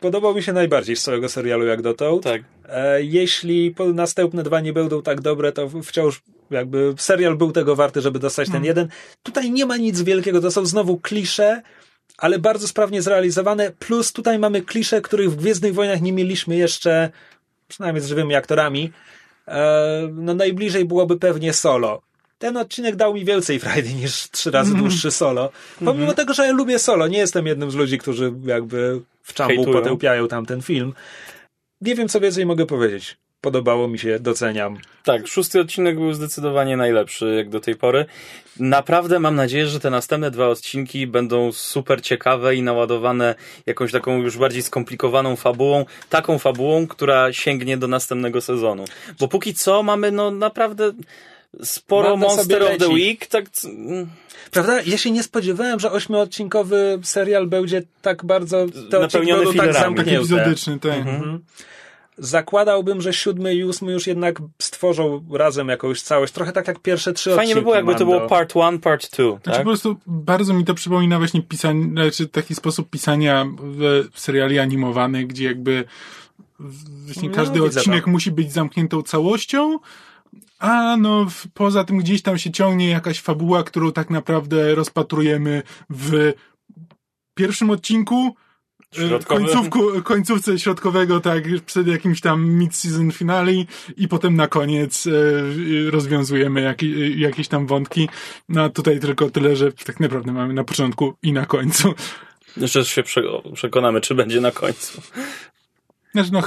[0.00, 2.24] podobał mi się najbardziej z całego serialu jak dotąd.
[2.24, 2.42] Tak.
[2.68, 8.00] E, jeśli następne dwa nie będą tak dobre, to wciąż jakby serial był tego warty,
[8.00, 8.66] żeby dostać ten mm.
[8.66, 8.88] jeden.
[9.22, 11.62] Tutaj nie ma nic wielkiego, to są znowu klisze,
[12.18, 17.10] ale bardzo sprawnie zrealizowane, plus tutaj mamy klisze, których w Gwiezdnych Wojnach nie mieliśmy jeszcze,
[17.68, 18.92] przynajmniej z żywymi aktorami.
[19.50, 22.02] E, no najbliżej byłoby pewnie solo.
[22.38, 24.82] Ten odcinek dał mi więcej frajdy niż trzy razy mm.
[24.82, 25.50] dłuższy solo.
[25.84, 26.14] Pomimo -hmm.
[26.14, 30.28] tego, że ja lubię solo, nie jestem jednym z ludzi, którzy jakby w czambu potępiają
[30.28, 30.92] tamten film.
[31.80, 33.16] Nie wiem, co więcej mogę powiedzieć.
[33.40, 34.78] Podobało mi się, doceniam.
[35.04, 38.06] Tak, szósty odcinek był zdecydowanie najlepszy jak do tej pory.
[38.58, 43.34] Naprawdę mam nadzieję, że te następne dwa odcinki będą super ciekawe i naładowane
[43.66, 48.84] jakąś taką już bardziej skomplikowaną fabułą, taką fabułą, która sięgnie do następnego sezonu.
[49.20, 50.92] Bo póki co mamy no naprawdę
[51.62, 53.44] sporo Monster of the Week, tak...
[54.50, 54.82] Prawda?
[54.82, 60.16] Ja się nie spodziewałem, że ośmiodcinkowy serial będzie tak bardzo te napełniony tak zamknięte.
[60.16, 60.92] Epizodyczny, tak.
[60.92, 61.40] Mhm.
[62.22, 66.32] Zakładałbym, że siódmy i ósmy już jednak stworzą razem jakąś całość.
[66.32, 69.30] Trochę tak jak pierwsze trzy Fajnie by było, jakby to było part one, part two.
[69.30, 69.58] Znaczy tak?
[69.58, 73.46] po prostu bardzo mi to przypomina właśnie pisanie, znaczy taki sposób pisania
[74.14, 75.84] seriali animowanych, gdzie jakby
[77.04, 78.10] właśnie no, każdy odcinek to.
[78.10, 79.78] musi być zamkniętą całością,
[80.58, 86.32] a no, poza tym gdzieś tam się ciągnie jakaś fabuła, którą tak naprawdę rozpatrujemy w
[87.34, 88.34] pierwszym odcinku,
[89.26, 93.52] końcówku, końcówce środkowego, tak, przed jakimś tam mid-season finale
[93.96, 95.10] i potem na koniec e,
[95.90, 96.82] rozwiązujemy jak,
[97.16, 98.08] jakieś tam wątki.
[98.48, 101.94] No tutaj tylko tyle, że tak naprawdę mamy na początku i na końcu.
[102.56, 103.02] Jeszcze się
[103.54, 105.02] przekonamy, czy będzie na końcu.
[106.12, 106.42] Znaczy, no,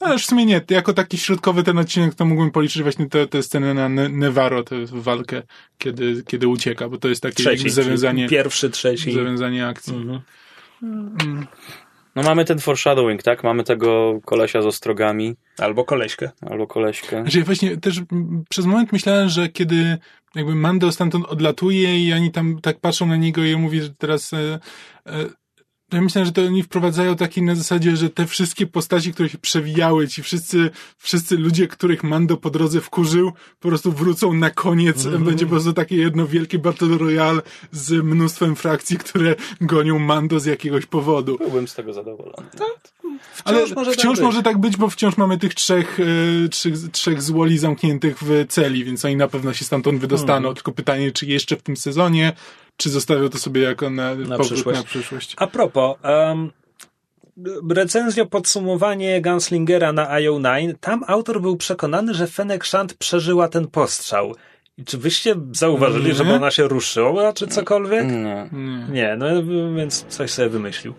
[0.00, 0.60] ale w sumie nie.
[0.70, 4.76] Jako taki środkowy ten odcinek to mógłbym policzyć właśnie tę, tę scenę na Nevaro, tę
[4.86, 5.42] walkę,
[5.78, 8.28] kiedy, kiedy ucieka, bo to jest takie trzeci, zawiązanie.
[8.28, 9.12] Pierwszy, trzeci.
[9.12, 9.94] Zawiązanie akcji.
[9.94, 10.20] Mhm.
[10.82, 11.46] Mm.
[12.16, 13.44] No mamy ten foreshadowing, tak?
[13.44, 15.36] Mamy tego kolesia z ostrogami.
[15.58, 16.30] Albo koleśkę.
[16.50, 17.22] Albo koleśkę.
[17.22, 18.00] Znaczy ja właśnie też
[18.48, 19.98] przez moment myślałem, że kiedy
[20.34, 23.90] jakby Mando stamtąd odlatuje i oni tam tak patrzą na niego i on mówi, że
[23.90, 24.58] teraz e,
[25.06, 25.24] e,
[25.92, 29.38] ja myślę, że to oni wprowadzają taki na zasadzie, że te wszystkie postaci, które się
[29.38, 35.06] przewijały, ci wszyscy, wszyscy ludzie, których Mando po drodze wkurzył, po prostu wrócą na koniec.
[35.06, 35.24] Mm -hmm.
[35.24, 37.42] Będzie po prostu takie jedno wielkie Battle Royale
[37.72, 41.38] z mnóstwem frakcji, które gonią Mando z jakiegoś powodu.
[41.38, 42.48] Byłbym z tego zadowolony.
[42.58, 42.94] Tak.
[43.34, 46.00] Wciąż Ale może wciąż tak może tak być, bo wciąż mamy tych trzech,
[46.44, 50.48] e, trzech, trzech złoli zamkniętych w celi, więc oni na pewno się stamtąd wydostaną.
[50.48, 50.54] Mm.
[50.54, 52.32] Tylko pytanie, czy jeszcze w tym sezonie,
[52.76, 54.78] czy zostawią to sobie jako na, na, przyszłość.
[54.78, 55.34] na przyszłość.
[55.38, 56.50] A propos, um,
[57.70, 64.34] recenzja, podsumowanie Gunslingera na IO9, tam autor był przekonany, że Fennec Shand przeżyła ten postrzał.
[64.78, 66.14] I czy wyście zauważyli, nie?
[66.14, 68.06] żeby ona się ruszyła, czy cokolwiek?
[68.06, 68.48] Nie.
[68.90, 69.26] Nie, no
[69.76, 70.94] więc coś sobie wymyślił.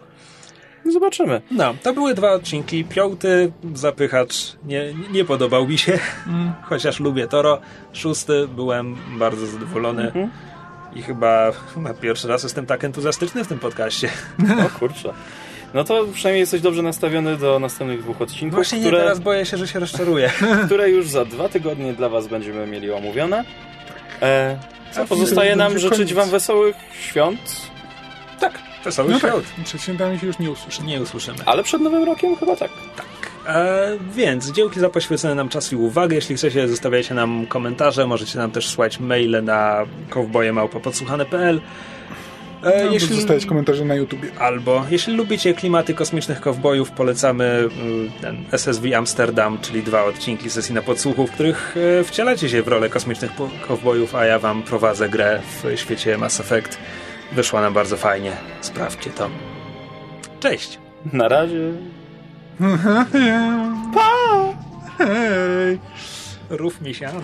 [0.94, 1.42] Zobaczymy.
[1.52, 2.84] No, to były dwa odcinki.
[2.84, 4.34] Piąty zapychacz
[4.66, 6.54] nie, nie podobał mi się, mm.
[6.64, 7.62] chociaż lubię Toro.
[7.94, 10.12] Szósty byłem bardzo zadowolony.
[10.12, 10.55] Mm -hmm.
[10.96, 14.10] I chyba, chyba pierwszy raz jestem tak entuzjastyczny w tym podcaście.
[14.66, 15.14] O kurczę.
[15.74, 18.56] No to przynajmniej jesteś dobrze nastawiony do następnych dwóch odcinków.
[18.56, 20.32] Właśnie które, nie, teraz boję się, że się rozczaruję.
[20.66, 23.44] które już za dwa tygodnie dla Was będziemy mieli omówione.
[24.22, 24.60] E,
[24.92, 26.14] co pozostaje nam życzyć koniec.
[26.14, 27.40] Wam wesołych świąt?
[28.40, 29.32] Tak, wesołych no tak.
[29.32, 29.46] świąt.
[29.56, 29.66] Tak.
[29.66, 30.88] Przed świętami się już nie usłyszymy.
[30.88, 31.38] Nie usłyszymy.
[31.46, 32.72] Ale przed Nowym Rokiem chyba tak.
[32.96, 33.06] Tak.
[33.48, 36.16] E, więc dzięki za poświęcone nam czas i uwagę.
[36.16, 38.08] Jeśli chcecie, zostawiajcie nam komentarze.
[38.08, 41.62] Możecie nam też słać maile na kowboje.podsłuchane.pl
[42.64, 44.30] e, no, jeśli zostawiać komentarze na YouTubie.
[44.40, 50.76] Albo jeśli lubicie klimaty kosmicznych kowbojów, polecamy mm, ten SSV Amsterdam, czyli dwa odcinki sesji
[50.76, 53.32] na podsłuchu, w których e, wcielacie się w rolę kosmicznych
[53.68, 56.78] kowbojów, a ja wam prowadzę grę w świecie Mass Effect.
[57.32, 58.32] Wyszła nam bardzo fajnie.
[58.62, 59.30] Sprawdźcie to.
[60.40, 60.80] Cześć!
[61.14, 61.74] Na razie.
[63.94, 64.10] Pa!
[64.98, 65.80] Hej!
[66.50, 67.12] Rów mi się.